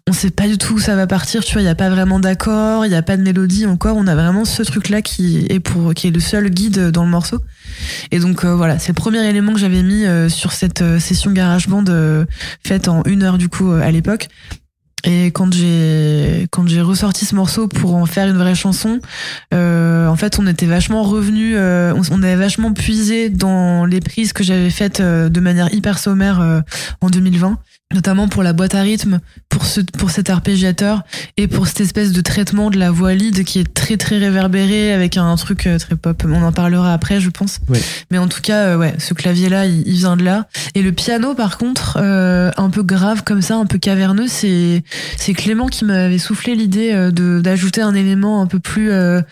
on 0.08 0.12
sait 0.12 0.30
pas 0.30 0.48
du 0.48 0.58
tout 0.58 0.74
où 0.74 0.78
ça 0.78 0.96
va 0.96 1.06
partir. 1.06 1.44
Tu 1.44 1.52
vois, 1.52 1.62
il 1.62 1.66
y 1.66 1.68
a 1.68 1.74
pas 1.74 1.90
vraiment 1.90 2.20
d'accord, 2.20 2.86
il 2.86 2.92
y 2.92 2.96
a 2.96 3.02
pas 3.02 3.16
de 3.16 3.22
mélodie 3.22 3.66
encore. 3.66 3.96
On 3.96 4.06
a 4.06 4.14
vraiment 4.14 4.44
ce 4.44 4.62
truc 4.62 4.88
là 4.88 5.02
qui 5.02 5.46
est 5.48 5.60
pour 5.60 5.94
qui 5.94 6.08
est 6.08 6.10
le 6.10 6.20
seul 6.20 6.50
guide 6.50 6.90
dans 6.90 7.04
le 7.04 7.10
morceau. 7.10 7.38
Et 8.10 8.18
donc 8.18 8.44
euh, 8.44 8.54
voilà, 8.54 8.78
c'est 8.78 8.88
le 8.88 8.94
premier 8.94 9.24
élément 9.28 9.52
que 9.52 9.58
j'avais 9.58 9.82
mis 9.82 10.04
euh, 10.04 10.28
sur 10.28 10.52
cette 10.52 10.82
session 10.98 11.30
GarageBand 11.32 11.84
euh, 11.88 12.24
faite 12.66 12.88
en 12.88 13.02
une 13.04 13.22
heure 13.22 13.38
du 13.38 13.48
coup 13.48 13.70
à 13.70 13.90
l'époque. 13.90 14.28
Et 15.04 15.26
quand 15.26 15.52
j'ai 15.52 16.48
quand 16.50 16.66
j'ai 16.66 16.80
ressorti 16.80 17.24
ce 17.24 17.34
morceau 17.34 17.68
pour 17.68 17.94
en 17.94 18.06
faire 18.06 18.28
une 18.28 18.36
vraie 18.36 18.54
chanson, 18.54 19.00
euh, 19.54 20.08
en 20.08 20.16
fait, 20.16 20.38
on 20.38 20.46
était 20.46 20.66
vachement 20.66 21.02
revenu, 21.02 21.56
euh, 21.56 21.94
on, 22.10 22.22
avait 22.22 22.36
vachement 22.36 22.72
puisé 22.72 23.28
dans 23.28 23.84
les 23.84 24.00
prises 24.00 24.32
que 24.32 24.42
j'avais 24.42 24.70
faites 24.70 25.00
euh, 25.00 25.28
de 25.28 25.40
manière 25.40 25.72
hyper 25.72 25.98
sommaire 25.98 26.62
en 27.00 27.10
2020, 27.10 27.58
notamment 27.94 28.28
pour 28.28 28.42
la 28.42 28.52
boîte 28.52 28.74
à 28.74 28.82
rythme, 28.82 29.20
pour 29.48 29.64
ce 29.64 29.80
pour 29.80 30.10
cet 30.10 30.28
arpégiateur 30.28 31.02
et 31.38 31.48
pour 31.48 31.66
cette 31.66 31.80
espèce 31.80 32.12
de 32.12 32.20
traitement 32.20 32.68
de 32.70 32.78
la 32.78 32.90
voix 32.90 33.14
lead 33.14 33.44
qui 33.44 33.58
est 33.60 33.72
très 33.74 33.96
très 33.96 34.18
réverbéré 34.18 34.92
avec 34.92 35.16
un 35.16 35.34
truc 35.36 35.66
euh, 35.66 35.78
très 35.78 35.96
pop. 35.96 36.22
On 36.28 36.42
en 36.42 36.52
parlera 36.52 36.92
après, 36.92 37.20
je 37.20 37.30
pense. 37.30 37.60
Ouais. 37.68 37.80
Mais 38.10 38.18
en 38.18 38.28
tout 38.28 38.42
cas, 38.42 38.66
euh, 38.66 38.76
ouais, 38.78 38.94
ce 38.98 39.14
clavier 39.14 39.48
là, 39.48 39.64
il, 39.66 39.86
il 39.88 39.94
vient 39.94 40.16
de 40.16 40.22
là. 40.24 40.48
Et 40.74 40.82
le 40.82 40.92
piano, 40.92 41.34
par 41.34 41.56
contre, 41.56 41.96
euh, 42.00 42.50
un 42.58 42.68
peu 42.70 42.82
grave 42.82 43.22
comme 43.24 43.40
ça, 43.42 43.56
un 43.56 43.66
peu 43.66 43.78
caverneux, 43.78 44.28
c'est 44.28 44.84
c'est 45.16 45.32
Clément 45.32 45.66
qui 45.68 45.84
m'avait 45.86 46.18
soufflé 46.18 46.54
l'idée 46.54 46.92
euh, 46.92 47.10
de 47.10 47.40
d'ajouter 47.40 47.80
un 47.80 47.94
élément 47.94 48.42
un 48.42 48.46
peu 48.46 48.58
plus 48.58 48.90
euh, 48.90 49.20
un 49.20 49.22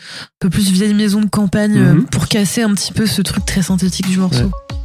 peu 0.41 0.49
plus 0.51 0.71
vieille 0.71 0.95
maison 0.95 1.21
de 1.21 1.27
campagne 1.29 1.79
Mhm. 1.79 2.05
pour 2.07 2.27
casser 2.29 2.63
un 2.63 2.73
petit 2.75 2.93
peu 2.95 3.07
ce 3.07 3.21
truc 3.21 3.45
très 3.45 3.61
synthétique 3.63 4.09
du 4.09 4.17
morceau. 4.17 4.45
Ouais. 4.45 4.77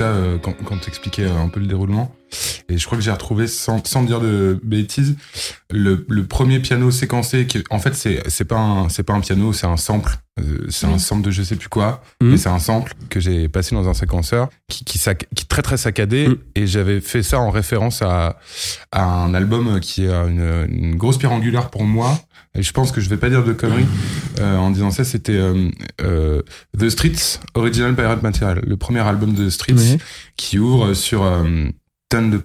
Ça 0.00 0.06
euh, 0.06 0.38
quand, 0.38 0.54
quand 0.64 0.78
t'expliquais 0.78 1.24
euh, 1.24 1.36
un 1.36 1.48
peu 1.48 1.60
le 1.60 1.66
déroulement. 1.66 2.14
Et 2.68 2.78
je 2.78 2.86
crois 2.86 2.96
que 2.96 3.04
j'ai 3.04 3.10
retrouvé, 3.10 3.46
sans, 3.48 3.84
sans 3.84 4.02
dire 4.02 4.20
de 4.20 4.58
bêtises, 4.62 5.16
le, 5.70 6.06
le 6.08 6.24
premier 6.24 6.60
piano 6.60 6.90
séquencé. 6.90 7.46
Qui, 7.46 7.62
en 7.70 7.78
fait, 7.80 7.94
c'est 7.94 8.22
c'est 8.28 8.44
pas 8.44 8.58
un 8.58 8.88
c'est 8.88 9.02
pas 9.02 9.12
un 9.14 9.20
piano, 9.20 9.52
c'est 9.52 9.66
un 9.66 9.76
sample. 9.76 10.16
Euh, 10.38 10.66
c'est 10.68 10.86
un 10.86 10.98
sample 10.98 11.22
de 11.22 11.30
je 11.30 11.42
sais 11.42 11.56
plus 11.56 11.68
quoi. 11.68 12.02
Mhm. 12.20 12.30
Mais 12.30 12.36
c'est 12.36 12.48
un 12.48 12.60
sample 12.60 12.94
que 13.10 13.20
j'ai 13.20 13.48
passé 13.48 13.74
dans 13.74 13.88
un 13.88 13.94
séquenceur 13.94 14.48
qui 14.68 14.84
qui, 14.84 14.98
sac, 14.98 15.26
qui 15.34 15.42
est 15.42 15.48
très 15.48 15.62
très 15.62 15.76
saccadé. 15.76 16.28
Mhm. 16.28 16.38
Et 16.54 16.66
j'avais 16.66 17.00
fait 17.00 17.22
ça 17.22 17.40
en 17.40 17.50
référence 17.50 18.00
à, 18.00 18.38
à 18.92 19.04
un 19.04 19.34
album 19.34 19.80
qui 19.80 20.04
est 20.04 20.10
une, 20.10 20.66
une 20.70 20.94
grosse 20.94 21.18
pierre 21.18 21.32
angulaire 21.32 21.68
pour 21.68 21.84
moi. 21.84 22.16
Et 22.54 22.62
je 22.62 22.72
pense 22.72 22.90
que 22.90 23.00
je 23.00 23.08
vais 23.08 23.16
pas 23.16 23.28
dire 23.30 23.44
de 23.44 23.52
conneries 23.52 23.86
euh, 24.40 24.56
en 24.56 24.70
disant 24.70 24.90
ça. 24.90 25.04
C'était 25.04 25.36
euh, 25.36 25.70
euh, 26.02 26.42
The 26.78 26.88
Streets 26.88 27.38
Original 27.54 27.94
Pirate 27.94 28.22
Material, 28.22 28.60
le 28.66 28.76
premier 28.76 29.00
album 29.00 29.34
de 29.34 29.46
The 29.46 29.50
Streets 29.50 29.98
qui 30.36 30.58
ouvre 30.58 30.94
sur 30.94 31.22
euh, 31.22 31.68
Turn 32.08 32.36
the 32.36 32.42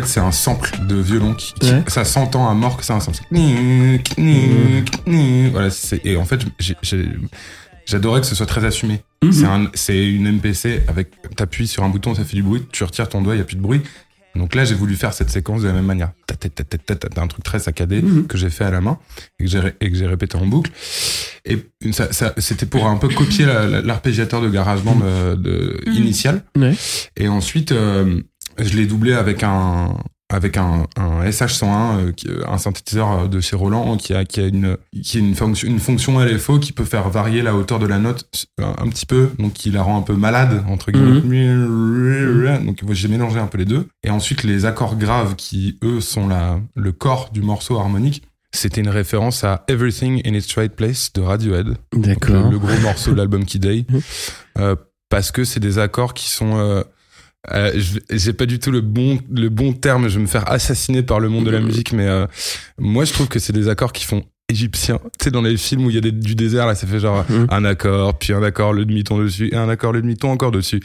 fait, 0.00 0.06
c'est 0.06 0.20
un 0.20 0.32
sample 0.32 0.70
de 0.86 0.96
violon 0.96 1.34
qui, 1.34 1.54
qui- 1.54 1.70
Ouais. 1.70 1.82
ça 1.88 2.04
s'entend 2.04 2.48
à 2.48 2.54
mort 2.54 2.76
que 2.76 2.84
c'est 2.84 2.92
un 2.92 3.00
sample. 3.00 3.18
Voilà, 5.52 5.70
c'est, 5.70 6.00
et 6.04 6.16
en 6.16 6.24
fait, 6.24 6.40
j'ai- 6.58 6.76
j'ai- 6.82 7.08
j'adorais 7.86 8.20
que 8.20 8.26
ce 8.26 8.34
soit 8.34 8.46
très 8.46 8.64
assumé. 8.64 9.02
Mhm. 9.22 9.32
C'est 9.32 9.44
un, 9.46 9.70
c'est 9.74 10.04
une 10.10 10.26
MPC 10.26 10.82
avec, 10.88 11.08
t'appuies 11.36 11.66
sur 11.68 11.82
un 11.84 11.88
bouton, 11.88 12.14
ça 12.14 12.24
fait 12.24 12.36
du 12.36 12.42
bruit, 12.42 12.62
tu 12.72 12.84
retires 12.84 13.08
ton 13.08 13.22
doigt, 13.22 13.34
il 13.34 13.38
y 13.38 13.40
a 13.40 13.44
plus 13.44 13.56
de 13.56 13.62
bruit. 13.62 13.80
Donc 14.34 14.56
là, 14.56 14.64
j'ai 14.64 14.74
voulu 14.74 14.96
faire 14.96 15.12
cette 15.14 15.30
séquence 15.30 15.62
de 15.62 15.68
la 15.68 15.72
même 15.74 15.84
manière. 15.86 16.10
Ta- 16.26 16.34
ta- 16.34 16.48
ta- 16.48 16.64
ta- 16.64 16.76
ta- 16.76 16.94
ta- 16.96 17.08
ta- 17.08 17.22
un 17.22 17.28
truc 17.28 17.44
très 17.44 17.60
saccadé 17.60 18.02
Mhm. 18.02 18.26
que 18.26 18.36
j'ai 18.36 18.50
fait 18.50 18.64
à 18.64 18.70
la 18.72 18.80
main 18.80 18.98
et 19.38 19.44
que 19.44 19.48
j'ai, 19.50 19.60
ré- 19.60 19.74
et 19.80 19.90
que 19.92 19.96
j'ai 19.96 20.08
répété 20.08 20.36
en 20.36 20.44
boucle. 20.44 20.72
Et 21.44 21.58
ça, 21.92 22.12
ça, 22.12 22.34
c'était 22.38 22.66
pour 22.66 22.86
un 22.88 22.96
peu 22.96 23.06
copier 23.08 23.46
la- 23.46 23.66
la- 23.68 23.80
l'arpégiateur 23.80 24.40
de 24.42 24.48
GarageBand 24.48 24.96
de- 25.36 25.80
Mhm. 25.86 25.92
initial. 25.94 26.42
Ouais. 26.58 26.74
Et 27.16 27.28
ensuite, 27.28 27.70
euh, 27.70 28.22
je 28.58 28.76
l'ai 28.76 28.86
doublé 28.86 29.12
avec 29.14 29.42
un 29.42 29.96
avec 30.30 30.56
un, 30.56 30.86
un 30.96 31.22
SH101, 31.28 31.98
euh, 31.98 32.12
qui- 32.12 32.28
un 32.48 32.56
synthétiseur 32.58 33.12
euh, 33.12 33.28
de 33.28 33.40
chez 33.40 33.54
Roland 33.56 33.96
qui 33.98 34.14
a 34.14 34.24
qui 34.24 34.40
a 34.40 34.46
une 34.46 34.76
qui 35.02 35.18
a 35.18 35.20
une 35.20 35.34
fonction 35.34 35.68
une 35.68 35.78
fonction 35.78 36.18
LFO 36.18 36.58
qui 36.58 36.72
peut 36.72 36.84
faire 36.86 37.08
varier 37.10 37.42
la 37.42 37.54
hauteur 37.54 37.78
de 37.78 37.86
la 37.86 37.98
note 37.98 38.24
un, 38.60 38.74
un 38.78 38.88
petit 38.88 39.04
peu, 39.06 39.30
donc 39.38 39.52
qui 39.52 39.70
la 39.70 39.82
rend 39.82 39.98
un 39.98 40.02
peu 40.02 40.14
malade 40.14 40.64
entre 40.68 40.90
guillemets. 40.90 42.58
Donc 42.64 42.78
j'ai 42.92 43.08
mélangé 43.08 43.38
un 43.38 43.46
peu 43.46 43.58
les 43.58 43.64
deux. 43.64 43.86
Et 44.02 44.10
ensuite 44.10 44.42
les 44.42 44.64
accords 44.64 44.96
graves 44.96 45.34
qui 45.36 45.78
eux 45.84 46.00
sont 46.00 46.26
la 46.28 46.58
le 46.74 46.92
corps 46.92 47.30
du 47.32 47.42
morceau 47.42 47.78
harmonique. 47.78 48.22
C'était 48.52 48.80
une 48.80 48.88
référence 48.88 49.42
à 49.44 49.64
Everything 49.68 50.22
in 50.24 50.32
its 50.34 50.54
Right 50.56 50.74
Place 50.74 51.12
de 51.12 51.20
Radiohead. 51.20 51.76
D'accord. 51.92 52.44
Le, 52.46 52.50
le 52.52 52.58
gros 52.58 52.78
morceau 52.82 53.10
de 53.12 53.16
l'album 53.16 53.44
Day. 53.44 53.84
Mhm. 53.88 54.00
Euh, 54.60 54.76
parce 55.08 55.32
que 55.32 55.42
c'est 55.42 55.58
des 55.58 55.80
accords 55.80 56.14
qui 56.14 56.30
sont. 56.30 56.56
euh, 56.56 56.84
euh, 57.52 57.72
j'ai 58.10 58.32
pas 58.32 58.46
du 58.46 58.58
tout 58.58 58.70
le 58.70 58.80
bon 58.80 59.18
le 59.30 59.48
bon 59.48 59.72
terme. 59.72 60.08
Je 60.08 60.16
vais 60.16 60.22
me 60.22 60.26
faire 60.28 60.50
assassiner 60.50 61.02
par 61.02 61.20
le 61.20 61.28
monde 61.28 61.44
de 61.46 61.50
la 61.50 61.60
Mhm. 61.60 61.66
musique, 61.66 61.92
mais 61.92 62.06
euh, 62.06 62.26
moi 62.78 63.04
je 63.04 63.12
trouve 63.12 63.28
que 63.28 63.38
c'est 63.38 63.52
des 63.52 63.68
accords 63.68 63.92
qui 63.92 64.04
font 64.04 64.22
égyptien. 64.50 64.98
Tu 65.18 65.24
sais 65.24 65.30
dans 65.30 65.40
les 65.40 65.56
films 65.56 65.86
où 65.86 65.90
il 65.90 65.94
y 65.94 65.98
a 65.98 66.02
des- 66.02 66.12
du 66.12 66.34
désert 66.34 66.66
là, 66.66 66.74
ça 66.74 66.86
fait 66.86 67.00
genre 67.00 67.24
Mhm. 67.30 67.46
un 67.50 67.64
accord, 67.64 68.18
puis 68.18 68.34
un 68.34 68.42
accord 68.42 68.74
le 68.74 68.84
demi-ton 68.84 69.18
dessus, 69.18 69.48
et 69.50 69.56
un 69.56 69.68
accord 69.70 69.92
le 69.92 70.02
demi-ton 70.02 70.30
encore 70.30 70.50
dessus. 70.50 70.80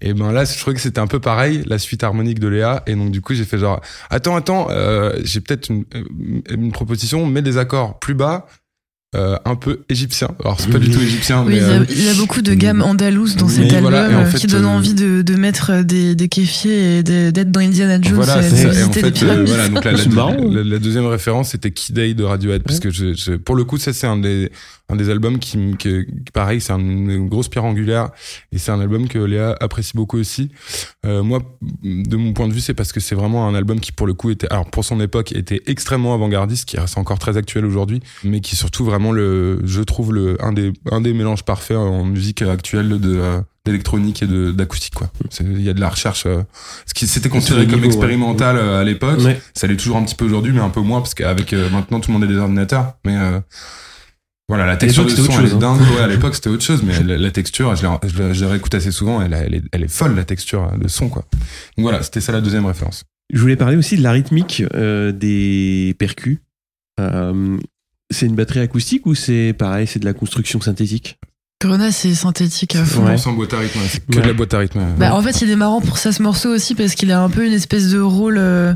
Et 0.00 0.14
ben 0.14 0.32
là, 0.32 0.44
je 0.46 0.58
trouvais 0.58 0.74
que 0.74 0.80
c'était 0.80 0.98
un 0.98 1.06
peu 1.06 1.20
pareil, 1.20 1.62
la 1.66 1.78
suite 1.78 2.02
harmonique 2.04 2.38
de 2.40 2.48
Léa. 2.48 2.82
Et 2.86 2.94
donc 2.94 3.10
du 3.10 3.20
coup, 3.20 3.34
j'ai 3.34 3.44
fait 3.44 3.58
genre 3.58 3.80
attends 4.08 4.34
attends, 4.34 4.68
euh, 4.70 5.12
j'ai 5.24 5.40
peut-être 5.42 5.68
une, 5.68 5.84
euh, 5.94 6.04
une 6.50 6.72
proposition, 6.72 7.26
mets 7.26 7.42
des 7.42 7.58
accords 7.58 7.98
plus 7.98 8.14
bas. 8.14 8.46
Euh, 9.14 9.36
un 9.44 9.54
peu 9.56 9.80
égyptien. 9.88 10.28
Alors 10.42 10.58
c'est 10.60 10.70
pas 10.70 10.78
du 10.78 10.90
tout 10.90 11.00
égyptien, 11.00 11.42
Oui, 11.44 11.52
mais 11.52 11.56
il 11.58 11.62
y, 11.62 11.64
a, 11.64 11.68
euh, 11.80 11.84
il 11.90 12.04
y 12.04 12.08
a 12.08 12.14
beaucoup 12.14 12.40
de 12.42 12.54
gammes 12.54 12.80
andalouses 12.82 13.36
dans 13.36 13.48
cet 13.48 13.64
album 13.72 13.80
voilà, 13.92 14.10
et 14.10 14.14
en 14.14 14.20
euh, 14.20 14.24
fait, 14.26 14.38
qui 14.38 14.46
donnent 14.46 14.64
euh, 14.64 14.68
envie 14.68 14.94
de, 14.94 15.20
de 15.22 15.34
mettre 15.34 15.82
des, 15.82 16.14
des 16.14 16.28
kéfiers 16.28 16.98
et 16.98 17.02
d'être 17.02 17.50
dans 17.50 17.60
Indiana 17.60 18.00
Jones 18.00 18.14
Voilà, 18.14 18.38
et 18.40 18.42
c'est 18.50 18.50
de 18.68 18.72
ça. 18.72 18.80
Et 18.80 18.82
en 18.84 18.88
visiter 18.88 19.00
fait, 19.00 19.06
les 19.06 19.12
pyramides. 19.12 19.40
euh, 19.40 19.44
voilà, 19.54 19.68
donc 19.68 19.84
la, 19.84 19.92
la, 19.92 19.98
C'est 19.98 20.08
marrant. 20.12 20.36
la- 20.50 20.64
la 20.64 20.78
deuxième 20.78 21.06
référence, 21.06 21.50
c'était 21.50 21.70
Kid 21.70 21.94
Day 21.94 22.14
de 22.14 22.24
Radiohead, 22.24 22.62
parce 22.62 22.80
que 22.80 22.90
je, 22.90 23.12
je- 23.14 23.32
pour 23.32 23.54
le 23.54 23.64
coup, 23.64 23.76
ça, 23.78 23.92
c'est 23.92 24.06
un 24.06 24.16
des, 24.16 24.50
un 24.88 24.96
des 24.96 25.10
albums 25.10 25.38
qui, 25.38 25.58
me- 25.58 25.76
que, 25.76 26.06
pareil, 26.32 26.60
c'est 26.62 26.72
un- 26.72 26.78
une 26.78 27.28
grosse 27.28 27.48
pierre 27.48 27.64
angulaire, 27.64 28.08
et 28.50 28.58
c'est 28.58 28.70
un 28.72 28.80
album 28.80 29.08
que 29.08 29.18
Léa 29.18 29.54
apprécie 29.60 29.92
beaucoup 29.94 30.18
aussi. 30.18 30.50
Euh, 31.04 31.22
moi, 31.22 31.40
de 31.82 32.16
mon 32.16 32.32
point 32.32 32.48
de 32.48 32.52
vue, 32.54 32.60
c'est 32.60 32.74
parce 32.74 32.92
que 32.92 33.00
c'est 33.00 33.14
vraiment 33.14 33.46
un 33.46 33.54
album 33.54 33.78
qui, 33.80 33.92
pour 33.92 34.06
le 34.06 34.14
coup, 34.14 34.30
était, 34.30 34.46
alors, 34.50 34.70
pour 34.70 34.84
son 34.84 35.00
époque, 35.00 35.32
était 35.32 35.60
extrêmement 35.66 36.14
avant-gardiste, 36.14 36.64
qui 36.66 36.78
reste 36.78 36.96
encore 36.96 37.18
très 37.18 37.36
actuel 37.36 37.66
aujourd'hui, 37.66 38.00
mais 38.24 38.40
qui 38.40 38.56
surtout 38.56 38.84
vraiment 38.84 39.01
le, 39.10 39.58
je 39.64 39.82
trouve 39.82 40.12
le, 40.14 40.36
un 40.44 40.52
des, 40.52 40.72
un 40.92 41.00
des 41.00 41.12
mélanges 41.14 41.42
parfaits 41.44 41.76
en 41.76 42.04
musique 42.04 42.42
actuelle 42.42 43.00
de, 43.00 43.20
d'électronique 43.64 44.22
et 44.22 44.26
de, 44.26 44.52
d'acoustique, 44.52 44.94
quoi. 44.94 45.10
C'est- 45.30 45.42
Il 45.44 45.62
y 45.62 45.68
a 45.68 45.72
de 45.72 45.80
la 45.80 45.88
recherche, 45.88 46.24
euh, 46.26 46.42
ce 46.86 46.94
qui 46.94 47.06
s'était 47.08 47.28
considéré 47.28 47.66
comme 47.66 47.76
niveau, 47.80 47.86
expérimental 47.86 48.56
euh, 48.56 48.80
à 48.80 48.84
l'époque. 48.84 49.18
Ouais. 49.20 49.40
Ça 49.54 49.66
l'est 49.66 49.76
toujours 49.76 49.96
un 49.96 50.04
petit 50.04 50.14
peu 50.14 50.24
aujourd'hui, 50.26 50.52
mais 50.52 50.60
un 50.60 50.68
peu 50.70 50.80
moins, 50.80 51.00
parce 51.00 51.14
qu'avec 51.14 51.52
euh, 51.52 51.68
maintenant 51.70 51.98
tout 51.98 52.10
le 52.10 52.18
monde 52.18 52.24
a 52.24 52.26
des 52.32 52.36
ordinateurs. 52.38 52.94
Mais 53.04 53.16
euh, 53.16 53.40
voilà, 54.48 54.66
la 54.66 54.76
texture 54.76 55.04
son, 55.04 55.08
c'était 55.16 55.22
est. 55.22 55.80
Ouais, 55.96 56.02
à 56.02 56.06
l'époque, 56.08 56.34
c'était 56.34 56.50
autre 56.50 56.62
chose, 56.64 56.82
mais 56.84 57.02
la, 57.02 57.16
la 57.16 57.30
texture, 57.30 57.74
je 57.74 58.42
la 58.44 58.48
réécoute 58.48 58.74
assez 58.74 58.90
souvent, 58.92 59.22
elle, 59.22 59.32
est, 59.34 59.62
elle 59.72 59.82
est 59.84 59.88
folle, 59.92 60.14
la 60.14 60.24
texture 60.24 60.70
de 60.78 60.88
son, 60.88 61.08
quoi. 61.08 61.24
Donc 61.76 61.84
voilà, 61.84 62.02
c'était 62.02 62.20
ça 62.20 62.32
la 62.32 62.40
deuxième 62.40 62.66
référence. 62.66 63.04
Je 63.32 63.40
voulais 63.40 63.56
parler 63.56 63.76
aussi 63.76 63.96
de 63.96 64.02
la 64.02 64.12
rythmique 64.12 64.62
des 64.74 65.96
percus. 65.98 66.38
Euh, 67.00 67.56
c'est 68.12 68.26
une 68.26 68.34
batterie 68.36 68.60
acoustique 68.60 69.06
ou 69.06 69.14
c'est 69.14 69.54
pareil, 69.58 69.86
c'est 69.86 69.98
de 69.98 70.04
la 70.04 70.12
construction 70.12 70.60
synthétique 70.60 71.18
Corona, 71.60 71.92
c'est 71.92 72.12
synthétique 72.16 72.74
à 72.74 72.84
fond. 72.84 73.06
Ouais. 73.06 73.16
Sans 73.16 73.34
boîte 73.34 73.54
à 73.54 73.58
rythme, 73.60 73.78
c'est 73.88 74.04
que 74.04 74.16
Ouais. 74.16 74.22
de 74.22 74.26
la 74.26 74.32
boîte 74.34 74.52
à 74.52 74.58
rythme. 74.58 74.80
Bah, 74.98 75.14
en 75.14 75.22
fait, 75.22 75.42
il 75.42 75.48
est 75.50 75.54
marrant 75.54 75.80
pour 75.80 75.96
ça 75.96 76.10
ce 76.10 76.20
morceau 76.20 76.48
aussi 76.48 76.74
parce 76.74 76.96
qu'il 76.96 77.12
a 77.12 77.22
un 77.22 77.30
peu 77.30 77.46
une 77.46 77.52
espèce 77.52 77.88
de 77.88 78.00
rôle. 78.00 78.36
euh, 78.36 78.74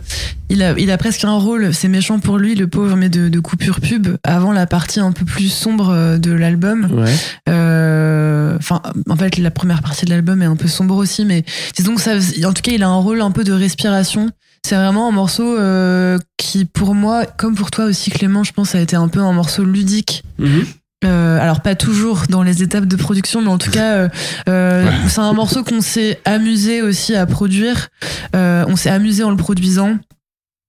il 0.50 0.62
a, 0.62 0.78
il 0.78 0.92
a 0.92 0.96
presque 0.96 1.24
un 1.24 1.36
rôle. 1.36 1.74
C'est 1.74 1.88
méchant 1.88 2.20
pour 2.20 2.38
lui, 2.38 2.54
le 2.54 2.68
pauvre, 2.68 2.94
mais 2.94 3.08
de, 3.08 3.28
de 3.28 3.40
coupure 3.40 3.80
pub 3.80 4.06
avant 4.22 4.52
la 4.52 4.68
partie 4.68 5.00
un 5.00 5.10
peu 5.10 5.24
plus 5.24 5.48
sombre 5.52 5.88
euh, 5.90 6.18
de 6.18 6.30
l'album. 6.30 6.88
Ouais. 6.92 7.12
Euh, 7.48 8.56
enfin, 8.56 8.80
en 9.08 9.16
fait, 9.16 9.36
la 9.38 9.50
première 9.50 9.82
partie 9.82 10.04
de 10.04 10.10
l'album 10.10 10.40
est 10.42 10.46
un 10.46 10.54
peu 10.56 10.68
sombre 10.68 10.94
aussi, 10.96 11.24
mais 11.24 11.44
disons 11.76 11.96
que 11.96 12.00
ça, 12.00 12.12
en 12.44 12.52
tout 12.52 12.62
cas, 12.62 12.70
il 12.72 12.84
a 12.84 12.88
un 12.88 12.98
rôle 13.00 13.20
un 13.20 13.32
peu 13.32 13.42
de 13.42 13.52
respiration. 13.52 14.30
C'est 14.66 14.74
vraiment 14.74 15.06
un 15.06 15.12
morceau 15.12 15.56
euh, 15.56 16.18
qui, 16.38 16.64
pour 16.64 16.96
moi, 16.96 17.24
comme 17.24 17.54
pour 17.54 17.70
toi 17.70 17.84
aussi, 17.84 18.10
Clément, 18.10 18.42
je 18.42 18.52
pense, 18.52 18.74
a 18.74 18.80
été 18.80 18.96
un 18.96 19.06
peu 19.06 19.20
un 19.20 19.32
morceau 19.32 19.62
ludique. 19.62 20.24
Mhm. 20.40 20.64
Euh, 21.04 21.38
alors 21.40 21.60
pas 21.60 21.76
toujours 21.76 22.22
dans 22.28 22.42
les 22.42 22.64
étapes 22.64 22.86
de 22.86 22.96
production, 22.96 23.40
mais 23.42 23.48
en 23.48 23.58
tout 23.58 23.70
cas, 23.70 23.92
euh, 23.92 24.08
euh, 24.48 24.90
c'est 25.06 25.20
un 25.20 25.32
morceau 25.34 25.62
qu'on 25.62 25.80
s'est 25.80 26.18
amusé 26.24 26.82
aussi 26.82 27.14
à 27.14 27.26
produire. 27.26 27.90
On 28.34 28.74
s'est 28.74 28.90
amusé 28.90 29.22
en 29.22 29.30
le 29.30 29.36
produisant. 29.36 29.98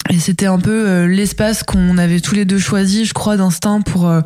Et 0.09 0.19
c'était 0.19 0.45
un 0.45 0.57
peu 0.57 0.87
euh, 0.87 1.05
l'espace 1.07 1.63
qu'on 1.63 1.97
avait 1.97 2.21
tous 2.21 2.33
les 2.33 2.45
deux 2.45 2.59
choisi, 2.59 3.03
je 3.03 3.13
crois, 3.13 3.35
d'instinct 3.35 3.81
pour 3.81 4.07
euh, 4.07 4.21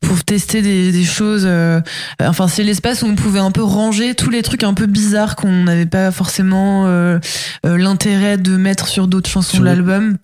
pour 0.00 0.24
tester 0.24 0.60
des, 0.60 0.90
des 0.90 1.04
choses. 1.04 1.44
euh, 1.46 1.80
enfin, 2.20 2.48
c'est 2.48 2.64
l'espace 2.64 3.02
où 3.02 3.06
on 3.06 3.14
pouvait 3.14 3.38
un 3.38 3.52
peu 3.52 3.62
ranger 3.62 4.16
tous 4.16 4.30
les 4.30 4.42
trucs 4.42 4.64
un 4.64 4.74
peu 4.74 4.86
bizarres 4.86 5.36
qu'on 5.36 5.62
n'avait 5.64 5.86
pas 5.86 6.10
forcément 6.10 6.86
l'intérêt 7.62 8.38
de 8.38 8.56
mettre 8.56 8.88
sur 8.88 9.06
d'autres 9.06 9.30
chansons 9.30 9.52
Sur 9.52 9.60
de 9.60 9.66
l'album. 9.66 10.16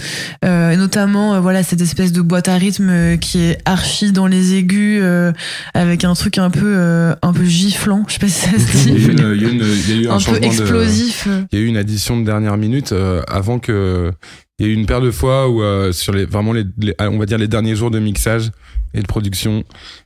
Et 0.43 0.77
notamment, 0.77 1.41
voilà, 1.41 1.63
cette 1.63 1.81
espèce 1.81 2.11
de 2.13 2.21
boîte 2.21 2.49
à 2.49 2.57
rythme 2.57 3.17
qui 3.19 3.39
est 3.43 3.59
archi 3.65 4.11
dans 4.11 4.27
les 4.27 4.55
aigus, 4.55 5.03
avec 5.75 6.03
un 6.05 6.15
truc 6.15 6.39
un 6.39 6.51
peu 6.51 7.15
un 7.23 7.33
peu 7.33 7.45
giflant. 7.45 8.05
Je 8.09 8.15
sais 8.15 8.19
pas 8.19 8.29
si 8.29 8.41
ça 8.41 8.51
se 8.51 8.77
dit. 8.89 8.93
il 8.97 9.03
y 9.03 9.07
a 9.07 9.49
eu 9.49 9.53
une- 9.53 9.63
il 9.63 9.91
y 9.91 9.93
a 9.93 10.03
eu 10.03 10.09
un, 10.09 10.17
un 10.17 10.21
peu 10.21 10.41
de. 10.41 10.45
explosif. 10.45 11.29
Il 11.53 11.59
y 11.59 11.63
a 11.63 11.65
eu 11.65 11.67
une 11.69 11.77
addition 11.77 12.19
de 12.19 12.25
dernière 12.25 12.57
minute 12.57 12.93
avant 13.29 13.61
que. 13.61 14.11
Il 14.59 14.67
y 14.67 14.69
a 14.71 14.73
eu 14.73 14.75
une 14.75 14.87
paire 14.87 15.03
de 15.03 15.11
fois 15.11 15.49
où 15.51 15.63
euh, 15.63 15.93
sur 15.93 16.15
les 16.15 16.25
vraiment 16.25 16.53
les, 16.55 16.65
les- 16.79 16.95
on 17.01 17.19
va 17.19 17.27
dire 17.27 17.37
les 17.37 17.49
derniers 17.49 17.77
jours 17.77 17.91
de 17.91 17.99
mixage 17.99 18.51
et 18.95 19.03
de 19.03 19.07
production, 19.07 19.65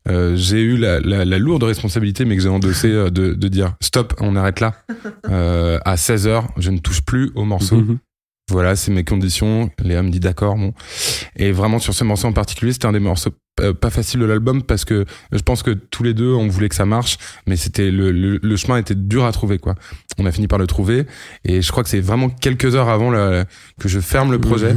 euh, 0.08 0.34
j'ai 0.34 0.60
eu 0.60 0.76
la, 0.76 0.98
la, 0.98 1.24
la 1.24 1.38
lourde 1.38 1.62
responsabilité, 1.62 2.24
mais 2.24 2.34
que 2.36 2.42
j'ai 2.42 2.48
endossé 2.48 2.88
euh, 2.88 3.10
de, 3.10 3.34
de 3.34 3.48
dire 3.48 3.74
stop, 3.80 4.14
on 4.18 4.34
arrête 4.36 4.60
là. 4.60 4.74
Euh, 5.30 5.78
à 5.84 5.96
16 5.96 6.26
h 6.26 6.42
je 6.56 6.70
ne 6.70 6.78
touche 6.78 7.02
plus 7.02 7.30
au 7.36 7.44
morceau. 7.44 7.76
Mhm. 7.76 7.98
Voilà, 8.50 8.76
c'est 8.76 8.90
mes 8.92 9.04
conditions. 9.04 9.70
Léa 9.82 10.02
me 10.02 10.10
dit 10.10 10.20
d'accord, 10.20 10.56
bon. 10.56 10.72
Et 11.36 11.52
vraiment 11.52 11.78
sur 11.78 11.94
ce 11.94 12.04
morceau 12.04 12.26
en 12.28 12.32
particulier, 12.32 12.72
c'était 12.72 12.86
un 12.86 12.92
des 12.92 13.00
morceaux 13.00 13.30
euh, 13.60 13.74
pas 13.74 13.90
faciles 13.90 14.20
de 14.20 14.24
l'album 14.26 14.62
parce 14.62 14.84
que 14.84 15.04
je 15.32 15.38
pense 15.40 15.62
que 15.62 15.70
tous 15.72 16.02
les 16.02 16.14
deux, 16.14 16.32
on 16.32 16.48
voulait 16.48 16.68
que 16.68 16.74
ça 16.74 16.86
marche, 16.86 17.18
mais 17.46 17.56
c'était 17.56 17.90
le, 17.90 18.10
le, 18.12 18.38
le 18.42 18.56
chemin 18.56 18.76
était 18.78 18.94
dur 18.94 19.24
à 19.24 19.32
trouver, 19.32 19.58
quoi. 19.58 19.74
On 20.18 20.26
a 20.26 20.32
fini 20.32 20.46
par 20.48 20.58
le 20.58 20.66
trouver, 20.66 21.06
et 21.44 21.60
je 21.62 21.70
crois 21.70 21.82
que 21.82 21.88
c'est 21.90 22.00
vraiment 22.00 22.28
quelques 22.30 22.74
heures 22.74 22.88
avant 22.88 23.10
la- 23.10 23.44
que 23.80 23.88
je 23.88 24.00
ferme 24.00 24.30
le 24.32 24.38
projet. 24.40 24.74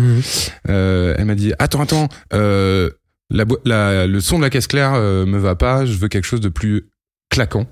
Euh, 0.69 1.15
elle 1.17 1.25
m'a 1.25 1.35
dit 1.35 1.53
attends, 1.59 1.81
attends, 1.81 2.09
euh, 2.33 2.89
la, 3.29 3.45
la, 3.65 4.07
le 4.07 4.19
son 4.21 4.37
de 4.37 4.43
la 4.43 4.49
caisse 4.49 4.67
claire 4.67 4.93
euh, 4.95 5.25
me 5.25 5.37
va 5.37 5.55
pas, 5.55 5.85
je 5.85 5.93
veux 5.97 6.07
quelque 6.07 6.25
chose 6.25 6.41
de 6.41 6.49
plus 6.49 6.89
claquant. 7.29 7.67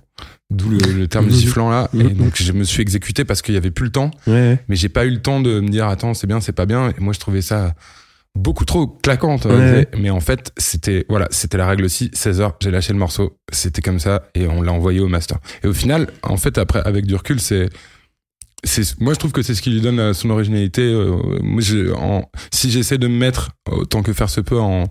D'où 0.50 0.70
le, 0.70 0.78
le 0.94 1.08
terme 1.08 1.30
giflant 1.30 1.70
là. 1.70 1.90
Et 1.98 2.04
donc 2.04 2.34
je 2.42 2.52
me 2.52 2.64
suis 2.64 2.82
exécuté 2.82 3.24
parce 3.24 3.42
qu'il 3.42 3.54
y 3.54 3.58
avait 3.58 3.72
plus 3.72 3.86
le 3.86 3.92
temps 3.92 4.12
Ouais. 4.28 4.60
mais 4.68 4.76
j'ai 4.76 4.90
pas 4.90 5.06
eu 5.06 5.12
le 5.12 5.22
temps 5.22 5.40
de 5.40 5.60
me 5.62 5.70
dire 5.70 5.88
attends 5.88 6.14
c'est 6.14 6.28
bien 6.28 6.42
c'est 6.42 6.52
pas 6.52 6.66
bien 6.66 6.90
et 6.90 6.94
moi 7.00 7.14
je 7.14 7.20
trouvais 7.20 7.42
ça 7.42 7.74
beaucoup 8.36 8.66
trop 8.66 8.88
claquant 8.88 9.38
tu 9.38 9.48
vois. 9.48 9.58
Ouais. 9.58 9.88
mais 9.98 10.10
en 10.10 10.20
fait 10.20 10.52
c'était 10.58 11.06
voilà 11.10 11.28
c'était 11.32 11.58
la 11.58 11.68
règle 11.68 11.86
aussi 11.86 12.10
16 12.14 12.42
heures 12.42 12.56
j'ai 12.62 12.72
lâché 12.72 12.92
le 12.94 13.00
morceau 13.00 13.38
c'était 13.52 13.82
comme 13.82 14.00
ça 14.00 14.24
et 14.36 14.48
on 14.48 14.62
l'a 14.62 14.72
envoyé 14.72 15.00
au 15.00 15.08
master 15.08 15.38
et 15.64 15.68
au 15.68 15.74
final 15.74 16.08
en 16.24 16.38
fait 16.38 16.58
après 16.58 16.82
avec 16.86 17.06
du 17.06 17.16
recul 17.16 17.40
c'est 17.40 17.70
moi 19.00 19.14
je 19.14 19.20
trouve 19.20 19.32
que 19.32 19.42
c'est 19.42 19.56
ce 19.56 19.62
qui 19.62 19.72
lui 19.72 19.82
donne 19.82 20.00
euh, 20.00 20.14
son 20.14 20.30
originalité 20.30 20.82
Euh, 20.84 21.18
moi 21.42 21.62
en, 21.98 22.30
si 22.52 22.70
j'essaie 22.70 22.98
de 22.98 23.08
me 23.08 23.18
mettre 23.18 23.50
autant 23.70 24.04
que 24.04 24.14
faire 24.14 24.30
se 24.30 24.40
peut 24.42 24.60
en 24.60 24.86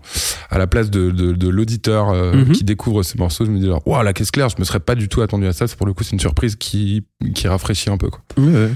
à 0.49 0.57
la 0.57 0.67
place 0.67 0.89
de, 0.89 1.09
de, 1.11 1.31
de 1.33 1.47
l'auditeur 1.49 2.09
euh, 2.09 2.33
Mhm. 2.33 2.51
qui 2.51 2.63
découvre 2.63 3.03
ces 3.03 3.17
morceaux 3.17 3.45
je 3.45 3.51
me 3.51 3.59
dis 3.59 3.67
genre 3.67 3.81
waouh 3.87 4.03
la 4.03 4.13
caisse 4.13 4.31
claire 4.31 4.49
je 4.49 4.55
me 4.59 4.65
serais 4.65 4.79
pas 4.81 4.95
du 4.95 5.07
tout 5.07 5.21
attendu 5.21 5.45
à 5.47 5.53
ça 5.53 5.67
c'est 5.67 5.77
pour 5.77 5.87
le 5.87 5.93
coup 5.93 6.03
c'est 6.03 6.11
une 6.13 6.19
surprise 6.19 6.55
qui 6.55 7.03
qui 7.33 7.47
rafraîchit 7.47 7.89
un 7.89 7.97
peu 7.97 8.09
quoi 8.09 8.21
Ouais, 8.37 8.45
ouais. 8.53 8.71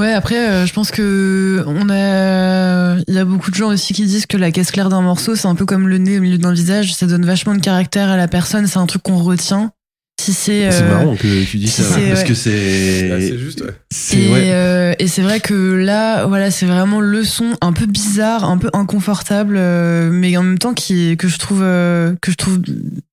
Ouais, 0.00 0.12
après, 0.12 0.48
euh, 0.48 0.66
je 0.66 0.72
pense 0.72 0.90
que 0.90 1.62
on 1.66 1.88
a, 1.90 2.96
il 3.06 3.14
y 3.14 3.18
a 3.18 3.24
beaucoup 3.24 3.50
de 3.50 3.54
gens 3.56 3.68
aussi 3.68 3.92
qui 3.92 4.04
disent 4.06 4.26
que 4.26 4.36
la 4.38 4.50
caisse 4.50 4.70
claire 4.70 4.88
d'un 4.88 5.02
morceau, 5.02 5.36
c'est 5.36 5.46
un 5.48 5.54
peu 5.54 5.66
comme 5.66 5.88
le 5.88 5.98
nez 5.98 6.18
au 6.18 6.22
milieu 6.22 6.38
d'un 6.38 6.52
visage, 6.54 6.94
ça 6.94 7.06
donne 7.06 7.26
vachement 7.26 7.54
de 7.54 7.60
caractère 7.60 8.08
à 8.08 8.16
la 8.16 8.26
personne, 8.28 8.66
c'est 8.66 8.78
un 8.78 8.86
truc 8.86 9.02
qu'on 9.02 9.18
retient. 9.18 9.72
Si 10.20 10.34
c'est, 10.34 10.70
C'est 10.70 10.82
euh, 10.82 10.88
marrant 10.90 11.16
que 11.16 11.44
tu 11.44 11.56
dis 11.56 11.68
ça, 11.68 11.82
parce 11.82 12.20
ouais. 12.20 12.26
que 12.26 12.34
c'est. 12.34 13.08
c'est 13.20 13.38
juste 13.38 13.62
ouais. 13.62 13.70
c'est- 13.90 14.18
Et, 14.18 14.28
ouais. 14.30 14.50
euh, 14.52 14.92
et 14.98 15.06
c'est 15.08 15.22
vrai 15.22 15.40
que 15.40 15.54
là, 15.74 16.26
voilà, 16.26 16.50
c'est 16.50 16.66
vraiment 16.66 17.00
le 17.00 17.24
son 17.24 17.56
un 17.62 17.72
peu 17.72 17.86
bizarre, 17.86 18.44
un 18.44 18.58
peu 18.58 18.68
inconfortable, 18.74 19.56
euh, 19.58 20.10
mais 20.12 20.36
en 20.36 20.42
même 20.42 20.58
temps 20.58 20.74
qui 20.74 21.16
que 21.16 21.26
je 21.28 21.38
trouve 21.38 21.60
euh, 21.62 22.14
que 22.20 22.30
je 22.32 22.36
trouve 22.36 22.58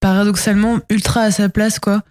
paradoxalement 0.01 0.79
ultra 0.89 1.21
à 1.21 1.31
sa 1.31 1.47
place, 1.47 1.79
quoi. 1.79 2.01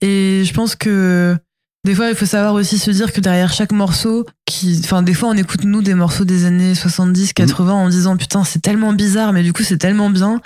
Et 0.00 0.42
je 0.44 0.52
pense 0.52 0.74
que 0.74 1.36
des 1.84 1.94
fois, 1.94 2.10
il 2.10 2.14
faut 2.14 2.26
savoir 2.26 2.52
aussi 2.54 2.78
se 2.78 2.90
dire 2.90 3.10
que 3.10 3.20
derrière 3.20 3.52
chaque 3.52 3.72
morceau, 3.72 4.26
qui, 4.44 4.78
enfin, 4.84 5.02
des 5.02 5.14
fois, 5.14 5.30
on 5.30 5.36
écoute 5.36 5.64
nous 5.64 5.80
des 5.80 5.94
morceaux 5.94 6.24
des 6.24 6.44
années 6.44 6.74
70, 6.74 7.32
80 7.32 7.72
en 7.72 7.88
disant 7.88 8.16
putain, 8.18 8.44
c'est 8.44 8.60
tellement 8.60 8.92
bizarre, 8.92 9.32
mais 9.32 9.42
du 9.42 9.54
coup, 9.54 9.62
c'est 9.62 9.78
tellement 9.78 10.10
bien. 10.10 10.42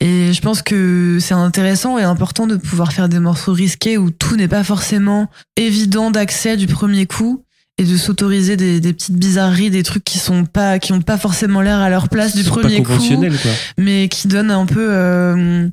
Et 0.00 0.32
je 0.32 0.40
pense 0.40 0.62
que 0.62 1.18
c'est 1.20 1.34
intéressant 1.34 1.98
et 1.98 2.04
important 2.04 2.46
de 2.46 2.56
pouvoir 2.56 2.92
faire 2.92 3.10
des 3.10 3.18
morceaux 3.18 3.52
risqués 3.52 3.98
où 3.98 4.10
tout 4.10 4.36
n'est 4.36 4.48
pas 4.48 4.64
forcément 4.64 5.28
évident 5.56 6.10
d'accès 6.10 6.56
du 6.56 6.66
premier 6.66 7.04
coup 7.04 7.44
et 7.78 7.84
de 7.84 7.96
s'autoriser 7.96 8.56
des, 8.56 8.80
des 8.80 8.92
petites 8.92 9.16
bizarreries, 9.16 9.70
des 9.70 9.82
trucs 9.84 10.04
qui 10.04 10.18
sont 10.18 10.44
pas, 10.44 10.78
qui 10.78 10.92
ont 10.92 11.00
pas 11.00 11.16
forcément 11.18 11.60
l'air 11.62 11.78
à 11.78 11.88
leur 11.90 12.08
place 12.08 12.34
du 12.36 12.42
premier 12.44 12.82
coup, 12.82 12.92
quoi. 12.96 13.52
mais 13.78 14.08
qui 14.08 14.26
donnent 14.28 14.50
un 14.50 14.66
peu, 14.66 14.86
euh, 14.90 15.68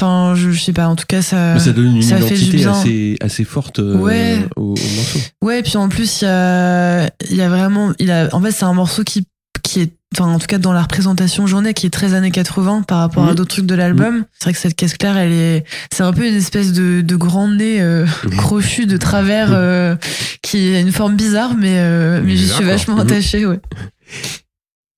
enfin, 0.00 0.34
je, 0.36 0.50
je 0.52 0.60
sais 0.62 0.72
pas, 0.72 0.86
en 0.88 0.94
tout 0.96 1.04
cas, 1.08 1.20
ça, 1.22 1.58
ça 1.58 1.72
donne 1.72 1.96
une 1.96 2.02
ça 2.02 2.18
identité 2.18 2.64
assez, 2.66 3.16
assez 3.20 3.44
forte 3.44 3.78
euh, 3.80 3.96
Ouais. 3.96 4.38
au, 4.56 4.62
au 4.62 4.68
morceau. 4.96 5.18
Ouais, 5.42 5.58
et 5.60 5.62
puis 5.62 5.76
en 5.76 5.88
plus, 5.88 6.22
il 6.22 6.24
y 6.26 6.28
a, 6.28 7.06
il 7.30 7.36
y 7.36 7.42
a 7.42 7.48
vraiment, 7.48 7.92
il 7.98 8.10
a, 8.10 8.28
en 8.32 8.40
fait, 8.40 8.52
c'est 8.52 8.64
un 8.64 8.74
morceau 8.74 9.02
qui, 9.02 9.26
qui 9.62 9.80
est, 9.80 9.92
enfin, 10.12 10.32
en 10.32 10.38
tout 10.38 10.46
cas, 10.46 10.58
dans 10.58 10.72
la 10.72 10.82
représentation 10.82 11.46
journée, 11.46 11.74
qui 11.74 11.86
est 11.86 11.90
très 11.90 12.14
années 12.14 12.30
80 12.30 12.82
par 12.82 12.98
rapport 13.00 13.24
à 13.24 13.30
Mhm. 13.30 13.34
d'autres 13.36 13.50
trucs 13.50 13.66
de 13.66 13.74
l'album. 13.74 14.24
C'est 14.38 14.44
vrai 14.44 14.52
que 14.52 14.58
cette 14.58 14.74
caisse 14.76 14.96
claire, 14.96 15.16
elle 15.16 15.32
est, 15.32 15.64
c'est 15.92 16.02
un 16.02 16.12
peu 16.12 16.26
une 16.26 16.34
espèce 16.34 16.72
de, 16.72 17.00
de 17.00 17.16
grand 17.16 17.48
nez 17.48 17.80
euh, 17.80 18.06
crochu 18.36 18.86
de 18.86 18.96
travers, 18.96 19.50
euh, 19.52 19.96
qui 20.42 20.74
a 20.74 20.80
une 20.80 20.92
forme 20.92 21.16
bizarre, 21.16 21.54
mais, 21.56 21.78
euh, 21.78 22.20
mais 22.24 22.36
j'y 22.36 22.48
suis 22.48 22.64
vachement 22.64 22.98
attachée, 22.98 23.46
ouais. 23.46 23.60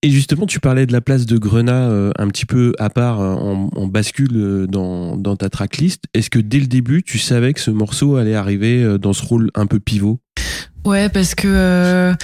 Et 0.03 0.11
justement, 0.11 0.45
tu 0.45 0.61
parlais 0.61 0.85
de 0.85 0.93
la 0.93 1.01
place 1.01 1.25
de 1.25 1.39
Grenat 1.39 1.89
euh, 1.89 2.11
un 2.19 2.29
petit 2.29 2.45
peu 2.45 2.75
à 2.79 2.91
part 2.91 3.23
euh, 3.23 3.33
en, 3.33 3.71
en 3.75 3.87
bascule 3.87 4.37
euh, 4.37 4.67
dans, 4.67 5.17
dans 5.17 5.35
ta 5.35 5.49
tracklist. 5.49 6.03
Est-ce 6.13 6.29
que 6.29 6.39
dès 6.39 6.61
le 6.61 6.67
début, 6.67 7.03
tu 7.03 7.19
savais 7.19 7.55
que 7.55 7.61
ce 7.61 7.71
morceau 7.71 8.17
allait 8.17 8.35
arriver 8.35 8.99
dans 8.99 9.15
ce 9.15 9.25
rôle 9.25 9.51
un 9.55 9.65
peu 9.67 9.81
pivot? 9.81 10.21
Ouais, 10.85 11.09
parce 11.09 11.35
que 11.35 11.49
euh, 11.49 12.15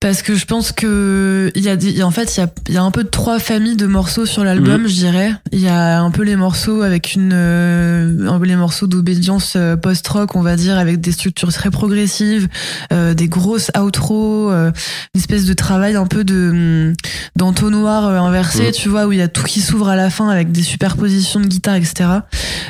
parce 0.00 0.22
que 0.22 0.34
je 0.34 0.46
pense 0.46 0.72
que 0.72 1.50
il 1.54 1.62
y 1.62 1.68
a 1.68 1.76
des, 1.76 2.02
en 2.02 2.10
fait 2.10 2.34
il 2.36 2.40
y 2.40 2.42
a, 2.42 2.48
il 2.68 2.74
y 2.74 2.78
a 2.78 2.82
un 2.82 2.90
peu 2.90 3.04
trois 3.04 3.38
familles 3.38 3.76
de 3.76 3.86
morceaux 3.86 4.24
sur 4.24 4.44
l'album, 4.44 4.86
je 4.88 4.94
dirais. 4.94 5.32
Il 5.52 5.60
y 5.60 5.68
a 5.68 6.00
un 6.00 6.10
peu 6.10 6.22
les 6.22 6.36
morceaux 6.36 6.80
avec 6.80 7.14
une 7.14 7.32
euh, 7.34 8.26
un 8.26 8.38
peu 8.38 8.46
les 8.46 8.56
morceaux 8.56 8.86
d'obédience 8.86 9.54
euh, 9.56 9.76
post-rock, 9.76 10.36
on 10.36 10.42
va 10.42 10.56
dire, 10.56 10.78
avec 10.78 11.02
des 11.02 11.12
structures 11.12 11.52
très 11.52 11.70
progressives, 11.70 12.48
euh, 12.94 13.12
des 13.12 13.28
grosses 13.28 13.70
outros, 13.78 14.50
euh, 14.50 14.70
une 15.14 15.20
espèce 15.20 15.44
de 15.44 15.52
travail 15.52 15.96
un 15.96 16.06
peu 16.06 16.24
de 16.24 16.50
hum, 16.50 16.94
d'entonnoir 17.36 18.04
inversé, 18.24 18.68
Mhm. 18.68 18.72
tu 18.72 18.88
vois, 18.88 19.06
où 19.06 19.12
il 19.12 19.18
y 19.18 19.22
a 19.22 19.28
tout 19.28 19.42
qui 19.44 19.60
s'ouvre 19.60 19.88
à 19.90 19.96
la 19.96 20.08
fin 20.08 20.30
avec 20.30 20.50
des 20.50 20.62
superpositions 20.62 21.40
de 21.40 21.46
guitare, 21.46 21.74
etc. 21.74 22.08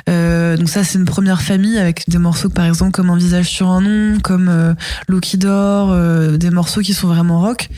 Euh, 0.08 0.56
donc 0.56 0.68
ça 0.68 0.82
c'est 0.82 0.98
une 0.98 1.04
première 1.04 1.42
famille 1.42 1.78
avec 1.78 2.04
des 2.08 2.18
morceaux 2.18 2.48
par 2.48 2.64
exemple 2.64 2.90
comme 2.90 3.10
un 3.10 3.16
visage 3.16 3.46
sur 3.48 3.68
un 3.68 3.80
nom, 3.82 4.18
comme 4.20 4.48
euh, 4.48 4.74
L'eau 5.10 5.20
qui 5.20 5.36
dort, 5.38 5.90
euh, 5.92 6.36
des 6.36 6.50
morceaux 6.50 6.80
qui 6.80 6.94
sont 6.94 7.08
vraiment 7.08 7.40
rock 7.40 7.68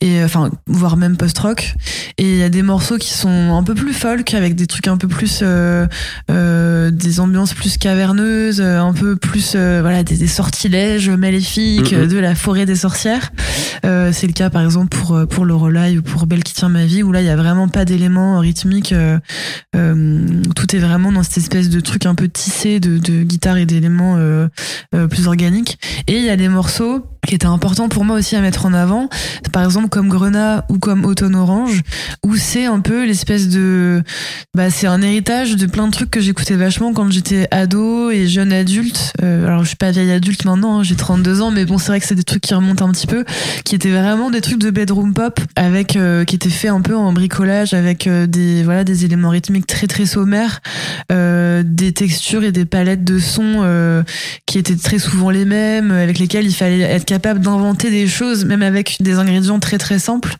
et 0.00 0.20
euh, 0.20 0.24
enfin 0.24 0.50
voire 0.66 0.96
même 0.96 1.16
post-rock 1.16 1.74
et 2.18 2.24
il 2.32 2.36
y 2.38 2.42
a 2.42 2.48
des 2.48 2.62
morceaux 2.62 2.96
qui 2.98 3.12
sont 3.12 3.54
un 3.56 3.62
peu 3.62 3.74
plus 3.74 3.92
folk 3.92 4.32
avec 4.34 4.54
des 4.56 4.66
trucs 4.66 4.88
un 4.88 4.96
peu 4.96 5.06
plus 5.06 5.40
euh, 5.42 5.86
euh, 6.30 6.90
des 6.90 7.20
ambiances 7.20 7.54
plus 7.54 7.76
caverneuses, 7.78 8.60
un 8.60 8.92
peu 8.92 9.16
plus 9.16 9.54
voilà 9.54 10.02
des, 10.02 10.16
des 10.16 10.26
sortilèges 10.26 11.10
maléfiques 11.10 11.92
Mhm. 11.92 11.98
euh, 12.00 12.06
de 12.06 12.18
la 12.18 12.34
forêt 12.34 12.66
des 12.66 12.74
sorcières. 12.76 13.30
C'est 13.84 14.26
le 14.26 14.32
cas 14.32 14.50
par 14.50 14.62
exemple 14.64 14.88
pour 14.96 15.18
pour 15.28 15.44
Lorelai 15.44 15.98
ou 15.98 16.02
pour 16.02 16.26
Belle 16.26 16.42
qui 16.42 16.54
tient 16.54 16.68
ma 16.68 16.84
vie 16.84 17.02
où 17.02 17.12
là 17.12 17.20
il 17.20 17.26
y 17.26 17.30
a 17.30 17.36
vraiment 17.36 17.68
pas 17.68 17.84
d'éléments 17.84 18.38
rythmiques 18.38 18.94
tout 19.72 20.76
est 20.76 20.78
vraiment 20.78 21.12
dans 21.12 21.22
cette 21.22 21.38
espèce 21.38 21.68
de 21.68 21.80
truc 21.80 22.06
un 22.06 22.14
peu 22.14 22.28
tissé 22.28 22.80
de, 22.80 22.98
de 22.98 23.22
guitare 23.22 23.56
et 23.58 23.66
d'éléments 23.66 24.18
plus 25.10 25.26
organiques 25.26 25.78
et 26.06 26.16
il 26.18 26.24
y 26.24 26.30
a 26.30 26.36
des 26.36 26.48
morceaux 26.48 26.77
isso 26.78 27.02
qui 27.26 27.34
étaient 27.34 27.46
importants 27.46 27.88
pour 27.88 28.04
moi 28.04 28.16
aussi 28.16 28.36
à 28.36 28.40
mettre 28.40 28.66
en 28.66 28.72
avant. 28.72 29.08
Par 29.52 29.64
exemple, 29.64 29.88
comme 29.88 30.08
Grenat 30.08 30.64
ou 30.68 30.78
comme 30.78 31.04
Automne 31.04 31.34
Orange, 31.34 31.82
où 32.24 32.36
c'est 32.36 32.66
un 32.66 32.80
peu 32.80 33.04
l'espèce 33.04 33.48
de, 33.48 34.02
bah, 34.54 34.70
c'est 34.70 34.86
un 34.86 35.02
héritage 35.02 35.56
de 35.56 35.66
plein 35.66 35.86
de 35.86 35.92
trucs 35.92 36.10
que 36.10 36.20
j'écoutais 36.20 36.54
vachement 36.54 36.92
quand 36.92 37.10
j'étais 37.10 37.48
ado 37.50 38.10
et 38.10 38.26
jeune 38.26 38.52
adulte. 38.52 39.12
Euh, 39.22 39.46
alors, 39.46 39.62
je 39.62 39.68
suis 39.68 39.76
pas 39.76 39.90
vieille 39.90 40.10
adulte 40.10 40.44
maintenant, 40.44 40.80
hein, 40.80 40.82
j'ai 40.82 40.96
32 40.96 41.42
ans, 41.42 41.50
mais 41.50 41.64
bon, 41.64 41.78
c'est 41.78 41.88
vrai 41.88 42.00
que 42.00 42.06
c'est 42.06 42.14
des 42.14 42.24
trucs 42.24 42.42
qui 42.42 42.54
remontent 42.54 42.86
un 42.86 42.92
petit 42.92 43.06
peu, 43.06 43.24
qui 43.64 43.74
étaient 43.74 43.90
vraiment 43.90 44.30
des 44.30 44.40
trucs 44.40 44.58
de 44.58 44.70
bedroom 44.70 45.14
pop 45.14 45.40
avec, 45.56 45.96
euh, 45.96 46.24
qui 46.24 46.36
étaient 46.36 46.50
faits 46.50 46.70
un 46.70 46.80
peu 46.80 46.96
en 46.96 47.12
bricolage 47.12 47.74
avec 47.74 48.06
euh, 48.06 48.26
des, 48.26 48.62
voilà, 48.62 48.84
des 48.84 49.04
éléments 49.04 49.30
rythmiques 49.30 49.66
très 49.66 49.86
très 49.86 50.06
sommaires, 50.06 50.60
euh, 51.12 51.62
des 51.64 51.92
textures 51.92 52.44
et 52.44 52.52
des 52.52 52.64
palettes 52.64 53.04
de 53.04 53.18
sons 53.18 53.64
qui 54.46 54.58
étaient 54.58 54.76
très 54.76 54.98
souvent 54.98 55.30
les 55.30 55.44
mêmes, 55.44 55.90
avec 55.90 56.18
lesquels 56.18 56.46
il 56.46 56.54
fallait 56.54 56.80
être 56.80 57.04
capable 57.08 57.40
d'inventer 57.40 57.90
des 57.90 58.06
choses, 58.06 58.44
même 58.44 58.62
avec 58.62 58.98
des 59.00 59.14
ingrédients 59.14 59.58
très 59.58 59.78
très 59.78 59.98
simples. 59.98 60.36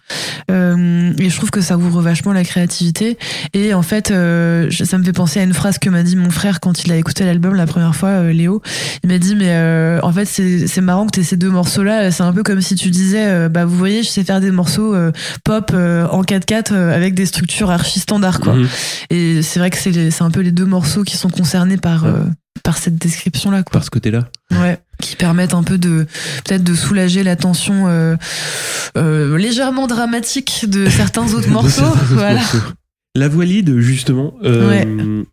Euh, 0.51 1.13
et 1.19 1.31
je 1.31 1.37
trouve 1.37 1.51
que 1.51 1.63
ça 1.63 1.79
ouvre 1.79 2.03
vachement 2.03 2.35
la 2.35 2.45
créativité. 2.45 3.17
Et 3.55 3.73
en 3.73 3.83
fait, 3.83 4.11
euh, 4.11 4.71
ça 4.71 4.99
me 4.99 5.05
fait 5.05 5.15
penser 5.15 5.41
à 5.41 5.45
une 5.45 5.55
phrase 5.55 5.79
que 5.79 5.89
m'a 5.89 6.03
dit 6.03 6.15
mon 6.15 6.29
frère 6.29 6.61
quand 6.61 6.85
il 6.85 6.93
a 6.93 6.97
écouté 6.97 7.25
l'album 7.25 7.55
la 7.55 7.67
première 7.67 7.97
fois, 7.97 8.11
euh, 8.11 8.33
Léo. 8.33 8.61
Il 9.03 9.09
m'a 9.09 9.19
dit, 9.19 9.35
mais 9.35 9.49
euh, 9.49 9.99
en 10.03 10.13
fait, 10.13 10.27
c'est 10.27 10.67
c'est 10.67 10.83
marrant 10.83 11.07
que 11.07 11.13
tu 11.13 11.25
ces 11.25 11.39
deux 11.39 11.51
morceaux-là. 11.51 12.11
C'est 12.11 12.23
un 12.23 12.33
peu 12.33 12.43
comme 12.43 12.61
si 12.61 12.75
tu 12.75 12.91
disais, 12.91 13.27
euh, 13.27 13.49
bah 13.49 13.65
vous 13.65 13.77
voyez, 13.77 14.03
je 14.03 14.09
sais 14.09 14.25
faire 14.25 14.41
des 14.41 14.51
morceaux 14.51 14.95
euh, 14.95 15.11
pop 15.45 15.71
euh, 15.73 16.07
en 16.09 16.23
4-4 16.23 16.73
euh, 16.73 16.95
avec 16.95 17.15
des 17.15 17.25
structures 17.25 17.71
archi 17.71 18.01
standards, 18.01 18.41
quoi. 18.41 18.55
Mhm. 18.55 18.69
Et 19.11 19.43
c'est 19.43 19.59
vrai 19.59 19.71
que 19.71 19.79
c'est 19.79 20.23
un 20.23 20.31
peu 20.31 20.41
les 20.41 20.53
deux 20.53 20.67
morceaux 20.67 21.03
qui 21.03 21.17
sont 21.17 21.31
concernés 21.31 21.79
par, 21.79 22.05
euh, 22.05 22.25
par 22.63 22.79
cette 22.79 22.97
description-là, 22.97 23.63
quoi. 23.63 23.73
Par 23.73 23.85
ce 23.85 23.91
côté-là. 23.91 24.29
Ouais, 24.53 24.79
qui 25.01 25.17
permettent 25.17 25.55
un 25.55 25.63
peu 25.63 25.79
de 25.79 26.07
peut-être 26.45 26.65
de 26.65 26.75
soulager 26.75 27.23
la 27.23 27.37
tension 27.37 27.87
euh, 27.89 28.17
euh, 28.97 29.37
légèrement 29.39 29.87
dramatique 29.87 30.65
de 30.69 30.89
certains 30.89 31.33
autres 31.35 31.47
De 31.49 31.53
morceaux. 31.53 31.71
certains 31.83 31.91
autres 32.03 32.15
voilà. 32.15 32.35
morceaux. 32.41 32.59
La 33.15 33.29
voix 33.29 33.45
lead, 33.45 33.79
justement, 33.79 34.35
euh, 34.45 35.25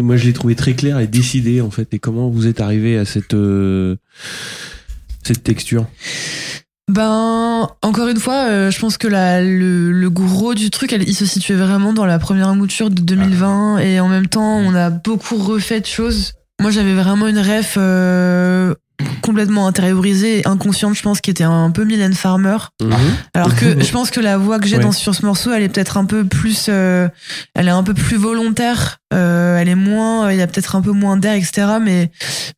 moi 0.00 0.16
je 0.16 0.24
l'ai 0.24 0.32
trouvé 0.32 0.54
très 0.54 0.74
claire 0.74 0.98
et 0.98 1.06
décidée 1.06 1.60
en 1.60 1.70
fait. 1.70 1.92
Et 1.94 1.98
comment 1.98 2.28
vous 2.30 2.46
êtes 2.46 2.60
arrivé 2.60 2.98
à 2.98 3.04
cette, 3.04 3.34
cette 5.24 5.42
texture? 5.44 5.86
Ben, 6.90 7.68
encore 7.82 8.08
une 8.08 8.18
fois, 8.18 8.46
euh, 8.48 8.70
je 8.70 8.78
pense 8.78 8.96
que 8.96 9.08
la, 9.08 9.42
le, 9.42 9.92
le 9.92 10.10
gros 10.10 10.54
du 10.54 10.70
truc, 10.70 10.90
elle- 10.94 11.06
il 11.06 11.14
se 11.14 11.26
situait 11.26 11.54
vraiment 11.54 11.92
dans 11.92 12.06
la 12.06 12.18
première 12.18 12.54
mouture 12.54 12.88
de 12.88 13.02
2020 13.02 13.78
et 13.80 14.00
en 14.00 14.08
même 14.08 14.26
temps, 14.26 14.56
on 14.56 14.74
a 14.74 14.88
beaucoup 14.88 15.36
refait 15.36 15.80
de 15.80 15.86
choses. 15.86 16.32
Moi, 16.60 16.70
j'avais 16.70 16.94
vraiment 16.94 17.28
une 17.28 17.38
ref 17.38 17.74
euh, 17.76 18.74
complètement 19.22 19.68
intériorisée 19.68 20.40
et 20.40 20.46
inconsciente, 20.48 20.96
je 20.96 21.02
pense, 21.02 21.20
qui 21.20 21.30
était 21.30 21.44
un 21.44 21.70
peu 21.70 21.84
Mylène 21.84 22.14
Farmer. 22.14 22.56
Alors 23.32 23.54
que 23.54 23.80
je 23.80 23.90
pense 23.92 24.10
que 24.10 24.18
la 24.20 24.38
voix 24.38 24.58
que 24.58 24.66
j'ai 24.66 24.76
Ouais. 24.78 24.82
dans 24.82 24.90
sur 24.92 25.14
ce 25.14 25.24
morceau, 25.24 25.52
elle 25.52 25.62
est 25.62 25.68
peut-être 25.68 25.96
un 25.98 26.04
peu 26.04 26.24
plus, 26.24 26.66
euh, 26.68 27.08
elle 27.54 27.68
est 27.68 27.72
un 27.72 27.82
peu 27.84 27.94
plus 27.94 28.16
volontaire. 28.16 28.98
euh, 29.14 29.56
elle 29.58 29.68
est 29.68 29.74
moins, 29.76 30.30
il 30.32 30.38
y 30.38 30.42
a 30.42 30.46
peut-être 30.46 30.74
un 30.76 30.82
peu 30.82 30.90
moins 30.92 31.16
d'air, 31.16 31.34
etc. 31.34 31.66
Mais 31.82 32.10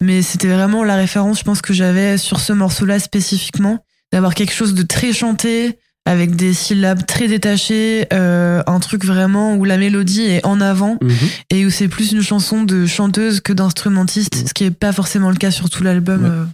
mais 0.03 0.23
c'était 0.23 0.49
vraiment 0.49 0.83
la 0.83 0.97
référence, 0.97 1.39
je 1.41 1.45
pense 1.45 1.61
que 1.63 1.73
j'avais 1.75 2.17
sur 2.19 2.41
ce 2.41 2.53
morceau-là 2.53 2.99
spécifiquement, 2.99 3.85
d'avoir 4.13 4.35
quelque 4.35 4.53
chose 4.55 4.75
de 4.75 4.83
très 4.83 5.13
chanté 5.13 5.79
avec 6.11 6.35
des 6.35 6.53
syllabes 6.55 7.07
très 7.07 7.29
détachées, 7.29 8.07
euh, 8.13 8.63
un 8.67 8.81
truc 8.81 9.05
vraiment 9.05 9.55
où 9.55 9.65
la 9.65 9.77
mélodie 9.77 10.23
est 10.27 10.45
en 10.45 10.61
avant 10.61 10.99
Mhm. 11.01 11.17
et 11.51 11.65
où 11.67 11.71
c'est 11.71 11.87
plus 11.89 12.11
une 12.13 12.23
chanson 12.23 12.65
de 12.65 12.85
chanteuse 12.87 13.41
que 13.41 13.53
d'instrumentiste, 13.53 14.49
ce 14.49 14.53
qui 14.53 14.65
est 14.65 14.71
pas 14.73 14.93
forcément 14.93 15.31
le 15.31 15.37
cas 15.37 15.51
sur 15.53 15.71
tout 15.71 15.83
l'album. 15.85 16.23
Ouais. 16.25 16.29
euh. 16.31 16.45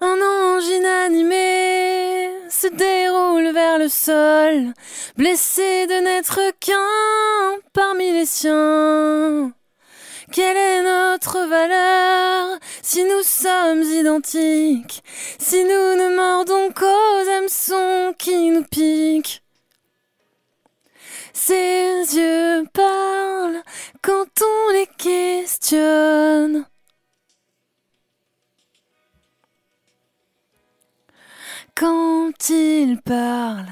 Un 0.00 0.56
ange 0.56 0.64
inanimé 0.78 2.30
se 2.48 2.68
déroule 2.68 3.52
vers 3.52 3.78
le 3.78 3.88
sol, 3.88 4.72
blessé 5.18 5.86
de 5.86 6.02
n'être 6.04 6.38
qu'un 6.60 7.60
parmi 7.74 8.10
les 8.12 8.24
siens. 8.26 9.52
Quelle 10.32 10.56
est 10.56 10.82
notre 10.82 11.46
valeur 11.46 12.58
si 12.82 13.04
nous 13.04 13.22
sommes 13.22 13.82
identiques, 13.82 15.02
si 15.38 15.62
nous 15.64 15.68
ne 15.68 16.16
mordons 16.16 16.72
qu'aux 16.72 17.30
hameçons 17.30 18.14
qui 18.18 18.50
nous 18.50 18.64
piquent 18.64 19.42
Ses 21.32 22.16
yeux 22.16 22.64
parlent 22.72 23.62
quand 24.02 24.26
on 24.40 24.72
les 24.72 24.88
questionne. 24.98 26.66
Quand 31.74 32.50
il 32.50 33.00
parle, 33.02 33.66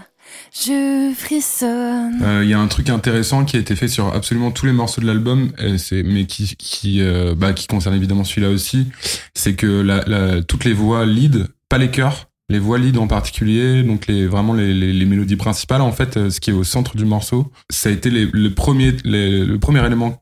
je 0.52 1.12
frissonne. 1.14 2.22
Euh, 2.22 2.44
Il 2.44 2.50
y 2.50 2.54
a 2.54 2.60
un 2.60 2.68
truc 2.68 2.90
intéressant 2.90 3.44
qui 3.44 3.56
a 3.56 3.58
été 3.58 3.74
fait 3.74 3.88
sur 3.88 4.14
absolument 4.14 4.50
tous 4.50 4.66
les 4.66 4.72
morceaux 4.72 5.00
de 5.00 5.06
l'album, 5.06 5.50
mais 5.92 6.26
qui 6.26 6.54
qui 6.56 7.00
euh, 7.00 7.34
bah, 7.34 7.52
qui 7.52 7.66
concerne 7.66 7.94
évidemment 7.94 8.24
celui-là 8.24 8.50
aussi, 8.50 8.88
c'est 9.34 9.54
que 9.54 10.40
toutes 10.42 10.64
les 10.64 10.74
voix 10.74 11.06
lead, 11.06 11.48
pas 11.68 11.78
les 11.78 11.90
chœurs, 11.90 12.28
les 12.50 12.58
voix 12.58 12.78
lead 12.78 12.98
en 12.98 13.06
particulier, 13.06 13.82
donc 13.82 14.06
les 14.06 14.26
vraiment 14.26 14.52
les, 14.52 14.74
les, 14.74 15.06
mélodies 15.06 15.36
principales 15.36 15.80
en 15.80 15.92
fait, 15.92 16.16
euh, 16.16 16.30
ce 16.30 16.38
qui 16.38 16.50
est 16.50 16.52
au 16.52 16.64
centre 16.64 16.96
du 16.96 17.06
morceau, 17.06 17.50
ça 17.70 17.88
a 17.88 17.92
été 17.92 18.10
le 18.10 18.50
premier 18.50 18.94
le 19.04 19.56
premier 19.56 19.84
élément 19.84 20.20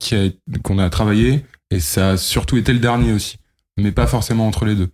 qu'on 0.62 0.78
a 0.78 0.88
travaillé 0.90 1.44
et 1.72 1.80
ça 1.80 2.10
a 2.10 2.16
surtout 2.16 2.56
été 2.56 2.72
le 2.72 2.78
dernier 2.78 3.12
aussi, 3.12 3.36
mais 3.76 3.90
pas 3.90 4.06
forcément 4.06 4.46
entre 4.46 4.64
les 4.64 4.76
deux. 4.76 4.90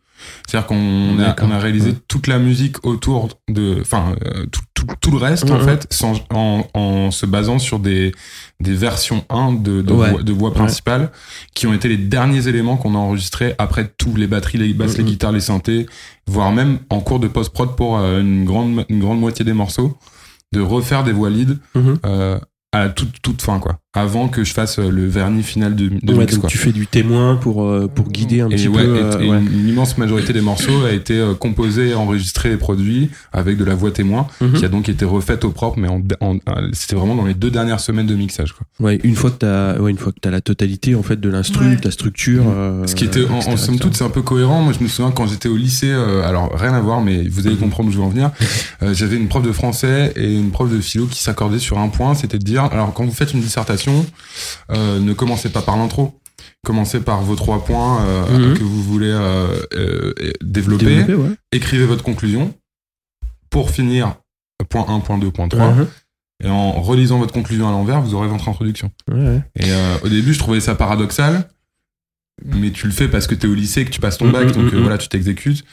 C'est-à-dire 0.47 0.67
qu'on 0.67 1.19
a, 1.19 1.27
D'accord. 1.27 1.49
on 1.51 1.53
a 1.53 1.59
réalisé 1.59 1.91
Ouais. 1.91 1.97
toute 2.09 2.27
la 2.27 2.39
musique 2.39 2.85
autour 2.87 3.29
de, 3.49 3.79
enfin, 3.81 4.15
euh, 4.25 4.47
tout, 4.51 4.61
tout, 4.75 4.87
tout 5.01 5.11
le 5.11 5.17
reste, 5.19 5.51
en 5.51 5.59
Ouais, 5.59 5.65
fait, 5.65 5.87
sans, 5.91 6.15
en, 6.33 6.65
en 6.75 7.11
se 7.11 7.27
basant 7.27 7.59
sur 7.59 7.79
des, 7.79 8.13
des 8.61 8.75
versions 8.75 9.25
1 9.31 9.53
de, 9.53 9.83
voix, 9.93 10.23
de 10.23 10.33
voix 10.33 10.53
principales, 10.55 11.11
qui 11.55 11.67
ont 11.67 11.73
été 11.75 11.89
les 11.89 11.97
derniers 11.97 12.49
éléments 12.49 12.77
qu'on 12.77 12.95
a 12.95 12.99
enregistrés 12.99 13.55
après 13.59 13.91
tous 13.99 14.17
les 14.17 14.27
batteries, 14.27 14.59
les 14.59 14.73
basses, 14.75 14.97
les 14.99 15.05
guitares, 15.05 15.33
les 15.33 15.41
synthés, 15.41 15.87
voire 16.27 16.53
même 16.53 16.79
en 16.91 17.01
cours 17.01 17.21
de 17.21 17.29
post-prod 17.29 17.77
pour 17.77 17.99
euh, 17.99 18.21
une 18.21 18.45
grande, 18.45 18.85
une 18.89 19.01
grande 19.01 19.21
moitié 19.21 19.45
des 19.45 19.53
morceaux, 19.53 19.97
de 20.53 20.61
refaire 20.61 21.05
des 21.05 21.13
voix 21.13 21.31
lead, 21.31 21.59
Mhm. 21.75 21.99
euh, 22.07 22.39
à 22.73 22.89
toute, 22.91 23.23
toute 23.23 23.41
fin, 23.43 23.59
quoi. 23.59 23.79
Avant 23.97 24.29
que 24.29 24.45
je 24.45 24.53
fasse 24.53 24.79
euh, 24.79 24.91
le 24.91 25.07
vernis 25.07 25.43
final 25.43 25.75
de, 25.75 25.89
de 25.89 26.13
Ouais, 26.13 26.21
mix, 26.21 26.33
donc 26.35 26.43
quoi. 26.43 26.51
tu 26.51 26.59
fais 26.59 26.73
du 26.73 26.87
témoin 26.87 27.37
pour, 27.37 27.65
euh, 27.65 27.89
pour 27.93 28.09
guider 28.11 28.41
un 28.43 28.49
Et 28.51 28.57
petit 28.57 28.69
ouais, 28.69 28.85
peu. 28.85 28.97
et- 28.97 29.01
euh, 29.03 29.21
et 29.21 29.29
ouais. 29.31 29.39
une, 29.39 29.61
une 29.61 29.69
immense 29.69 29.97
majorité 29.99 30.33
des 30.33 30.41
morceaux 30.41 30.85
a 30.85 30.93
été 30.93 31.25
composée, 31.41 31.95
enregistrée 31.95 32.53
et 32.53 32.57
produit 32.57 33.11
avec 33.33 33.57
de 33.57 33.65
la 33.65 33.75
voix 33.75 33.91
témoin, 33.91 34.27
Mhm. 34.41 34.53
qui 34.53 34.65
a 34.65 34.69
donc 34.69 34.89
été 34.89 35.05
refaite 35.05 35.45
au 35.45 35.51
propre, 35.51 35.79
mais 35.79 35.89
en, 35.89 36.03
en- 36.21 36.37
c'était 36.73 36.97
vraiment 36.97 37.15
dans 37.15 37.25
les 37.25 37.35
deux 37.35 37.51
dernières 37.51 37.81
semaines 37.81 38.07
de 38.07 38.15
mixage. 38.15 38.53
Quoi. 38.53 38.67
Ouais, 38.81 38.99
une 39.03 39.15
fois 39.15 39.31
que 39.31 39.37
t'as, 39.39 39.79
ouais, 39.79 39.91
une 39.91 39.99
fois 39.99 40.13
que 40.13 40.19
t'as 40.21 40.31
la 40.31 40.41
totalité 40.41 40.95
en 40.95 41.03
fait 41.03 41.19
de 41.21 41.29
l'instru, 41.29 41.67
Ouais. 41.71 41.77
de 41.77 41.85
la 41.85 41.91
structure. 41.91 42.45
euh, 42.47 42.87
Ce 42.87 42.95
qui 42.95 43.05
était, 43.05 43.25
en, 43.29 43.57
somme 43.57 43.79
toute, 43.79 43.97
c'est 43.97 44.05
un 44.05 44.11
peu 44.11 44.23
cohérent. 44.23 44.63
Moi, 44.63 44.73
je 44.79 44.83
me 44.83 44.89
souviens 44.89 45.11
quand 45.11 45.27
j'étais 45.27 45.49
au 45.49 45.57
lycée, 45.57 45.91
euh, 45.91 46.23
alors 46.29 46.51
rien 46.55 46.75
à 46.75 46.81
voir, 46.81 47.01
mais 47.01 47.27
vous 47.29 47.47
allez 47.47 47.57
comprendre 47.57 47.89
où 47.89 47.93
je 47.93 47.97
veux 47.99 48.05
en 48.05 48.09
venir. 48.09 48.31
Euh, 48.83 48.93
J'avais 48.95 49.17
une 49.17 49.29
prof 49.29 49.43
de 49.43 49.53
français 49.53 50.13
et 50.17 50.35
une 50.35 50.51
prof 50.51 50.71
de 50.71 50.81
philo 50.81 51.07
qui 51.07 51.23
s'accordaient 51.23 51.59
sur 51.59 51.79
un 51.79 51.89
point, 51.89 52.15
c'était 52.15 52.39
de 52.39 52.45
dire, 52.45 52.65
alors 52.65 52.93
quand 52.93 53.05
vous 53.07 53.13
faites 53.13 53.33
une 53.33 53.41
dissertation, 53.41 53.86
euh, 54.71 54.99
ne 55.01 55.13
commencez 55.13 55.49
pas 55.51 55.63
par 55.63 55.77
l'intro. 55.77 56.19
Commencez 56.65 57.01
par 57.01 57.23
vos 57.23 57.37
trois 57.37 57.65
points 57.65 58.03
euh, 58.05 58.51
Mhm. 58.51 58.59
que 58.59 58.63
vous 58.65 58.83
voulez 58.83 59.11
euh, 59.13 60.13
développer. 60.43 61.15
Ouais. 61.15 61.31
écrivez 61.53 61.87
votre 61.87 62.03
conclusion 62.03 62.55
pour 63.51 63.71
finir 63.71 64.17
point 64.69 64.85
1, 64.89 65.01
point 65.01 65.19
2, 65.19 65.31
point 65.31 65.49
3. 65.49 65.71
Mhm. 65.73 65.87
Et 66.45 66.49
en 66.49 66.73
relisant 66.73 67.19
votre 67.19 67.33
conclusion 67.33 67.67
à 67.69 67.71
l'envers, 67.71 68.01
vous 68.03 68.15
aurez 68.15 68.29
votre 68.29 68.49
introduction. 68.49 68.91
Ouais. 69.11 69.41
Et 69.59 69.71
au 70.05 70.09
début, 70.09 70.35
je 70.35 70.39
trouvais 70.39 70.61
ça 70.61 70.75
paradoxal, 70.75 71.49
mais 72.45 72.71
tu 72.71 72.87
le 72.87 72.93
fais 72.93 73.09
parce 73.09 73.27
que 73.27 73.35
t'es 73.35 73.47
au 73.47 73.55
lycée, 73.55 73.85
que 73.85 73.91
tu 73.91 74.01
passes 74.01 74.19
ton 74.19 74.27
Mhm, 74.27 74.33
bac, 74.33 74.53
donc 74.53 74.73
euh, 74.75 74.81
voilà, 74.81 74.99
tu 74.99 75.09
t'exécutes. 75.09 75.65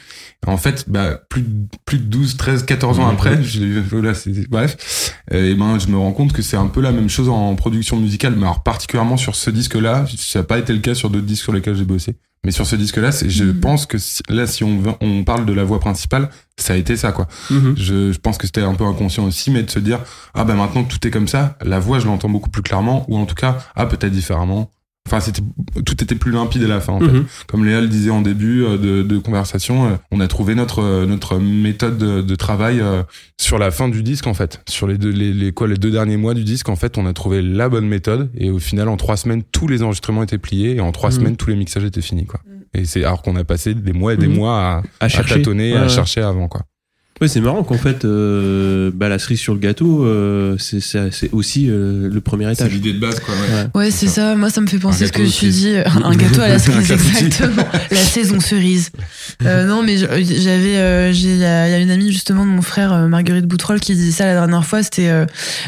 En 0.46 0.56
fait, 0.56 0.84
bah, 0.88 1.20
plus, 1.28 1.42
de, 1.42 1.48
plus 1.84 1.98
de 1.98 2.04
12, 2.04 2.36
13, 2.36 2.64
14 2.64 2.98
ans 3.00 3.08
après, 3.08 3.42
je, 3.42 3.60
voilà, 3.90 4.14
c'est- 4.14 4.48
bref, 4.48 5.14
et 5.30 5.54
ben, 5.54 5.78
je 5.78 5.88
me 5.88 5.96
rends 5.96 6.12
compte 6.12 6.32
que 6.32 6.42
c'est 6.42 6.56
un 6.56 6.66
peu 6.66 6.80
la 6.80 6.92
même 6.92 7.08
chose 7.08 7.28
en 7.28 7.54
production 7.54 7.98
musicale, 7.98 8.34
mais 8.36 8.42
alors 8.44 8.62
particulièrement 8.62 9.16
sur 9.16 9.34
ce 9.36 9.50
disque-là, 9.50 10.04
ça 10.16 10.40
n'a 10.40 10.44
pas 10.44 10.58
été 10.58 10.72
le 10.72 10.80
cas 10.80 10.94
sur 10.94 11.10
d'autres 11.10 11.26
disques 11.26 11.42
sur 11.44 11.52
lesquels 11.52 11.76
j'ai 11.76 11.84
bossé. 11.84 12.16
Mais 12.44 12.50
sur 12.50 12.66
ce 12.66 12.76
disque-là, 12.76 13.10
je 13.26 13.44
pense 13.44 13.86
que 13.86 13.96
si- 13.96 14.22
là, 14.28 14.46
si 14.46 14.64
on, 14.64 14.78
veut- 14.78 14.92
on 15.00 15.24
parle 15.24 15.46
de 15.46 15.52
la 15.54 15.64
voix 15.64 15.80
principale, 15.80 16.28
ça 16.58 16.74
a 16.74 16.76
été 16.76 16.94
ça, 16.94 17.10
quoi. 17.12 17.26
Mhm. 17.50 17.74
Je, 17.78 18.12
je 18.12 18.18
pense 18.18 18.36
que 18.36 18.46
c'était 18.46 18.60
un 18.60 18.74
peu 18.74 18.84
inconscient 18.84 19.24
aussi, 19.24 19.50
mais 19.50 19.62
de 19.62 19.70
se 19.70 19.78
dire, 19.78 20.00
ah 20.34 20.44
bah 20.44 20.52
maintenant 20.54 20.84
que 20.84 20.92
tout 20.94 21.06
est 21.06 21.10
comme 21.10 21.28
ça, 21.28 21.56
la 21.64 21.78
voix, 21.78 22.00
je 22.00 22.06
l'entends 22.06 22.28
beaucoup 22.28 22.50
plus 22.50 22.60
clairement, 22.62 23.06
ou 23.08 23.16
en 23.16 23.24
tout 23.24 23.34
cas, 23.34 23.56
ah 23.76 23.86
peut-être 23.86 24.12
différemment. 24.12 24.70
Enfin, 25.06 25.20
c'était, 25.20 25.42
tout 25.84 26.02
était 26.02 26.14
plus 26.14 26.32
limpide 26.32 26.62
à 26.64 26.66
la 26.66 26.80
fin, 26.80 26.94
en 26.94 27.00
fait. 27.00 27.06
Mhm. 27.12 27.26
Comme 27.46 27.64
Léa 27.66 27.82
le 27.82 27.88
disait 27.88 28.08
en 28.10 28.22
début 28.22 28.64
euh, 28.64 28.78
de, 28.78 29.02
de 29.02 29.18
conversation, 29.18 29.84
euh, 29.86 29.90
on 30.10 30.18
a 30.18 30.26
trouvé 30.28 30.54
notre, 30.54 30.82
euh, 30.82 31.04
notre 31.04 31.38
méthode 31.38 31.98
de, 31.98 32.22
de 32.22 32.34
travail 32.36 32.80
euh, 32.80 33.02
sur 33.38 33.58
la 33.58 33.70
fin 33.70 33.88
du 33.90 34.02
disque, 34.02 34.26
en 34.26 34.32
fait. 34.32 34.62
Sur 34.66 34.86
les 34.86 34.96
deux, 34.96 35.10
les, 35.10 35.34
les, 35.34 35.52
quoi, 35.52 35.68
les 35.68 35.76
deux 35.76 35.90
derniers 35.90 36.16
mois 36.16 36.32
du 36.32 36.42
disque, 36.42 36.70
en 36.70 36.76
fait, 36.76 36.96
on 36.96 37.04
a 37.04 37.12
trouvé 37.12 37.42
la 37.42 37.68
bonne 37.68 37.86
méthode, 37.86 38.30
et 38.34 38.48
au 38.50 38.58
final, 38.58 38.88
en 38.88 38.96
trois 38.96 39.18
semaines, 39.18 39.42
tous 39.52 39.68
les 39.68 39.82
enregistrements 39.82 40.22
étaient 40.22 40.38
pliés, 40.38 40.76
et 40.76 40.80
en 40.80 40.90
trois 40.90 41.10
Mhm. 41.10 41.16
semaines, 41.16 41.36
tous 41.36 41.50
les 41.50 41.56
mixages 41.56 41.84
étaient 41.84 42.00
finis, 42.00 42.24
quoi. 42.24 42.40
Et 42.72 42.86
c'est 42.86 43.04
alors 43.04 43.20
qu'on 43.20 43.36
a 43.36 43.44
passé 43.44 43.74
des 43.74 43.92
mois 43.92 44.14
et 44.14 44.16
des 44.16 44.26
Mhm. 44.26 44.34
mois 44.36 44.58
à, 44.58 44.76
À 45.00 45.04
à 45.04 45.08
chercher. 45.08 45.34
tâtonner, 45.36 45.72
Ouais, 45.74 45.78
à 45.80 45.82
ouais. 45.82 45.88
chercher 45.90 46.22
avant 46.22 46.48
quoi. 46.48 46.62
Ouais, 47.20 47.28
c'est 47.28 47.40
marrant 47.40 47.62
qu'en 47.62 47.78
fait, 47.78 48.04
euh, 48.04 48.90
bah, 48.92 49.08
la 49.08 49.20
cerise 49.20 49.38
sur 49.38 49.54
le 49.54 49.60
gâteau, 49.60 50.04
euh, 50.04 50.56
c'est 50.58 50.80
c'est- 50.80 51.12
c'est 51.12 51.30
aussi 51.32 51.70
euh, 51.70 52.08
le 52.12 52.20
premier 52.20 52.50
étage. 52.50 52.72
l'idée 52.72 52.92
de 52.92 52.98
base 52.98 53.20
quoi. 53.20 53.34
Ouais. 53.34 53.68
Ouais, 53.84 53.90
c'est 53.92 54.08
ça. 54.08 54.34
Moi, 54.34 54.50
ça 54.50 54.60
me 54.60 54.66
fait 54.66 54.78
penser 54.78 55.06
ce 55.06 55.12
que 55.12 55.24
je 55.24 55.46
dit. 55.46 55.76
Un 56.02 56.16
gâteau 56.16 56.40
à 56.40 56.48
la 56.48 56.58
cerise, 56.58 56.90
exactement. 56.90 57.64
La 57.92 57.96
saison 57.98 58.40
cerise. 58.40 58.90
Euh, 59.44 59.64
non, 59.66 59.84
mais 59.84 59.96
j'avais, 59.96 60.76
euh, 60.76 61.12
j'ai, 61.12 61.28
il 61.34 61.38
y, 61.38 61.44
a 61.44 61.68
il 61.68 61.70
y 61.70 61.74
a 61.74 61.78
une 61.78 61.90
amie 61.90 62.10
justement 62.12 62.44
de 62.44 62.50
mon 62.50 62.62
frère, 62.62 62.92
euh, 62.92 63.06
Marguerite 63.06 63.46
Boutroll, 63.46 63.78
qui 63.78 63.94
disait 63.94 64.10
ça 64.10 64.26
la 64.26 64.34
dernière 64.34 64.64
fois. 64.66 64.82
C'était 64.82 65.08
euh, 65.08 65.24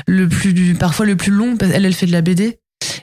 le 0.09 0.27
plus, 0.29 0.75
parfois 0.75 1.07
le 1.07 1.15
plus 1.15 1.31
long. 1.33 1.57
Parce 1.57 1.71
qu'elle, 1.71 1.85
elle 1.87 1.95
fait 1.95 2.07
de 2.07 2.13
la 2.13 2.23
BD. 2.23 2.59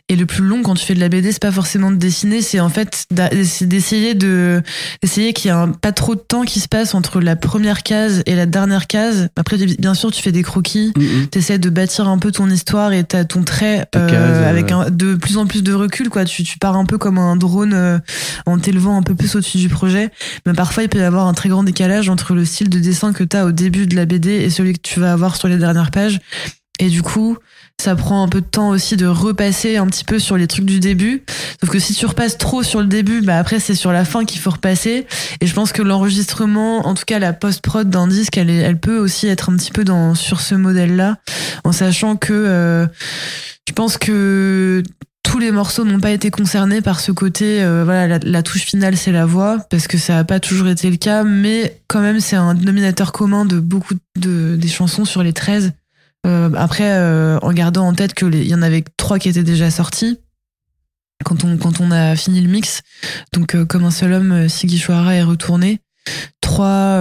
Et 0.09 0.15
le 0.15 0.26
plus 0.26 0.43
long 0.43 0.61
quand 0.61 0.76
tu 0.76 0.86
fais 0.86 0.93
de 0.93 0.99
la 0.99 1.09
BD, 1.09 1.32
c'est 1.32 1.41
pas 1.41 1.51
forcément 1.51 1.89
de 1.89 1.95
dessiner, 1.95 2.41
c'est 2.41 2.59
en 2.59 2.69
fait 2.69 3.05
d'essayer 3.61 4.13
de 4.13 4.61
d'essayer 5.01 5.34
qu'il 5.34 5.49
y 5.49 5.53
ait 5.53 5.57
un, 5.57 5.69
pas 5.69 5.91
trop 5.91 6.13
de 6.15 6.19
temps 6.19 6.43
qui 6.43 6.59
se 6.59 6.67
passe 6.67 6.93
entre 6.93 7.19
la 7.21 7.36
première 7.36 7.84
case 7.84 8.21
et 8.26 8.36
la 8.36 8.45
dernière 8.45 8.88
case. 8.88 9.30
Après, 9.36 9.57
bien 9.57 9.93
sûr, 9.93 10.11
tu 10.11 10.21
fais 10.21 10.32
des 10.32 10.43
croquis, 10.43 10.91
Mhm. 10.97 11.28
t'essaies 11.28 11.57
de 11.57 11.69
bâtir 11.69 12.07
un 12.07 12.17
peu 12.19 12.32
ton 12.32 12.49
histoire 12.49 12.91
et 12.93 13.03
t'as 13.03 13.24
ton 13.24 13.43
trait 13.43 13.88
euh, 13.95 14.09
euh, 14.11 14.49
avec 14.49 14.71
un, 14.71 14.89
de 14.89 15.15
plus 15.15 15.38
en 15.38 15.47
plus 15.47 15.63
de 15.63 15.74
recul 15.74 16.09
quoi 16.09 16.26
tu, 16.26 16.43
tu 16.43 16.57
pars 16.59 16.76
un 16.76 16.86
peu 16.86 16.97
comme 16.97 17.17
un 17.17 17.36
drone 17.36 17.74
euh, 17.74 17.97
en 18.45 18.59
t'élevant 18.59 18.97
un 18.97 19.03
peu 19.03 19.15
plus 19.15 19.36
au-dessus 19.36 19.57
du 19.57 19.69
projet 19.69 20.09
mais 20.45 20.53
parfois 20.53 20.84
il 20.84 20.89
peut 20.89 20.99
y 20.99 21.03
avoir 21.03 21.28
un 21.28 21.34
très 21.34 21.49
grand 21.49 21.63
décalage 21.63 22.09
entre 22.09 22.34
le 22.36 22.45
style 22.45 22.69
de 22.69 22.80
dessin 22.80 23.13
que 23.13 23.24
t'as 23.24 23.45
au 23.45 23.51
début 23.51 23.88
de 23.88 23.95
la 23.95 24.05
BD 24.05 24.30
et 24.32 24.49
celui 24.49 24.74
que 24.74 24.82
tu 24.82 24.99
vas 24.99 25.13
avoir 25.13 25.36
sur 25.36 25.47
les 25.47 25.57
dernières 25.57 25.91
pages 25.91 26.19
et 26.80 26.89
du 26.89 27.01
coup 27.01 27.38
ça 27.82 27.95
prend 27.95 28.24
un 28.24 28.30
peu 28.30 28.39
de 28.39 28.45
temps 28.45 28.69
aussi 28.69 28.95
de 28.95 29.05
repasser 29.05 29.76
un 29.76 29.86
petit 29.88 30.05
peu 30.05 30.17
sur 30.17 30.38
les 30.38 30.47
trucs 30.47 30.65
du 30.65 30.80
début. 30.80 31.24
Sauf 31.59 31.69
que 31.69 31.80
si 31.80 31.93
tu 31.93 32.05
repasses 32.05 32.38
trop 32.38 32.63
sur 32.63 32.80
le 32.80 32.88
début 32.88 33.21
bah 33.21 33.38
après 33.38 33.59
c'est 33.59 33.76
sur 33.76 33.91
la 33.91 34.05
fin 34.05 34.24
qu'il 34.24 34.39
faut 34.39 34.51
repasser. 34.51 35.05
Et 35.41 35.47
je 35.47 35.53
pense 35.53 35.74
que 35.74 35.82
l'enregistrement 35.82 36.88
en 36.88 36.93
tout 36.93 37.03
cas 37.05 37.19
la 37.19 37.34
post-prod 37.34 37.89
d'un 37.89 38.07
disque 38.07 38.38
elle, 38.38 38.49
elle 38.49 38.80
peut 38.80 38.97
aussi 38.97 39.28
être 39.28 39.49
un 39.49 39.57
petit 39.57 39.71
peu 39.71 39.84
dans 39.84 40.15
sur 40.15 40.39
ce 40.39 40.55
modèle 40.55 40.95
là 40.95 41.17
en 41.65 41.74
sachant 41.74 42.15
que 42.15 42.32
euh, 42.32 42.88
je 43.67 43.74
pense 43.74 43.97
que 43.97 44.82
tous 45.24 45.39
les 45.39 45.51
morceaux 45.51 45.84
n'ont 45.84 45.99
pas 45.99 46.11
été 46.11 46.32
concernés 46.32 46.82
par 46.82 47.01
ce 47.01 47.11
côté 47.11 47.63
euh, 47.63 47.84
voilà 47.84 48.07
la, 48.07 48.19
la 48.21 48.43
touche 48.43 48.61
finale 48.61 48.95
c'est 48.95 49.11
la 49.11 49.26
voix. 49.26 49.57
Parce 49.69 49.88
que 49.88 49.97
ça 49.97 50.13
n'a 50.13 50.24
pas 50.24 50.39
toujours 50.39 50.69
été 50.69 50.89
le 50.89 50.97
cas. 50.97 51.26
Mais 51.26 51.82
quand 51.89 51.99
même 51.99 52.21
c'est 52.21 52.38
un 52.38 52.53
dénominateur 52.53 53.11
commun 53.11 53.43
de 53.43 53.59
beaucoup 53.59 53.95
de 54.17 54.55
des 54.55 54.67
chansons 54.69 55.03
sur 55.03 55.21
les 55.21 55.34
13 55.34 55.74
Euh, 56.26 56.49
après 56.55 56.89
euh, 56.89 57.38
en 57.41 57.51
gardant 57.51 57.86
en 57.86 57.93
tête 57.93 58.13
que 58.13 58.26
les- 58.26 58.41
il 58.43 58.47
y 58.47 58.55
en 58.55 58.61
avait 58.61 58.84
trois 58.97 59.19
qui 59.19 59.28
étaient 59.28 59.43
déjà 59.43 59.69
sortis 59.69 60.19
quand 61.26 61.43
on 61.43 61.57
quand 61.57 61.82
on 61.82 61.91
a 61.91 62.15
fini 62.15 62.39
le 62.39 62.49
mix 62.49 62.82
donc 63.34 63.55
euh, 63.55 63.65
comme 63.65 63.84
un 63.84 63.91
seul 63.91 64.13
homme 64.13 64.47
Sigi 64.47 64.80
Chouara 64.80 65.15
est 65.15 65.24
retourné. 65.24 65.82
Trois 66.41 66.99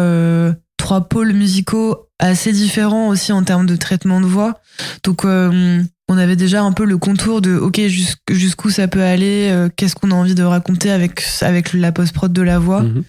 trois 0.77 1.03
pôles 1.09 1.33
musicaux 1.33 2.09
assez 2.18 2.53
différents 2.53 3.09
aussi 3.09 3.33
en 3.33 3.43
termes 3.45 3.66
de 3.66 3.77
traitement 3.77 4.20
de 4.20 4.27
voix. 4.27 4.61
Donc 5.05 5.25
on 6.09 6.18
avait 6.18 6.36
déjà 6.36 6.62
un 6.62 6.72
peu 6.72 6.84
le 6.84 6.98
contour 6.98 7.40
de 7.40 7.57
ok 7.57 7.78
jusqu- 7.78 8.16
jusqu'où 8.32 8.68
ça 8.70 8.86
peut 8.88 9.03
aller 9.03 9.48
euh, 9.50 9.68
qu'est-ce 9.74 9.94
qu'on 9.94 10.11
a 10.11 10.14
envie 10.14 10.34
de 10.34 10.42
raconter 10.42 10.90
avec 10.90 11.22
avec 11.40 11.72
la 11.72 11.90
post 11.92 12.12
prod 12.12 12.30
de 12.32 12.42
la 12.42 12.59
voix. 12.59 12.82
Mhm. 12.82 13.05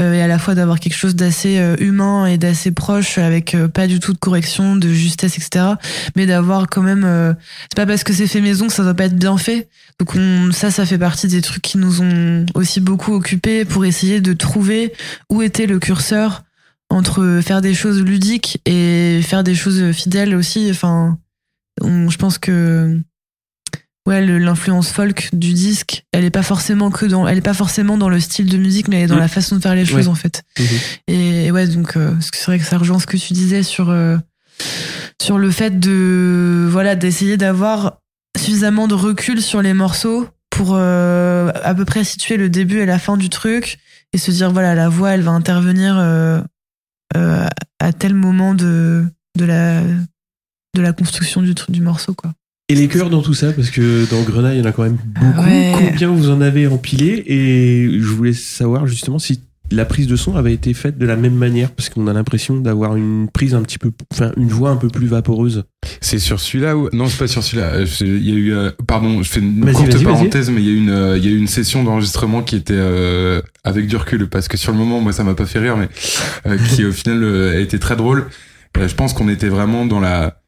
euh, 0.00 0.12
et 0.14 0.22
à 0.22 0.26
la 0.26 0.38
fois 0.38 0.54
d'avoir 0.54 0.80
quelque 0.80 0.96
chose 0.96 1.14
d'assez 1.16 1.58
euh, 1.58 1.76
humain 1.80 2.24
et 2.26 2.38
d'assez 2.38 2.70
proche 2.70 3.18
avec 3.18 3.54
euh, 3.54 3.68
pas 3.68 3.86
du 3.86 4.00
tout 4.00 4.12
de 4.12 4.18
correction 4.18 4.76
de 4.76 4.88
justesse 4.88 5.36
etc 5.36 5.74
mais 6.14 6.24
d'avoir 6.24 6.68
quand 6.68 6.82
même 6.82 7.04
euh, 7.04 7.34
c'est 7.64 7.76
pas 7.76 7.84
parce 7.86 8.04
que 8.04 8.12
c'est 8.14 8.26
fait 8.28 8.40
maison 8.40 8.68
que 8.68 8.72
ça 8.72 8.84
doit 8.84 8.94
pas 8.94 9.04
être 9.06 9.18
bien 9.18 9.36
fait. 9.36 9.68
Donc 9.98 10.14
on, 10.14 10.52
ça 10.52 10.70
ça 10.70 10.86
fait 10.86 10.98
partie 10.98 11.26
des 11.26 11.42
trucs 11.42 11.62
qui 11.62 11.78
nous 11.78 12.00
ont 12.00 12.46
aussi 12.54 12.80
beaucoup 12.80 13.12
occupés 13.12 13.64
pour 13.64 13.84
essayer 13.84 14.20
de 14.20 14.32
trouver 14.32 14.92
où 15.30 15.42
était 15.42 15.66
le 15.66 15.78
curseur 15.78 16.44
entre 16.90 17.40
faire 17.44 17.60
des 17.60 17.74
choses 17.74 18.00
ludiques 18.02 18.60
et 18.66 19.20
faire 19.22 19.42
des 19.42 19.54
choses 19.56 19.90
fidèles 19.92 20.34
aussi. 20.36 20.68
Enfin 20.70 21.18
on- 21.80 22.08
je 22.10 22.18
pense 22.18 22.38
que 22.38 22.98
ouais 24.06 24.24
l'influence 24.24 24.90
folk 24.90 25.28
du 25.32 25.52
disque 25.52 26.04
elle 26.12 26.24
est 26.24 26.30
pas 26.30 26.42
forcément 26.44 26.90
que 26.90 27.06
dans 27.06 27.26
elle 27.26 27.38
est 27.38 27.42
pas 27.42 27.54
forcément 27.54 27.98
dans 27.98 28.08
le 28.08 28.20
style 28.20 28.48
de 28.48 28.56
musique 28.56 28.86
mais 28.88 28.96
elle 28.98 29.02
est 29.04 29.06
dans 29.08 29.16
Mm. 29.16 29.20
la 29.20 29.28
façon 29.28 29.56
de 29.56 29.60
faire 29.60 29.74
les 29.74 29.84
choses 29.84 30.06
Ouais. 30.06 30.12
en 30.12 30.14
fait 30.14 30.42
Mhm. 30.58 30.66
et, 31.08 31.46
et 31.46 31.50
ouais 31.50 31.66
donc 31.66 31.96
euh, 31.96 32.14
c'est 32.20 32.44
vrai 32.46 32.58
que 32.58 32.64
ça 32.64 32.78
rejoint 32.78 32.98
ce 33.00 33.06
que 33.06 33.16
tu 33.16 33.32
disais 33.32 33.62
sur 33.64 33.90
euh, 33.90 34.16
sur 35.20 35.38
le 35.38 35.50
fait 35.50 35.78
de 35.80 36.68
voilà 36.70 36.94
d'essayer 36.94 37.36
d'avoir 37.36 37.98
suffisamment 38.38 38.86
de 38.86 38.94
recul 38.94 39.42
sur 39.42 39.60
les 39.60 39.74
morceaux 39.74 40.28
pour 40.50 40.74
euh, 40.74 41.50
à 41.64 41.74
peu 41.74 41.84
près 41.84 42.04
situer 42.04 42.36
le 42.36 42.48
début 42.48 42.78
et 42.78 42.86
la 42.86 42.98
fin 43.00 43.16
du 43.16 43.28
truc 43.28 43.78
et 44.12 44.18
se 44.18 44.30
dire 44.30 44.52
voilà 44.52 44.74
la 44.76 44.88
voix 44.88 45.10
elle 45.10 45.22
va 45.22 45.32
intervenir 45.32 45.96
à 47.14 47.92
tel 47.92 48.14
moment 48.14 48.54
de 48.54 49.04
de 49.36 49.44
la 49.44 49.82
de 50.76 50.82
la 50.82 50.92
construction 50.92 51.42
du 51.42 51.54
truc 51.54 51.70
du 51.72 51.80
morceau 51.80 52.14
quoi 52.14 52.32
Et 52.68 52.74
les 52.74 52.88
chœurs 52.88 53.10
dans 53.10 53.22
tout 53.22 53.34
ça, 53.34 53.52
parce 53.52 53.70
que 53.70 54.08
dans 54.10 54.22
Grenade, 54.22 54.54
il 54.54 54.60
y 54.60 54.62
en 54.62 54.66
a 54.66 54.72
quand 54.72 54.82
même 54.84 54.98
beaucoup. 55.20 55.40
Ouais. 55.42 55.72
Combien 55.76 56.10
vous 56.10 56.30
en 56.30 56.40
avez 56.40 56.66
empilé? 56.66 57.22
Et 57.26 57.88
je 58.00 58.06
voulais 58.08 58.32
savoir 58.32 58.86
justement 58.86 59.18
si 59.18 59.40
la 59.72 59.84
prise 59.84 60.06
de 60.06 60.14
son 60.14 60.36
avait 60.36 60.52
été 60.52 60.74
faite 60.74 60.96
de 60.96 61.06
la 61.06 61.16
même 61.16 61.34
manière, 61.34 61.72
parce 61.72 61.88
qu'on 61.88 62.06
a 62.06 62.12
l'impression 62.12 62.56
d'avoir 62.60 62.94
une 62.94 63.28
prise 63.28 63.52
un 63.54 63.62
petit 63.62 63.78
peu, 63.78 63.90
enfin 64.12 64.30
une 64.36 64.46
voix 64.48 64.70
un 64.70 64.76
peu 64.76 64.86
plus 64.88 65.08
vaporeuse. 65.08 65.64
C'est 66.00 66.20
sur 66.20 66.38
celui-là 66.38 66.76
ou 66.76 66.88
non 66.92 67.08
c'est 67.08 67.18
pas 67.18 67.26
sur 67.26 67.42
celui-là. 67.42 67.70
Euh, 67.74 67.86
Il 68.00 68.28
y 68.28 68.32
a 68.32 68.34
eu 68.34 68.52
euh, 68.52 68.70
pardon 68.86 69.22
je 69.24 69.28
fais 69.28 69.40
une 69.40 69.64
courte 69.72 70.04
parenthèse 70.04 70.50
mais 70.50 70.60
il 70.60 70.66
y 70.66 70.70
a 70.70 70.72
eu 70.72 70.76
une 70.76 70.90
euh, 70.90 71.18
il 71.18 71.24
y 71.24 71.28
a 71.28 71.30
eu 71.32 71.36
une 71.38 71.48
session 71.48 71.82
d'enregistrement 71.82 72.42
qui 72.42 72.54
était 72.54 72.74
euh, 72.76 73.40
avec 73.64 73.88
du 73.88 73.96
recul 73.96 74.28
parce 74.28 74.46
que 74.46 74.56
sur 74.56 74.70
le 74.70 74.78
moment 74.78 75.00
moi 75.00 75.12
ça 75.12 75.24
m'a 75.24 75.34
pas 75.34 75.46
fait 75.46 75.58
rire 75.58 75.76
mais 75.76 75.88
euh, 76.46 76.56
qui 76.58 76.84
au 76.84 76.92
final 76.92 77.22
euh, 77.24 77.56
a 77.56 77.58
été 77.58 77.78
très 77.80 77.96
drôle. 77.96 78.26
Euh, 78.78 78.86
je 78.86 78.94
pense 78.94 79.14
qu'on 79.14 79.28
était 79.28 79.48
vraiment 79.48 79.84
dans 79.84 79.98
la 80.00 80.42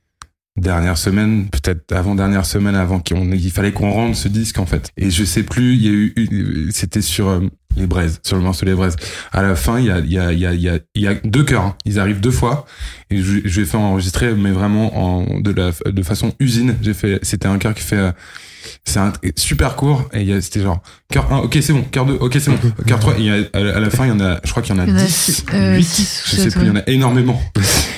dernière 0.59 0.99
semaine, 0.99 1.49
peut-être 1.49 1.93
avant 1.93 2.15
dernière 2.15 2.47
semaine 2.47 2.75
avant 2.75 3.01
qu'on 3.01 3.31
il 3.33 3.51
fallait 3.51 3.73
qu'on 3.73 3.91
rende 3.91 4.15
ce 4.15 4.29
disque 4.29 4.59
en 4.59 4.67
fait. 4.67 4.91
Et 4.97 5.11
je 5.11 5.25
sais 5.25 5.43
plus, 5.43 5.75
il 5.75 5.83
y 5.83 5.89
a 5.89 5.93
eu 5.93 6.71
c'était 6.73 7.03
sur 7.03 7.29
euh, 7.29 7.41
les 7.79 7.87
braises, 7.87 8.21
sur 8.25 8.37
le 8.37 8.43
morceau 8.43 8.67
les 8.67 8.75
braises. 8.75 8.97
À 9.33 9.43
la 9.43 9.55
fin, 9.57 9.79
il 9.79 9.87
y 9.87 9.91
a 9.91 9.99
y 10.01 10.19
a 10.19 10.33
y 10.33 10.47
a 10.47 10.55
y 10.55 10.69
a, 10.69 10.79
y 10.95 11.07
a 11.07 11.15
deux 11.25 11.45
chœurs, 11.45 11.63
hein. 11.65 11.77
ils 11.85 11.99
arrivent 11.99 12.21
deux 12.21 12.31
fois 12.31 12.67
et 13.11 13.23
je, 13.23 13.39
je 13.45 13.61
vais 13.61 13.67
faire 13.67 13.81
enregistrer 13.81 14.35
mais 14.35 14.51
vraiment 14.51 14.97
en 14.99 15.41
de 15.41 15.51
la 15.53 15.71
de 15.91 16.03
façon 16.03 16.35
usine. 16.41 16.75
J'ai 16.83 16.95
fait 16.95 17.19
c'était 17.23 17.49
un 17.49 17.59
chœur 17.59 17.75
qui 17.75 17.83
fait 17.83 17.97
euh, 17.97 18.13
c'est 18.85 18.99
un 18.99 19.13
super 19.37 19.77
court 19.77 20.09
et 20.13 20.21
il 20.23 20.29
y 20.29 20.33
a- 20.33 20.41
c'était 20.41 20.61
genre 20.61 20.83
cœur 21.11 21.33
1 21.33 21.39
OK, 21.39 21.57
c'est 21.63 21.73
bon, 21.73 21.83
cœur 21.91 22.05
2 22.05 22.15
OK, 22.21 22.37
c'est 22.39 22.51
bon, 22.51 22.59
cœur 22.87 22.99
3 22.99 23.19
et 23.19 23.31
a- 23.31 23.35
à 23.55 23.61
la 23.61 23.77
à 23.77 23.81
la 23.81 23.89
fin, 23.91 24.05
il 24.05 24.09
y 24.09 24.13
en 24.13 24.21
a 24.21 24.41
je 24.45 24.51
crois 24.51 24.63
qu'il 24.63 24.75
y 24.75 24.79
en 24.79 24.83
a 24.83 24.85
Il 24.85 24.91
y 24.91 24.93
en 24.93 24.97
a 24.99 25.05
10, 25.05 25.15
six- 25.15 25.45
euh, 25.55 25.77
8, 25.77 25.85
six 25.85 26.23
ou 26.27 26.31
je 26.37 26.37
sais 26.43 26.51
plus, 26.51 26.63
il 26.63 26.67
y 26.69 26.71
en 26.71 26.77
a 26.77 26.83
énormément. 26.89 27.41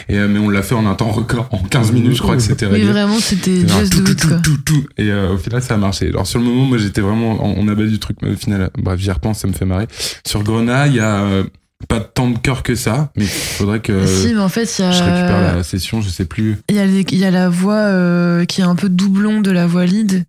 Et 0.08 0.18
euh, 0.18 0.28
mais 0.28 0.38
on 0.38 0.48
l'a 0.48 0.62
fait 0.62 0.74
en 0.74 0.86
un 0.86 0.94
temps 0.94 1.10
record 1.10 1.48
en 1.52 1.58
15 1.58 1.92
minutes, 1.92 2.16
je 2.16 2.22
crois 2.22 2.36
que 2.36 2.42
c'était 2.42 2.66
réglé. 2.66 2.86
vraiment 2.92 3.18
c'était 3.18 3.62
tout, 3.64 3.88
tout, 4.04 4.14
tout, 4.14 4.40
tout, 4.42 4.56
tout. 4.58 4.86
Et 4.98 5.10
euh, 5.10 5.32
au 5.34 5.38
final, 5.38 5.62
ça 5.62 5.74
a 5.74 5.76
marché. 5.76 6.08
Alors 6.08 6.26
sur 6.26 6.38
le 6.38 6.44
moment, 6.44 6.64
moi, 6.64 6.78
j'étais 6.78 7.00
vraiment, 7.00 7.44
on, 7.44 7.64
on 7.64 7.68
abat 7.68 7.86
du 7.86 7.98
truc, 7.98 8.16
mais 8.22 8.30
au 8.32 8.36
final, 8.36 8.70
bref, 8.78 8.98
j'y 9.00 9.10
repense, 9.10 9.38
ça 9.40 9.48
me 9.48 9.52
fait 9.52 9.64
marrer. 9.70 9.88
Sur 10.26 10.42
Grenat, 10.42 10.88
il 10.88 10.94
y 10.96 11.00
a 11.00 11.22
euh, 11.22 11.44
pas 11.88 12.00
tant 12.00 12.28
de 12.28 12.38
cœur 12.38 12.62
que 12.62 12.74
ça, 12.74 13.10
mais 13.16 13.24
il 13.24 13.28
faudrait 13.30 13.80
que 13.80 14.06
si 14.06 14.34
mais 14.34 14.40
en 14.40 14.48
fait 14.50 14.78
il 14.78 14.82
y 14.82 14.84
a 14.84 14.90
je 14.90 15.02
récupère 15.02 15.56
la 15.56 15.62
session, 15.62 16.02
je 16.02 16.10
sais 16.10 16.26
plus. 16.26 16.58
Il 16.68 16.76
y 16.76 16.78
a, 16.78 16.84
les- 16.86 17.06
il 17.10 17.18
y 17.18 17.24
a 17.24 17.30
la 17.30 17.48
voix 17.48 17.74
euh, 17.76 18.44
qui 18.44 18.60
est 18.60 18.64
un 18.64 18.74
peu 18.76 18.88
doublon 18.88 19.40
de 19.40 19.50
la 19.50 19.66
voix 19.66 19.86
lead. 19.86 20.24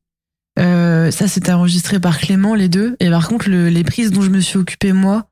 Euh, 0.59 1.11
ça, 1.11 1.27
c'était 1.27 1.51
enregistré 1.53 1.99
par 1.99 2.19
Clément, 2.19 2.55
les 2.55 2.67
deux. 2.69 2.95
Et 2.99 3.09
par 3.09 3.27
contre, 3.27 3.49
le- 3.49 3.69
les 3.69 3.83
prises 3.83 4.11
dont 4.11 4.21
je 4.21 4.29
me 4.29 4.39
suis 4.41 4.57
occupé 4.57 4.91
moi, 4.93 5.25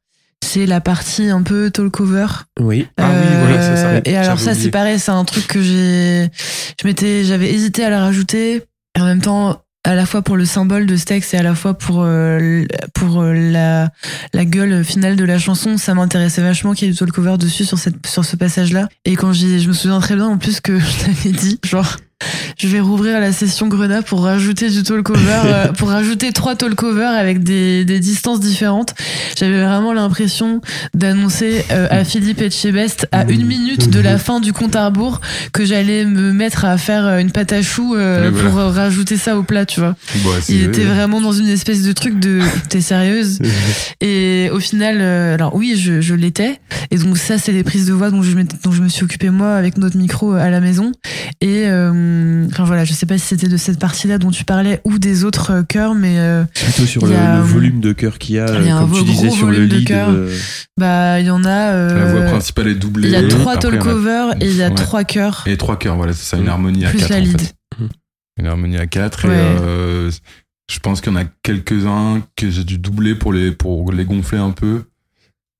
c'est 0.43 0.65
la 0.65 0.79
partie 0.81 1.29
un 1.29 1.41
peu 1.43 1.69
talk-over. 1.69 2.25
Oui. 2.59 2.87
Ah 2.97 3.09
oui, 3.11 3.27
voilà, 3.41 3.61
c'est 3.61 3.75
ça. 3.81 3.87
Euh, 3.89 4.01
Et 4.05 4.15
alors 4.17 4.39
ça, 4.39 4.53
c'est 4.55 4.71
pareil, 4.71 4.97
c'est 4.99 5.11
un 5.11 5.25
truc 5.25 5.45
que 5.47 5.61
j'ai, 5.61 6.29
je 6.81 6.87
m'étais, 6.87 7.23
j'avais 7.25 7.51
hésité 7.53 7.83
à 7.83 7.89
la 7.89 7.99
rajouter. 7.99 8.63
Et 8.97 9.01
en 9.01 9.05
même 9.05 9.21
temps, 9.21 9.61
à 9.83 9.95
la 9.95 10.05
fois 10.05 10.21
pour 10.21 10.35
le 10.35 10.45
symbole 10.45 10.85
de 10.85 10.95
ce 10.97 11.05
texte 11.05 11.33
et 11.33 11.37
à 11.37 11.43
la 11.43 11.55
fois 11.55 11.73
pour 11.73 12.03
euh, 12.03 12.65
pour 12.93 13.21
euh, 13.21 13.33
la 13.33 13.89
la 14.33 14.45
gueule 14.45 14.83
finale 14.83 15.15
de 15.15 15.23
la 15.23 15.39
chanson, 15.39 15.77
ça 15.77 15.93
m'intéressait 15.93 16.41
vachement 16.41 16.73
qu'il 16.73 16.87
y 16.87 16.89
ait 16.89 16.93
du 16.93 16.99
talk-over 16.99 17.37
dessus 17.37 17.65
sur 17.65 17.79
cette 17.79 18.05
sur 18.05 18.25
ce 18.25 18.35
passage-là. 18.35 18.89
Et 19.05 19.15
quand 19.15 19.33
j'ai, 19.33 19.59
je 19.59 19.67
me 19.67 19.73
souviens 19.73 19.99
très 19.99 20.15
bien 20.15 20.27
en 20.27 20.37
plus 20.37 20.59
que 20.59 20.79
je 20.79 21.05
t'avais 21.05 21.31
dit, 21.31 21.59
genre. 21.63 21.97
Je 22.57 22.67
vais 22.67 22.81
rouvrir 22.81 23.19
la 23.21 23.31
session 23.31 23.67
Grenat 23.67 24.01
pour 24.01 24.23
rajouter 24.23 24.69
du 24.69 24.83
talk-over, 24.83 25.21
euh, 25.45 25.67
pour 25.71 25.89
rajouter 25.89 26.33
trois 26.33 26.55
talk-over 26.55 27.05
avec 27.05 27.41
des, 27.43 27.85
des 27.85 27.99
distances 27.99 28.41
différentes. 28.41 28.93
J'avais 29.37 29.63
vraiment 29.63 29.93
l'impression 29.93 30.59
d'annoncer 30.93 31.63
euh, 31.71 31.87
à 31.89 32.03
Philippe 32.03 32.41
Etchebest 32.41 33.07
à 33.13 33.23
une 33.29 33.45
minute 33.45 33.89
de 33.89 33.99
la 34.01 34.17
fin 34.17 34.41
du 34.41 34.51
compte 34.51 34.75
à 34.75 34.85
rebours 34.87 35.21
que 35.53 35.63
j'allais 35.63 36.03
me 36.05 36.33
mettre 36.33 36.65
à 36.65 36.77
faire 36.77 37.05
euh, 37.05 37.19
une 37.19 37.31
pâte 37.31 37.53
à 37.53 37.61
choux 37.61 37.89
voilà. 37.95 38.31
pour 38.31 38.53
rajouter 38.53 39.15
ça 39.15 39.37
au 39.37 39.43
plat, 39.43 39.65
tu 39.65 39.79
vois. 39.79 39.95
Bon, 40.17 40.31
c'est- 40.41 40.53
Il 40.53 40.63
était 40.63 40.83
vraiment 40.83 41.21
dans 41.21 41.31
une 41.31 41.47
espèce 41.47 41.83
de 41.83 41.93
truc 41.93 42.19
de 42.19 42.39
t'es 42.67 42.81
sérieuse? 42.81 43.39
Et 44.01 44.49
au 44.53 44.59
final 44.59 45.01
alors 45.01 45.55
oui 45.55 45.75
je, 45.77 46.01
je 46.01 46.13
l'étais 46.15 46.59
et 46.91 46.97
donc 46.97 47.17
ça 47.17 47.37
c'est 47.37 47.51
les 47.51 47.63
prises 47.63 47.85
de 47.85 47.93
voix 47.93 48.09
dont 48.11 48.21
je, 48.23 48.35
m'étais- 48.35 48.55
dont 48.63 48.71
je 48.71 48.81
me 48.81 48.87
suis 48.89 49.03
occupé 49.03 49.29
moi 49.29 49.53
avec 49.55 49.77
notre 49.77 49.97
micro 49.97 50.33
à 50.33 50.49
la 50.49 50.59
maison 50.59 50.91
et 51.41 51.65
euh, 51.67 51.91
enfin 52.51 52.63
voilà, 52.63 52.85
je 52.85 52.93
sais 52.93 53.05
pas 53.05 53.17
si 53.17 53.25
c'était 53.27 53.47
de 53.47 53.57
cette 53.57 53.79
partie-là 53.79 54.17
dont 54.17 54.31
tu 54.31 54.43
parlais 54.45 54.81
ou 54.83 54.99
des 54.99 55.23
autres 55.23 55.51
euh, 55.51 55.63
chœurs, 55.63 55.95
mais 55.95 56.19
euh, 56.19 56.43
Plutôt 56.53 56.85
sur 56.85 57.05
le, 57.05 57.13
y 57.13 57.15
a, 57.15 57.35
le 57.35 57.41
euh, 57.41 57.43
volume 57.43 57.79
de 57.81 57.93
cœur 57.93 58.17
qu'il 58.19 58.35
y 58.35 58.39
a, 58.39 58.45
il 58.59 58.65
y 58.65 58.69
a 58.69 58.75
euh, 58.77 58.79
un 58.79 58.81
comme 58.87 58.93
tu 58.99 59.03
disais 59.03 59.29
sur 59.29 59.47
le 59.47 59.53
volume 59.55 59.69
de 59.69 59.75
lead. 59.77 59.87
chœur. 59.87 60.09
euh, 60.09 60.35
bah 60.77 61.19
il 61.19 61.25
y 61.27 61.29
en 61.31 61.43
a. 61.45 61.71
La 61.73 62.05
voix 62.11 62.21
euh, 62.21 62.29
principale 62.29 62.67
est 62.69 62.75
doublée. 62.75 63.07
il 63.09 63.11
y 63.13 63.15
a 63.15 63.27
trois 63.27 63.57
talk 63.57 63.79
covers 63.79 64.33
et 64.41 64.47
il 64.49 64.55
y 64.55 64.63
a 64.63 64.69
Ouais. 64.69 64.75
trois 64.75 65.03
chœurs 65.03 65.43
Et 65.47 65.57
trois 65.57 65.77
chœurs, 65.77 65.95
voilà, 65.97 66.13
c'est 66.13 66.25
ça, 66.25 66.37
une 66.37 66.45
Mm. 66.45 66.49
harmonie 66.49 66.85
à 66.85 66.89
plus 66.89 66.99
quatre 66.99 67.09
la 67.11 67.17
en 67.17 67.19
lead. 67.21 67.41
fait. 67.41 67.55
Une 68.39 68.47
harmonie 68.47 68.77
à 68.77 68.87
quatre 68.87 69.27
Ouais. 69.27 69.33
et 69.35 69.57
euh, 69.61 70.11
je 70.71 70.79
pense 70.79 71.01
qu'il 71.01 71.11
y 71.11 71.15
en 71.15 71.19
a 71.19 71.25
quelques-uns 71.43 72.21
que 72.35 72.49
j'ai 72.49 72.63
dû 72.63 72.77
doubler 72.77 73.15
pour 73.15 73.33
les, 73.33 73.51
pour 73.51 73.91
les 73.91 74.05
gonfler 74.05 74.37
un 74.37 74.51
peu. 74.51 74.83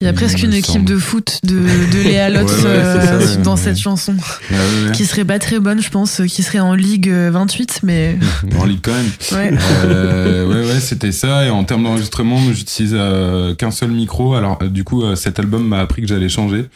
Il 0.02 0.06
y 0.06 0.08
a 0.10 0.14
presque 0.14 0.42
une 0.44 0.54
équipe 0.54 0.86
de 0.86 0.98
foot 0.98 1.42
de, 1.44 1.56
de 1.60 2.02
Léa 2.06 2.30
Lotz 2.30 2.50
Ouais, 2.50 2.64
ouais, 2.64 2.70
euh, 2.70 3.02
ça, 3.02 3.18
ouais, 3.36 3.44
dans 3.44 3.56
ouais. 3.56 3.62
cette 3.62 3.78
chanson, 3.78 4.14
Ouais, 4.14 4.56
ouais, 4.56 4.86
ouais. 4.86 4.92
qui 4.94 5.04
serait 5.06 5.26
pas 5.26 5.40
très 5.40 5.60
bonne, 5.60 5.82
je 5.82 5.90
pense, 5.90 6.22
qui 6.26 6.42
serait 6.42 6.62
en 6.62 6.74
Ligue 6.74 7.10
28, 7.10 7.82
mais 7.84 8.18
En 8.58 8.64
ligue 8.64 8.80
quand 8.82 8.94
même. 8.94 9.12
ouais. 9.34 9.60
Euh, 9.84 10.48
ouais, 10.48 10.72
ouais, 10.72 10.80
c'était 10.80 11.12
ça. 11.12 11.46
Et 11.46 11.50
en 11.50 11.66
termes 11.66 11.84
d'enregistrement, 11.84 12.40
j'utilise 12.54 12.94
euh, 12.96 13.54
qu'un 13.56 13.72
seul 13.72 13.92
micro. 13.92 14.36
Alors, 14.36 14.58
euh, 14.62 14.70
du 14.70 14.86
coup, 14.86 15.04
euh, 15.04 15.18
cet 15.18 15.38
album 15.38 15.68
m'a 15.68 15.82
appris 15.82 16.02
que 16.04 16.08
j'allais 16.08 16.30
changer. 16.30 16.70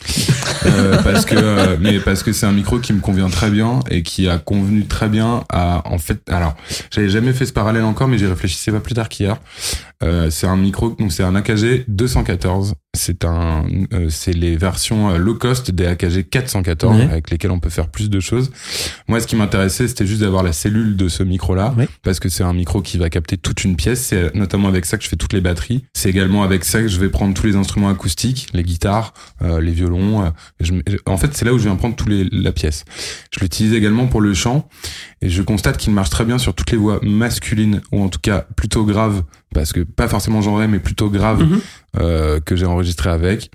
Euh, 0.66 1.02
parce 1.04 1.24
que, 1.24 1.36
euh, 1.38 1.78
mais 1.80 2.00
parce 2.02 2.24
que 2.24 2.34
c'est 2.34 2.46
un 2.46 2.52
micro 2.52 2.80
qui 2.80 2.92
me 2.92 3.00
convient 3.00 3.30
très 3.30 3.50
bien 3.50 3.80
et 3.90 4.04
qui 4.04 4.28
a 4.28 4.38
convenu 4.38 4.86
très 4.86 5.08
bien 5.08 5.46
à, 5.50 5.82
en 5.90 5.98
fait, 5.98 6.20
alors, 6.30 6.58
j'avais 6.92 7.08
jamais 7.08 7.32
fait 7.32 7.46
ce 7.46 7.54
parallèle 7.54 7.86
encore, 7.86 8.10
mais 8.10 8.18
j'y 8.18 8.26
réfléchissais 8.26 8.74
pas 8.74 8.82
plus 8.82 8.96
tard 8.96 9.08
qu'hier. 9.08 9.38
Euh, 10.04 10.30
c'est 10.30 10.48
un 10.48 10.58
micro, 10.58 10.90
donc 11.00 11.14
c'est 11.14 11.24
un 11.24 11.36
AKG 11.36 11.86
214. 11.88 12.74
C'est 12.96 13.26
un, 13.26 13.66
euh, 13.92 14.10
c'est 14.12 14.34
les 14.34 14.56
versions 14.56 15.10
euh, 15.10 15.18
low 15.18 15.34
cost 15.34 15.72
des 15.72 15.88
AKG 15.88 16.30
414 16.30 16.96
Ouais. 16.96 17.04
avec 17.06 17.32
lesquelles 17.32 17.50
on 17.50 17.60
peut 17.60 17.72
faire 17.72 17.88
plus 17.90 18.08
de 18.08 18.20
choses. 18.20 18.52
Moi, 19.08 19.20
ce 19.20 19.26
qui 19.26 19.36
m'intéressait, 19.36 19.88
c'était 19.88 20.06
juste 20.06 20.22
d'avoir 20.22 20.44
la 20.44 20.54
cellule 20.54 20.96
de 20.96 21.08
ce 21.08 21.24
micro-là, 21.24 21.74
Ouais. 21.76 21.88
parce 22.04 22.20
que 22.20 22.30
c'est 22.30 22.44
un 22.44 22.54
micro 22.54 22.84
qui 22.84 23.00
va 23.00 23.10
capter 23.10 23.36
toute 23.38 23.64
une 23.64 23.76
pièce. 23.76 24.00
C'est 24.04 24.36
notamment 24.36 24.68
avec 24.68 24.86
ça 24.86 24.98
que 25.00 25.04
je 25.04 25.10
fais 25.10 25.16
toutes 25.16 25.34
les 25.34 25.42
batteries. 25.42 25.86
C'est 25.96 26.12
également 26.12 26.44
avec 26.44 26.64
ça 26.66 26.82
que 26.84 26.88
je 26.88 27.00
vais 27.00 27.10
prendre 27.10 27.34
tous 27.34 27.48
les 27.48 27.56
instruments 27.56 27.90
acoustiques, 27.90 28.50
les 28.54 28.62
guitares, 28.62 29.16
euh, 29.42 29.60
les 29.60 29.72
violons. 29.72 30.24
euh, 30.26 30.30
je- 30.60 30.74
en 31.08 31.18
fait, 31.18 31.36
c'est 31.36 31.46
là 31.46 31.54
où 31.54 31.58
je 31.58 31.64
viens 31.64 31.76
prendre 31.76 31.96
tous 31.96 32.08
les 32.08 32.26
la 32.32 32.52
pièce. 32.52 32.86
Je 33.36 33.40
l'utilise 33.40 33.74
également 33.74 34.06
pour 34.06 34.22
le 34.22 34.36
chant, 34.36 34.70
et 35.24 35.30
je 35.30 35.42
constate 35.42 35.78
qu'il 35.78 35.94
marche 35.94 36.10
très 36.10 36.26
bien 36.26 36.38
sur 36.38 36.54
toutes 36.54 36.72
les 36.72 36.78
voix 36.78 37.00
masculines 37.02 37.82
ou 37.92 38.02
en 38.04 38.10
tout 38.10 38.20
cas 38.22 38.46
plutôt 38.58 38.84
graves, 38.84 39.24
parce 39.54 39.72
que 39.72 39.80
pas 39.82 40.08
forcément 40.08 40.42
genré, 40.42 40.68
mais 40.68 40.80
plutôt 40.80 41.10
grave 41.10 41.42
Mhm. 41.44 41.60
euh, 42.02 42.40
que 42.42 42.56
j'ai 42.58 42.66
enregistré 42.66 43.10
avec. 43.10 43.50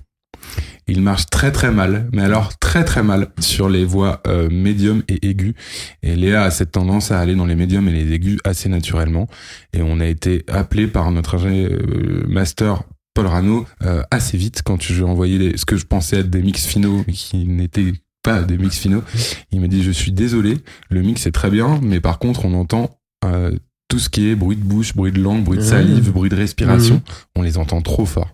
Il 0.87 1.01
marche 1.01 1.27
très 1.29 1.51
très 1.51 1.69
mal, 1.71 2.09
mais 2.13 2.23
alors 2.23 2.57
très 2.57 2.83
très 2.83 3.03
mal 3.03 3.27
sur 3.39 3.69
les 3.69 3.85
voix 3.85 4.21
euh, 4.25 4.49
médium 4.49 5.03
et 5.07 5.27
aiguës. 5.29 5.53
Et 6.01 6.15
Léa 6.15 6.41
a 6.43 6.49
cette 6.51 6.71
tendance 6.71 7.11
à 7.11 7.19
aller 7.19 7.35
dans 7.35 7.45
les 7.45 7.55
médiums 7.55 7.87
et 7.87 7.91
les 7.91 8.11
aigus 8.13 8.39
assez 8.43 8.69
naturellement. 8.69 9.27
Et 9.73 9.83
on 9.83 9.99
a 9.99 10.07
été 10.07 10.43
appelé 10.47 10.87
par 10.87 11.11
notre 11.11 11.35
ingé 11.35 11.65
euh, 11.71 12.23
master 12.27 12.81
Paul 13.13 13.27
Rano 13.27 13.65
euh, 13.83 14.01
assez 14.09 14.37
vite 14.37 14.61
quand 14.65 14.81
je 14.81 14.93
lui 14.93 15.01
ai 15.01 15.03
envoyé 15.03 15.37
les- 15.37 15.57
ce 15.57 15.65
que 15.65 15.77
je 15.77 15.85
pensais 15.85 16.19
être 16.21 16.29
des 16.31 16.41
mix 16.41 16.65
finaux, 16.65 17.03
mais 17.05 17.13
qui 17.13 17.45
n'étaient 17.45 17.93
pas 18.29 18.43
des 18.43 18.57
mix 18.57 18.77
finaux. 18.77 19.03
Il 19.51 19.61
m'a 19.61 19.67
dit 19.67 19.83
je 19.83 19.91
suis 19.91 20.11
désolé, 20.11 20.57
le 20.89 21.01
mix 21.01 21.25
est 21.27 21.31
très 21.31 21.49
bien, 21.49 21.79
mais 21.81 21.99
par 21.99 22.19
contre 22.19 22.45
on 22.45 22.53
entend 22.53 22.89
euh, 23.25 23.51
tout 23.87 23.99
ce 23.99 24.09
qui 24.09 24.29
est 24.29 24.35
bruit 24.35 24.55
de 24.55 24.63
bouche, 24.63 24.95
bruit 24.95 25.11
de 25.11 25.19
langue, 25.21 25.43
bruit 25.43 25.57
de 25.57 25.63
salive, 25.63 26.11
bruit 26.11 26.29
de 26.29 26.35
respiration, 26.35 26.95
Mhm. 26.95 27.01
on 27.37 27.41
les 27.41 27.57
entend 27.57 27.81
trop 27.81 28.05
fort. 28.05 28.31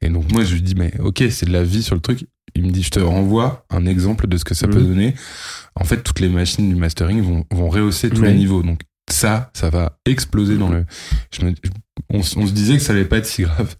Et 0.00 0.08
donc 0.08 0.30
moi 0.32 0.44
je 0.44 0.54
lui 0.54 0.62
dis 0.62 0.74
mais 0.76 0.92
ok 1.00 1.24
c'est 1.30 1.46
de 1.46 1.52
la 1.52 1.64
vie 1.64 1.82
sur 1.82 1.94
le 1.94 2.00
truc. 2.00 2.26
Il 2.54 2.64
me 2.66 2.70
dit 2.70 2.82
je 2.82 2.90
te 2.90 3.00
renvoie 3.00 3.64
un 3.70 3.86
exemple 3.86 4.26
de 4.26 4.36
ce 4.36 4.44
que 4.44 4.54
ça 4.54 4.68
peut 4.68 4.80
Mhm. 4.80 4.86
donner. 4.88 5.14
En 5.74 5.84
fait 5.84 6.02
toutes 6.02 6.20
les 6.20 6.28
machines 6.28 6.68
du 6.68 6.76
mastering 6.76 7.20
vont, 7.22 7.44
vont 7.50 7.68
rehausser 7.68 8.10
tous 8.10 8.22
les 8.22 8.34
niveaux. 8.34 8.62
Donc 8.62 8.80
ça, 9.12 9.50
ça 9.54 9.70
va 9.70 9.98
exploser 10.06 10.56
dans 10.56 10.68
le. 10.68 10.84
Je 11.38 11.44
me- 11.46 11.54
on, 12.12 12.22
se 12.22 12.36
disait 12.52 12.76
que 12.76 12.82
ça 12.82 12.92
allait 12.92 13.04
pas 13.04 13.18
être 13.18 13.26
si 13.26 13.42
grave. 13.42 13.74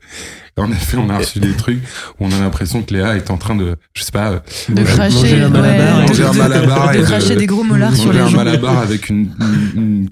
Et 0.57 0.61
en 0.61 0.71
effet, 0.71 0.97
on 0.99 1.09
a 1.11 1.19
reçu 1.19 1.39
des 1.41 1.53
trucs 1.55 1.83
où 2.21 2.27
on 2.27 2.31
a 2.33 2.39
l'impression 2.39 2.83
que 2.83 2.93
Léa 2.95 3.17
est 3.17 3.31
en 3.31 3.39
train 3.39 3.57
de, 3.57 3.77
je 3.95 4.03
sais 4.03 4.13
pas, 4.13 4.33
euh, 4.33 4.39
de 4.69 4.75
Manger- 4.83 4.85
cracher, 4.95 5.15
manger 5.17 5.41
un 5.43 5.53
ouais, 5.53 5.61
malabar, 5.61 5.97
de- 6.03 6.09
manger 6.09 6.25
un 6.25 6.33
de- 6.33 6.39
malabar 6.39 6.91
de 6.93 6.95
et 6.97 7.01
de- 7.01 7.05
cracher 7.07 7.37
des 7.37 7.47
gros 7.47 7.65
molars 7.65 7.95
sur 7.97 8.07
manger 8.13 8.19
les 8.19 8.25
un 8.27 8.31
malabar 8.37 8.79
avec 8.79 9.09
une, 9.09 9.31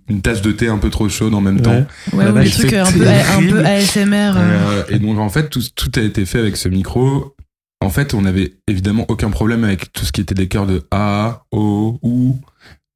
une, 0.08 0.22
tasse 0.22 0.40
de 0.42 0.50
thé 0.52 0.68
un 0.68 0.78
peu 0.78 0.88
trop 0.90 1.08
chaude 1.08 1.34
en 1.34 1.40
même 1.40 1.56
Ouais. 1.56 1.62
temps. 1.62 1.86
Ouais, 2.14 2.24
ou 2.24 2.28
un 2.28 2.32
peu, 2.32 2.38
un 2.78 2.92
peu 2.92 2.98
terrible. 3.04 3.66
ASMR. 3.66 4.32
euh. 4.36 4.38
Euh, 4.38 4.82
et 4.88 4.98
donc 4.98 5.18
en 5.18 5.28
fait 5.28 5.48
tout, 5.50 5.62
tout 5.74 5.90
a 5.96 6.00
été 6.02 6.24
fait 6.26 6.38
avec 6.38 6.56
ce 6.56 6.68
micro. 6.68 7.34
En 7.82 7.88
fait, 7.90 8.12
on 8.12 8.24
avait 8.26 8.52
évidemment 8.68 9.06
aucun 9.08 9.30
problème 9.30 9.64
avec 9.64 9.92
tout 9.92 10.04
ce 10.04 10.12
qui 10.12 10.20
était 10.20 10.34
des 10.34 10.48
chœurs 10.48 10.66
de 10.66 10.82
A, 10.90 11.44
O, 11.50 11.98
OU, 12.02 12.38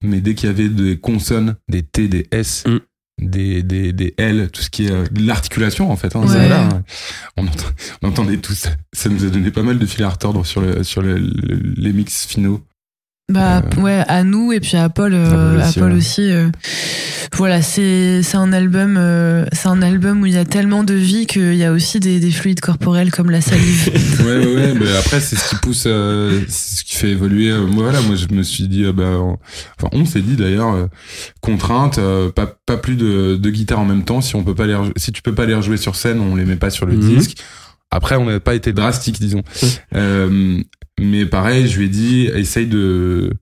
mais 0.04 0.20
dès 0.20 0.34
qu'il 0.34 0.48
y 0.48 0.52
avait 0.52 0.68
des 0.68 0.98
consonnes, 0.98 1.56
des 1.68 1.82
T, 1.82 2.08
des 2.08 2.26
S, 2.30 2.64
Mm. 2.66 2.78
des, 3.22 3.62
des, 3.62 3.92
des 3.92 4.14
L, 4.18 4.50
tout 4.52 4.60
ce 4.62 4.70
qui 4.70 4.86
est 4.86 4.90
euh, 4.90 5.04
de 5.10 5.26
l'articulation 5.26 5.90
en 5.90 5.96
fait, 5.96 6.14
hein, 6.16 6.20
Ouais. 6.22 6.28
c'est 6.28 6.48
là, 6.48 6.64
hein. 6.68 6.82
on, 7.36 7.46
ent- 7.46 7.50
on 8.02 8.08
entendait 8.08 8.36
tout 8.38 8.54
ça. 8.54 8.70
Ça 8.92 9.08
nous 9.08 9.24
a 9.24 9.28
donné 9.28 9.50
pas 9.50 9.62
mal 9.62 9.78
de 9.78 9.86
fil 9.86 10.02
à 10.04 10.08
retordre 10.10 10.44
sur, 10.44 10.60
le, 10.60 10.82
sur 10.84 11.00
le- 11.02 11.16
le- 11.18 11.74
les 11.76 11.92
mix 11.92 12.26
finaux. 12.26 12.60
Bah 13.32 13.62
Euh, 13.78 13.80
ouais, 13.80 14.04
à 14.06 14.22
nous 14.22 14.52
et 14.52 14.60
puis 14.60 14.76
à 14.76 14.90
Paul, 14.90 15.14
euh, 15.14 15.30
Paul 15.54 15.60
à 15.62 15.66
aussi, 15.68 15.78
Paul 15.78 15.92
ouais. 15.92 15.96
aussi. 15.96 16.30
euh, 16.30 16.48
voilà, 17.34 17.62
c'est 17.62 18.22
c'est 18.22 18.36
un 18.36 18.52
album, 18.52 18.96
euh, 18.98 19.46
c'est 19.52 19.68
un 19.68 19.80
album 19.80 20.20
où 20.22 20.26
il 20.26 20.34
y 20.34 20.38
a 20.38 20.44
tellement 20.44 20.84
de 20.84 20.92
vie 20.92 21.24
qu'il 21.26 21.54
y 21.54 21.64
a 21.64 21.72
aussi 21.72 22.00
des, 22.00 22.20
des 22.20 22.30
fluides 22.30 22.60
corporels 22.60 23.10
comme 23.10 23.30
la 23.30 23.40
salive. 23.40 23.90
ouais, 24.26 24.44
ouais, 24.46 24.54
ouais, 24.54 24.74
mais 24.74 24.94
après, 24.98 25.20
c'est 25.20 25.36
ce 25.36 25.48
qui 25.48 25.56
pousse, 25.56 25.84
euh, 25.86 26.42
c'est 26.48 26.80
ce 26.80 26.84
qui 26.84 26.96
fait 26.96 27.08
évoluer. 27.10 27.50
euh, 27.50 27.66
moi, 27.66 27.84
voilà, 27.84 28.02
moi, 28.02 28.14
je 28.14 28.26
me 28.34 28.42
suis 28.42 28.68
dit, 28.68 28.84
euh, 28.84 28.92
bah, 28.92 29.04
on- 29.18 29.38
enfin, 29.80 29.88
on 29.92 30.04
s'est 30.04 30.20
dit 30.20 30.36
d'ailleurs, 30.36 30.74
euh, 30.74 30.86
contrainte, 31.40 31.96
euh, 31.96 32.30
pas, 32.30 32.54
pas 32.66 32.76
plus 32.76 32.96
de, 32.96 33.36
de 33.36 33.50
guitare 33.50 33.80
en 33.80 33.86
même 33.86 34.04
temps. 34.04 34.20
Si 34.20 34.36
on 34.36 34.44
peut 34.44 34.54
pas 34.54 34.66
les, 34.66 34.76
si 34.96 35.12
tu 35.12 35.22
peux 35.22 35.34
pas 35.34 35.46
les 35.46 35.54
rejouer 35.54 35.78
sur 35.78 35.96
scène, 35.96 36.20
on 36.20 36.36
les 36.36 36.44
met 36.44 36.56
pas 36.56 36.68
sur 36.70 36.84
le 36.84 36.94
Mhm. 36.94 37.16
disque. 37.16 37.38
Après, 37.90 38.16
on 38.16 38.26
n'a 38.26 38.38
pas 38.40 38.54
été 38.54 38.72
drastique, 38.74 39.18
disons. 39.18 39.42
Euh, 39.94 40.60
mais 41.00 41.26
pareil, 41.26 41.68
je 41.68 41.78
lui 41.78 41.86
ai 41.86 41.88
dit, 41.88 42.26
essaye 42.34 42.66
de, 42.66 43.32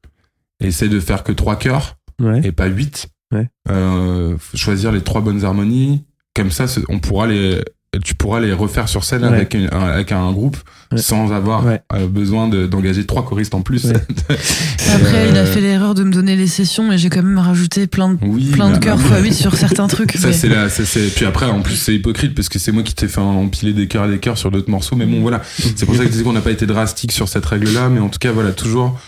essaye 0.61 0.88
de 0.88 1.00
faire 1.00 1.22
que 1.24 1.32
trois 1.32 1.57
chœurs 1.57 1.96
Ouais. 2.20 2.40
et 2.44 2.53
pas 2.53 2.66
huit. 2.66 3.09
Ouais. 3.32 3.48
Euh, 3.70 4.36
choisir 4.55 4.92
les 4.92 5.00
trois 5.00 5.20
bonnes 5.22 5.44
harmonies. 5.44 6.05
Comme 6.34 6.50
ça, 6.50 6.66
on 6.88 6.98
pourra 6.98 7.26
les, 7.26 7.61
tu 8.03 8.14
pourras 8.14 8.40
les 8.40 8.55
refaire 8.55 8.88
sur 8.88 9.05
scène 9.05 9.20
Ouais. 9.22 9.28
avec, 9.28 9.55
un, 9.55 9.66
un- 9.70 9.88
avec 9.88 10.12
un 10.12 10.32
groupe 10.32 10.57
Ouais. 10.93 10.99
sans 10.99 11.30
avoir 11.32 11.66
Ouais. 11.66 11.80
euh, 11.95 12.07
besoin 12.07 12.49
de- 12.49 12.66
d'engager 12.66 13.05
trois 13.05 13.22
choristes 13.24 13.55
en 13.55 13.61
plus. 13.61 13.84
Ouais. 13.84 13.93
Après, 14.95 15.28
il 15.28 15.36
a 15.36 15.45
fait 15.45 15.61
l'erreur 15.61 15.95
de 15.95 16.03
me 16.05 16.11
donner 16.12 16.34
les 16.36 16.47
sessions 16.47 16.90
et 16.93 16.97
j'ai 16.99 17.11
quand 17.11 17.22
même 17.22 17.38
rajouté 17.38 17.86
plein 17.86 18.11
de, 18.14 18.18
oui, 18.22 18.47
plein 18.51 18.68
de 18.68 18.74
bah, 18.74 18.78
cœurs 18.78 18.99
bah, 19.11 19.20
x8 19.20 19.32
sur 19.34 19.55
certains 19.57 19.86
trucs. 19.88 20.12
Ça 20.12 20.28
mais- 20.28 20.32
c'est 20.32 20.49
là, 20.49 20.68
ça, 20.70 20.84
c'est 20.86 21.14
puis 21.14 21.24
après 21.26 21.47
en 21.47 21.61
plus 21.61 21.76
c'est 21.76 21.95
hypocrite 21.95 22.34
parce 22.34 22.49
que 22.49 22.59
c'est 22.59 22.72
moi 22.72 22.82
qui 22.82 22.95
t'ai 22.95 23.09
fait 23.09 23.20
empiler 23.20 23.72
des 23.74 23.88
cœurs 23.88 24.07
et 24.07 24.11
des 24.11 24.18
cœurs 24.18 24.38
sur 24.38 24.51
d'autres 24.51 24.70
morceaux 24.70 24.97
mais 24.97 25.07
bon 25.07 25.20
voilà 25.20 25.43
c'est 25.59 25.84
pour 25.86 25.95
ça 25.95 26.01
que 26.01 26.07
je 26.07 26.12
disais 26.12 26.24
qu'on 26.24 26.32
n'a 26.32 26.40
pas 26.40 26.51
été 26.51 26.66
drastique 26.66 27.12
sur 27.12 27.28
cette 27.28 27.45
règle 27.47 27.70
là 27.72 27.88
mais 27.88 28.01
en 28.01 28.09
tout 28.09 28.18
cas 28.18 28.32
voilà 28.32 28.53
toujours 28.53 28.99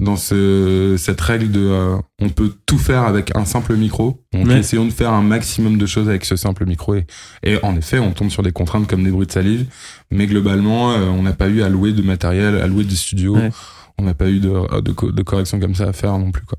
dans 0.00 0.16
ce, 0.16 0.96
cette 0.98 1.20
règle 1.20 1.50
de 1.52 1.60
euh, 1.60 1.96
on 2.20 2.28
peut 2.30 2.52
tout 2.66 2.78
faire 2.78 3.02
avec 3.02 3.36
un 3.36 3.44
simple 3.44 3.76
micro 3.76 4.22
donc 4.32 4.46
Ouais. 4.48 4.58
essayons 4.58 4.86
de 4.86 4.90
faire 4.92 5.12
un 5.12 5.22
maximum 5.22 5.76
de 5.78 5.86
choses 5.86 6.08
avec 6.08 6.24
ce 6.24 6.36
simple 6.36 6.66
micro 6.66 6.94
et, 6.94 7.06
et 7.42 7.58
en 7.62 7.76
effet 7.76 7.98
on 7.98 8.10
tombe 8.12 8.30
sur 8.30 8.42
des 8.42 8.52
contraintes 8.52 8.86
comme 8.88 9.04
des 9.04 9.10
bruits 9.10 9.26
de 9.26 9.32
salive 9.32 9.66
mais 10.10 10.26
globalement 10.26 10.92
euh, 10.92 11.04
on 11.06 11.22
n'a 11.22 11.32
pas 11.34 11.48
eu 11.48 11.62
à 11.62 11.68
louer 11.68 11.92
de 11.92 12.02
matériel 12.02 12.56
à 12.56 12.66
louer 12.66 12.84
du 12.84 12.96
studio 12.96 13.36
Ouais. 13.36 13.50
on 13.98 14.02
n'a 14.04 14.14
pas 14.14 14.28
eu 14.30 14.40
de, 14.40 14.80
de, 14.80 14.92
co- 14.92 15.12
de 15.12 15.22
correction 15.22 15.60
comme 15.60 15.74
ça 15.74 15.84
à 15.88 15.92
faire 15.92 16.16
non 16.18 16.30
plus 16.32 16.44
quoi 16.44 16.58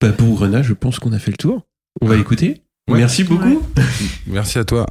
Bah, 0.00 0.12
pour 0.12 0.38
Rena, 0.38 0.62
je 0.62 0.72
pense 0.74 0.98
qu'on 0.98 1.12
a 1.12 1.18
fait 1.18 1.30
le 1.30 1.36
tour. 1.38 1.62
On 2.02 2.06
va 2.06 2.16
écouter. 2.16 2.62
Ouais. 2.90 2.98
Merci 2.98 3.24
beaucoup. 3.24 3.62
merci 4.26 4.58
à 4.58 4.64
toi 4.64 4.86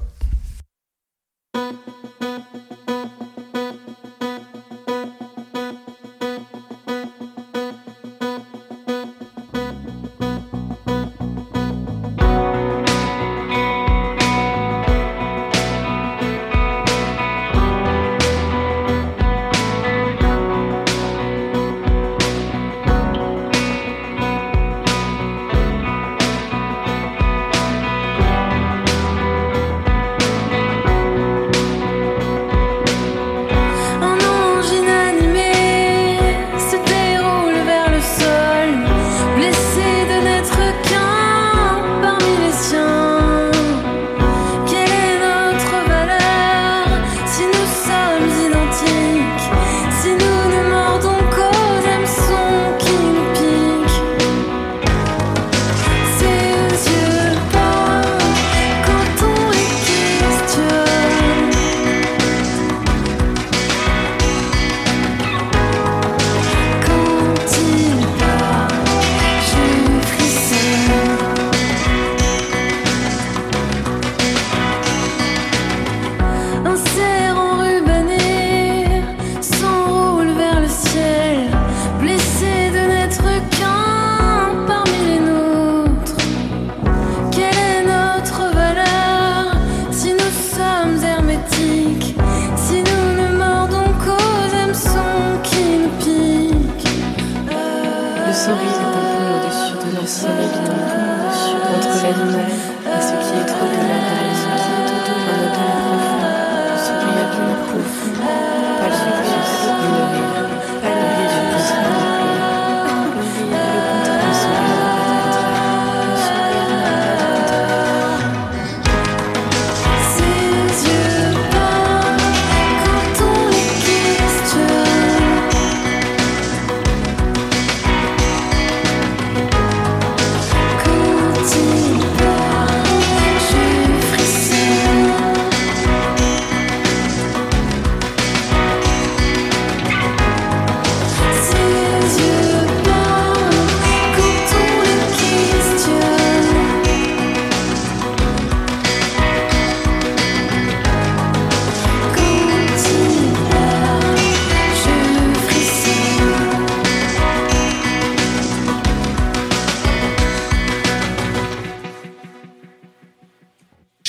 entre 102.07 102.44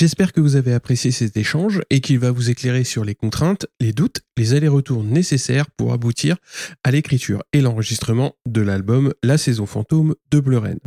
J'espère 0.07 0.33
que 0.33 0.41
vous 0.41 0.55
avez 0.55 0.73
apprécié 0.73 1.11
cet 1.11 1.37
échange 1.37 1.83
et 1.91 2.01
qu'il 2.01 2.21
va 2.21 2.31
vous 2.31 2.49
éclairer 2.49 2.85
sur 2.85 3.05
les 3.05 3.17
contraintes, 3.17 3.67
les 3.81 3.93
doutes, 3.93 4.21
les 4.37 4.55
allers-retours 4.55 5.03
nécessaires 5.03 5.69
pour 5.69 5.93
aboutir 5.93 6.37
à 6.85 6.93
l'écriture 6.93 7.43
et 7.53 7.61
l'enregistrement 7.61 8.37
de 8.47 8.61
l'album 8.61 9.13
La 9.25 9.37
saison 9.37 9.67
fantôme 9.67 10.15
de 10.31 10.39
Bleuren. 10.39 10.79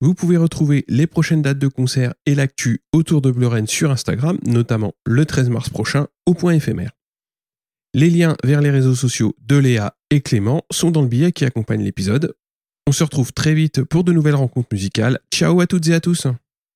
Vous 0.00 0.14
pouvez 0.14 0.38
retrouver 0.38 0.86
les 0.88 1.06
prochaines 1.06 1.42
dates 1.42 1.58
de 1.58 1.68
concert 1.68 2.14
et 2.24 2.34
l'actu 2.34 2.80
autour 2.94 3.20
de 3.20 3.30
Bleuren 3.30 3.66
sur 3.66 3.90
Instagram, 3.90 4.38
notamment 4.46 4.94
le 5.04 5.26
13 5.26 5.50
mars 5.50 5.68
prochain 5.68 6.06
au 6.24 6.32
point 6.32 6.54
éphémère. 6.54 6.92
Les 7.92 8.08
liens 8.08 8.38
vers 8.42 8.62
les 8.62 8.70
réseaux 8.70 8.94
sociaux 8.94 9.36
de 9.44 9.56
Léa 9.56 9.98
et 10.08 10.22
Clément 10.22 10.62
sont 10.72 10.90
dans 10.90 11.02
le 11.02 11.08
billet 11.08 11.32
qui 11.32 11.44
accompagne 11.44 11.82
l'épisode. 11.82 12.34
On 12.86 12.92
se 12.92 13.04
retrouve 13.04 13.34
très 13.34 13.52
vite 13.52 13.82
pour 13.82 14.02
de 14.02 14.14
nouvelles 14.14 14.34
rencontres 14.34 14.68
musicales. 14.72 15.20
Ciao 15.30 15.60
à 15.60 15.66
toutes 15.66 15.88
et 15.88 15.92
à 15.92 16.00
tous 16.00 16.26